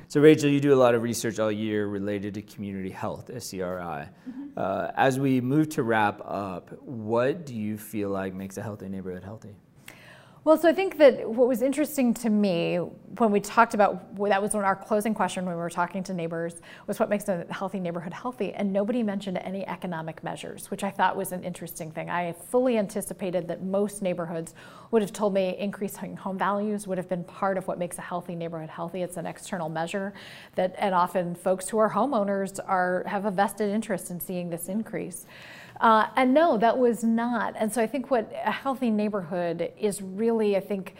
So, 0.08 0.20
Rachel, 0.20 0.48
you 0.48 0.60
do 0.60 0.72
a 0.72 0.76
lot 0.76 0.94
of 0.94 1.02
research 1.02 1.38
all 1.38 1.52
year 1.52 1.86
related 1.86 2.34
to 2.34 2.42
community 2.42 2.90
health, 2.90 3.30
SCRI. 3.32 4.08
Mm-hmm. 4.08 4.42
Uh, 4.56 4.90
as 4.96 5.18
we 5.18 5.40
move 5.40 5.68
to 5.70 5.82
wrap 5.82 6.20
up, 6.24 6.70
what 6.82 7.44
do 7.44 7.54
you 7.54 7.76
feel 7.76 8.08
like 8.08 8.32
makes 8.32 8.56
a 8.56 8.62
healthy 8.62 8.88
neighborhood 8.88 9.24
healthy? 9.24 9.56
Well, 10.45 10.59
so 10.59 10.68
I 10.68 10.74
think 10.74 10.99
that 10.99 11.26
what 11.26 11.49
was 11.49 11.62
interesting 11.62 12.12
to 12.14 12.28
me 12.28 12.76
when 12.76 13.30
we 13.30 13.40
talked 13.40 13.72
about 13.72 14.14
that 14.28 14.42
was 14.42 14.55
our 14.55 14.76
closing 14.76 15.14
question 15.14 15.47
when 15.47 15.55
we 15.55 15.59
were 15.59 15.70
talking 15.70 16.03
to 16.03 16.12
neighbors 16.12 16.61
was 16.86 17.01
what 17.01 17.09
makes 17.09 17.28
a 17.28 17.47
healthy 17.49 17.80
neighborhood 17.80 18.12
healthy, 18.12 18.53
and 18.53 18.70
nobody 18.70 19.03
mentioned 19.03 19.38
any 19.38 19.66
economic 19.66 20.22
measures, 20.22 20.70
which 20.70 20.84
I 20.84 20.90
thought 20.90 21.16
was 21.16 21.32
an 21.32 21.42
interesting 21.45 21.90
thing. 21.90 22.11
I 22.11 22.32
fully 22.51 22.76
anticipated 22.76 23.49
that 23.49 23.62
most 23.62 24.03
neighborhoods 24.03 24.53
would 24.90 25.01
have 25.01 25.14
told 25.14 25.32
me 25.32 25.57
increasing 25.59 26.14
home 26.14 26.36
values 26.36 26.86
would 26.86 26.99
have 26.99 27.09
been 27.09 27.24
part 27.24 27.57
of 27.57 27.66
what 27.66 27.78
makes 27.78 27.97
a 27.97 28.03
healthy 28.03 28.34
neighborhood 28.34 28.68
healthy. 28.68 29.01
It's 29.01 29.16
an 29.16 29.24
external 29.24 29.70
measure 29.70 30.12
that, 30.57 30.74
and 30.76 30.95
often 30.95 31.34
folks 31.34 31.70
who 31.70 31.78
are 31.78 31.88
homeowners 31.88 32.61
are 32.66 33.03
have 33.07 33.24
a 33.24 33.30
vested 33.30 33.70
interest 33.70 34.11
in 34.11 34.20
seeing 34.20 34.51
this 34.51 34.68
increase. 34.68 35.24
Uh, 35.80 36.06
and 36.16 36.32
no, 36.32 36.56
that 36.58 36.78
was 36.78 37.04
not. 37.04 37.54
And 37.58 37.72
so 37.72 37.82
I 37.82 37.86
think 37.86 38.10
what 38.10 38.32
a 38.44 38.52
healthy 38.52 38.90
neighborhood 38.90 39.72
is 39.78 40.00
really, 40.00 40.56
I 40.56 40.60
think, 40.60 40.94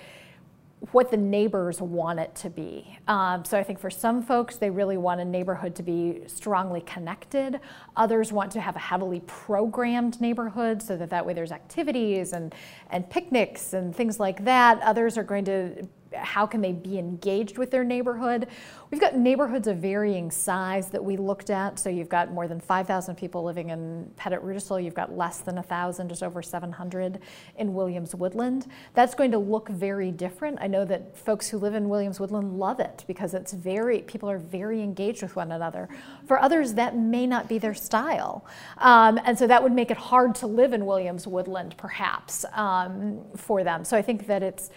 what 0.93 1.11
the 1.11 1.17
neighbors 1.17 1.81
want 1.81 2.19
it 2.19 2.35
to 2.35 2.51
be. 2.51 2.99
Um, 3.09 3.45
so 3.45 3.59
I 3.59 3.63
think 3.63 3.79
for 3.79 3.91
some 3.91 4.23
folks, 4.23 4.57
they 4.57 4.71
really 4.71 4.97
want 4.97 5.21
a 5.21 5.25
neighborhood 5.25 5.75
to 5.77 5.83
be 5.83 6.23
strongly 6.27 6.83
connected. 6.83 7.61
Others 7.97 8.33
want 8.33 8.53
to 8.53 8.61
have 8.61 8.77
a 8.77 8.81
heavily 8.81 9.21
programmed 9.27 10.21
neighborhood 10.21 10.83
so 10.83 10.97
that 10.97 11.11
that 11.11 11.25
way 11.25 11.33
there's 11.33 11.53
activities 11.53 12.33
and, 12.33 12.55
and 12.91 13.09
picnics 13.09 13.73
and 13.73 13.95
things 13.95 14.21
like 14.21 14.45
that. 14.45 14.81
Others 14.83 15.17
are 15.17 15.25
going 15.25 15.45
to 15.47 15.89
how 16.17 16.47
can 16.47 16.61
they 16.61 16.73
be 16.73 16.99
engaged 16.99 17.59
with 17.59 17.71
their 17.71 17.85
neighborhood. 17.85 18.49
We've 18.91 19.01
got 19.01 19.17
neighborhoods 19.17 19.67
of 19.67 19.79
varying 19.79 20.31
size 20.31 20.89
that 20.89 21.05
we 21.05 21.17
looked 21.17 21.51
at. 21.51 21.79
So 21.79 21.89
you've 21.89 22.09
got 22.09 22.31
more 22.33 22.47
than 22.47 22.61
5,000 22.61 23.17
people 23.17 23.43
living 23.43 23.71
in 23.71 24.11
Pettit-Rudisill. 24.17 24.83
You've 24.83 24.95
got 24.95 25.17
less 25.17 25.39
than 25.39 25.57
1,000, 25.57 26.09
just 26.09 26.23
over 26.23 26.43
700 26.43 27.19
in 27.57 27.75
Williams 27.75 28.15
Woodland. 28.15 28.67
That's 28.95 29.15
going 29.15 29.33
to 29.33 29.39
look 29.39 29.69
very 29.69 30.13
different. 30.13 30.59
I 30.61 30.67
know 30.67 30.85
that 30.85 31.17
folks 31.17 31.49
who 31.49 31.59
live 31.59 31.75
in 31.75 31.89
Williams 31.89 32.21
Woodland 32.21 32.59
love 32.59 32.81
it 32.81 33.05
because 33.07 33.35
it's 33.35 33.53
very, 33.53 34.01
people 34.03 34.31
are 34.31 34.39
very 34.39 34.81
engaged 34.83 35.23
with 35.23 35.35
one 35.35 35.53
another. 35.53 35.89
For 36.27 36.39
others, 36.39 36.75
that 36.75 36.97
may 36.97 37.27
not 37.27 37.49
be 37.49 37.59
their 37.59 37.75
style. 37.75 38.47
Um, 38.79 39.19
and 39.25 39.39
so 39.39 39.47
that 39.47 39.63
would 39.63 39.73
make 39.73 39.91
it 39.91 39.97
hard 39.97 40.35
to 40.37 40.47
live 40.47 40.73
in 40.73 40.87
Williams 40.87 41.27
Woodland, 41.27 41.75
perhaps, 41.77 42.45
um, 42.53 43.21
for 43.37 43.65
them. 43.65 43.85
So 43.85 43.97
I 43.97 44.03
think 44.03 44.27
that 44.27 44.43
it's 44.43 44.71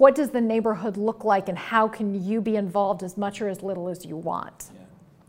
what 0.00 0.14
does 0.14 0.30
the 0.30 0.40
neighborhood 0.40 0.96
look 0.96 1.24
like 1.24 1.50
and 1.50 1.58
how 1.58 1.86
can 1.86 2.24
you 2.24 2.40
be 2.40 2.56
involved 2.56 3.02
as 3.02 3.18
much 3.18 3.42
or 3.42 3.50
as 3.50 3.62
little 3.62 3.86
as 3.86 4.06
you 4.06 4.16
want? 4.16 4.70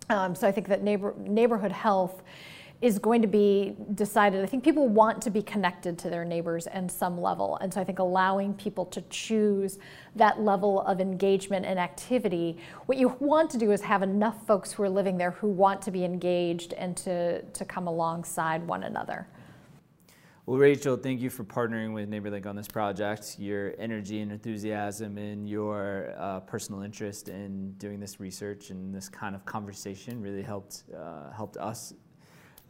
Yeah. 0.09 0.23
Um, 0.23 0.33
so 0.33 0.47
I 0.47 0.53
think 0.53 0.69
that 0.69 0.81
neighbor, 0.81 1.13
neighborhood 1.17 1.73
health 1.73 2.23
is 2.81 2.97
going 2.97 3.21
to 3.21 3.27
be 3.27 3.75
decided. 3.95 4.41
I 4.41 4.45
think 4.45 4.63
people 4.63 4.87
want 4.87 5.21
to 5.23 5.29
be 5.29 5.41
connected 5.41 5.97
to 5.99 6.09
their 6.09 6.23
neighbors 6.23 6.69
in 6.73 6.87
some 6.87 7.19
level. 7.19 7.57
And 7.57 7.73
so 7.73 7.81
I 7.81 7.83
think 7.83 7.99
allowing 7.99 8.53
people 8.53 8.85
to 8.85 9.01
choose 9.09 9.77
that 10.15 10.39
level 10.39 10.79
of 10.83 11.01
engagement 11.01 11.65
and 11.65 11.77
activity, 11.77 12.57
what 12.85 12.97
you 12.97 13.09
want 13.19 13.49
to 13.49 13.57
do 13.57 13.73
is 13.73 13.81
have 13.81 14.03
enough 14.03 14.47
folks 14.47 14.71
who 14.71 14.83
are 14.83 14.89
living 14.89 15.17
there 15.17 15.31
who 15.31 15.49
want 15.49 15.81
to 15.81 15.91
be 15.91 16.05
engaged 16.05 16.71
and 16.73 16.95
to, 16.95 17.41
to 17.41 17.65
come 17.65 17.87
alongside 17.87 18.65
one 18.65 18.83
another. 18.83 19.27
Well, 20.47 20.57
Rachel, 20.57 20.97
thank 20.97 21.21
you 21.21 21.29
for 21.29 21.43
partnering 21.43 21.93
with 21.93 22.09
NeighborLink 22.09 22.47
on 22.47 22.55
this 22.55 22.67
project. 22.67 23.35
Your 23.37 23.75
energy 23.77 24.21
and 24.21 24.31
enthusiasm 24.31 25.19
and 25.19 25.47
your 25.47 26.15
uh, 26.17 26.39
personal 26.39 26.81
interest 26.81 27.29
in 27.29 27.73
doing 27.73 27.99
this 27.99 28.19
research 28.19 28.71
and 28.71 28.93
this 28.93 29.07
kind 29.07 29.35
of 29.35 29.45
conversation 29.45 30.19
really 30.19 30.41
helped 30.41 30.85
uh, 30.97 31.31
helped 31.31 31.57
us 31.57 31.93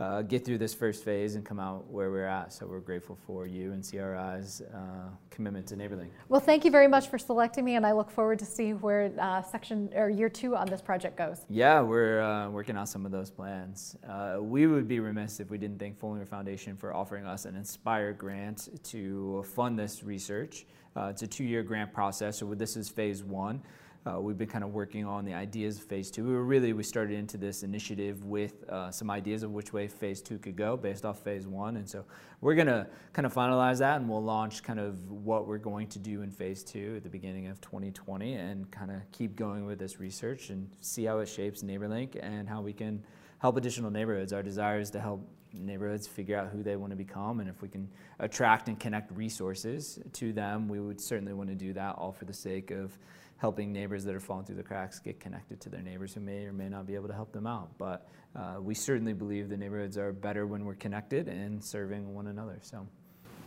uh, 0.01 0.23
get 0.23 0.43
through 0.43 0.57
this 0.57 0.73
first 0.73 1.03
phase 1.03 1.35
and 1.35 1.45
come 1.45 1.59
out 1.59 1.87
where 1.91 2.09
we're 2.09 2.25
at. 2.25 2.51
So 2.51 2.65
we're 2.65 2.79
grateful 2.79 3.17
for 3.27 3.45
you 3.45 3.71
and 3.71 3.87
CRI's 3.87 4.63
uh, 4.73 5.09
commitment 5.29 5.67
to 5.67 5.75
NeighborLink. 5.75 6.09
Well, 6.27 6.41
thank 6.41 6.65
you 6.65 6.71
very 6.71 6.87
much 6.87 7.07
for 7.07 7.19
selecting 7.19 7.63
me, 7.63 7.75
and 7.75 7.85
I 7.85 7.91
look 7.91 8.09
forward 8.09 8.39
to 8.39 8.45
see 8.45 8.73
where 8.73 9.13
uh, 9.19 9.43
section 9.43 9.91
or 9.95 10.09
year 10.09 10.27
two 10.29 10.55
on 10.55 10.67
this 10.67 10.81
project 10.81 11.17
goes. 11.17 11.45
Yeah, 11.49 11.81
we're 11.81 12.21
uh, 12.21 12.49
working 12.49 12.77
on 12.77 12.87
some 12.87 13.05
of 13.05 13.11
those 13.11 13.29
plans. 13.29 13.95
Uh, 14.07 14.37
we 14.41 14.65
would 14.65 14.87
be 14.87 14.99
remiss 14.99 15.39
if 15.39 15.51
we 15.51 15.59
didn't 15.59 15.77
thank 15.77 15.99
Foellinger 15.99 16.27
Foundation 16.27 16.75
for 16.75 16.95
offering 16.95 17.25
us 17.25 17.45
an 17.45 17.55
Inspire 17.55 18.13
grant 18.13 18.69
to 18.85 19.43
fund 19.55 19.77
this 19.77 20.03
research. 20.03 20.65
Uh, 20.95 21.09
it's 21.11 21.21
a 21.21 21.27
two-year 21.27 21.61
grant 21.61 21.93
process, 21.93 22.39
so 22.39 22.53
this 22.55 22.75
is 22.75 22.89
phase 22.89 23.23
one. 23.23 23.61
Uh, 24.03 24.19
we've 24.19 24.37
been 24.37 24.47
kind 24.47 24.63
of 24.63 24.73
working 24.73 25.05
on 25.05 25.23
the 25.25 25.33
ideas 25.33 25.77
of 25.77 25.83
phase 25.83 26.09
two. 26.09 26.25
We 26.25 26.33
were 26.33 26.43
really, 26.43 26.73
we 26.73 26.81
started 26.81 27.19
into 27.19 27.37
this 27.37 27.61
initiative 27.61 28.23
with 28.25 28.67
uh, 28.67 28.89
some 28.89 29.11
ideas 29.11 29.43
of 29.43 29.51
which 29.51 29.73
way 29.73 29.87
phase 29.87 30.23
two 30.23 30.39
could 30.39 30.55
go 30.55 30.75
based 30.75 31.05
off 31.05 31.19
phase 31.19 31.45
one. 31.45 31.77
And 31.77 31.87
so 31.87 32.03
we're 32.41 32.55
going 32.55 32.67
to 32.67 32.87
kind 33.13 33.27
of 33.27 33.33
finalize 33.33 33.77
that 33.77 33.97
and 34.01 34.09
we'll 34.09 34.23
launch 34.23 34.63
kind 34.63 34.79
of 34.79 35.11
what 35.11 35.47
we're 35.47 35.59
going 35.59 35.87
to 35.89 35.99
do 35.99 36.23
in 36.23 36.31
phase 36.31 36.63
two 36.63 36.95
at 36.97 37.03
the 37.03 37.09
beginning 37.09 37.45
of 37.45 37.61
2020 37.61 38.33
and 38.33 38.71
kind 38.71 38.89
of 38.89 38.97
keep 39.11 39.35
going 39.35 39.67
with 39.67 39.77
this 39.77 39.99
research 39.99 40.49
and 40.49 40.67
see 40.79 41.05
how 41.05 41.19
it 41.19 41.27
shapes 41.27 41.61
NeighborLink 41.61 42.17
and 42.23 42.49
how 42.49 42.59
we 42.59 42.73
can 42.73 43.03
help 43.37 43.55
additional 43.55 43.91
neighborhoods. 43.91 44.33
Our 44.33 44.41
desire 44.41 44.79
is 44.79 44.89
to 44.91 44.99
help 44.99 45.29
neighborhoods 45.53 46.07
figure 46.07 46.39
out 46.39 46.47
who 46.47 46.63
they 46.63 46.75
want 46.75 46.89
to 46.89 46.97
become 46.97 47.39
and 47.39 47.47
if 47.47 47.61
we 47.61 47.67
can 47.67 47.87
attract 48.17 48.67
and 48.67 48.79
connect 48.79 49.15
resources 49.15 49.99
to 50.13 50.33
them, 50.33 50.67
we 50.67 50.79
would 50.79 50.99
certainly 50.99 51.33
want 51.33 51.49
to 51.49 51.55
do 51.55 51.71
that 51.73 51.93
all 51.97 52.11
for 52.11 52.25
the 52.25 52.33
sake 52.33 52.71
of 52.71 52.97
helping 53.41 53.73
neighbors 53.73 54.03
that 54.03 54.13
are 54.13 54.19
falling 54.19 54.45
through 54.45 54.55
the 54.55 54.63
cracks 54.63 54.99
get 54.99 55.19
connected 55.19 55.59
to 55.59 55.67
their 55.67 55.81
neighbors 55.81 56.13
who 56.13 56.19
may 56.19 56.45
or 56.45 56.53
may 56.53 56.69
not 56.69 56.85
be 56.85 56.93
able 56.93 57.07
to 57.07 57.13
help 57.13 57.33
them 57.33 57.47
out. 57.47 57.71
But 57.79 58.07
uh, 58.35 58.57
we 58.61 58.75
certainly 58.75 59.13
believe 59.13 59.49
the 59.49 59.57
neighborhoods 59.57 59.97
are 59.97 60.13
better 60.13 60.45
when 60.45 60.63
we're 60.63 60.75
connected 60.75 61.27
and 61.27 61.63
serving 61.63 62.13
one 62.13 62.27
another. 62.27 62.59
So. 62.61 62.87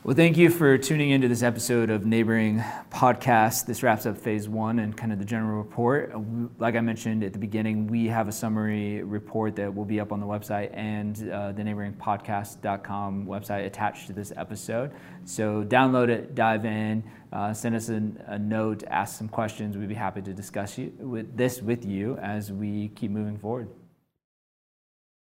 Well, 0.05 0.14
thank 0.14 0.36
you 0.36 0.50
for 0.50 0.76
tuning 0.76 1.12
into 1.12 1.28
this 1.28 1.42
episode 1.42 1.88
of 1.88 2.05
Neighboring 2.05 2.62
Podcast. 2.90 3.64
This 3.64 3.82
wraps 3.82 4.05
up 4.05 4.18
phase 4.18 4.46
one 4.46 4.80
and 4.80 4.94
kind 4.94 5.14
of 5.14 5.18
the 5.18 5.24
general 5.24 5.57
report. 5.57 6.12
Like 6.59 6.74
I 6.74 6.82
mentioned 6.82 7.24
at 7.24 7.32
the 7.32 7.38
beginning, 7.38 7.86
we 7.86 8.09
have 8.09 8.28
a 8.28 8.32
summary 8.32 9.02
report 9.02 9.57
that 9.57 9.74
will 9.74 9.86
be 9.86 10.00
up 10.00 10.12
on 10.12 10.20
the 10.20 10.26
website 10.26 10.76
and 10.76 11.30
uh, 11.30 11.52
the 11.52 11.62
neighboringpodcast.com 11.62 13.24
website 13.24 13.64
attached 13.64 14.07
to 14.09 14.12
this 14.12 14.30
episode. 14.36 14.90
So 15.24 15.64
download 15.64 16.11
it, 16.11 16.34
dive 16.34 16.66
in, 16.66 17.02
uh, 17.32 17.55
send 17.55 17.74
us 17.74 17.88
a, 17.88 18.38
note, 18.38 18.84
ask 18.88 19.16
some 19.16 19.30
questions. 19.30 19.78
We'd 19.78 19.88
be 19.88 19.94
happy 19.94 20.20
to 20.20 20.34
discuss 20.34 20.76
you, 20.76 20.92
with 20.98 21.34
this 21.34 21.62
with 21.62 21.86
you 21.86 22.18
as 22.18 22.52
we 22.52 22.88
keep 22.88 23.11
moving 23.11 23.38
forward. 23.38 23.70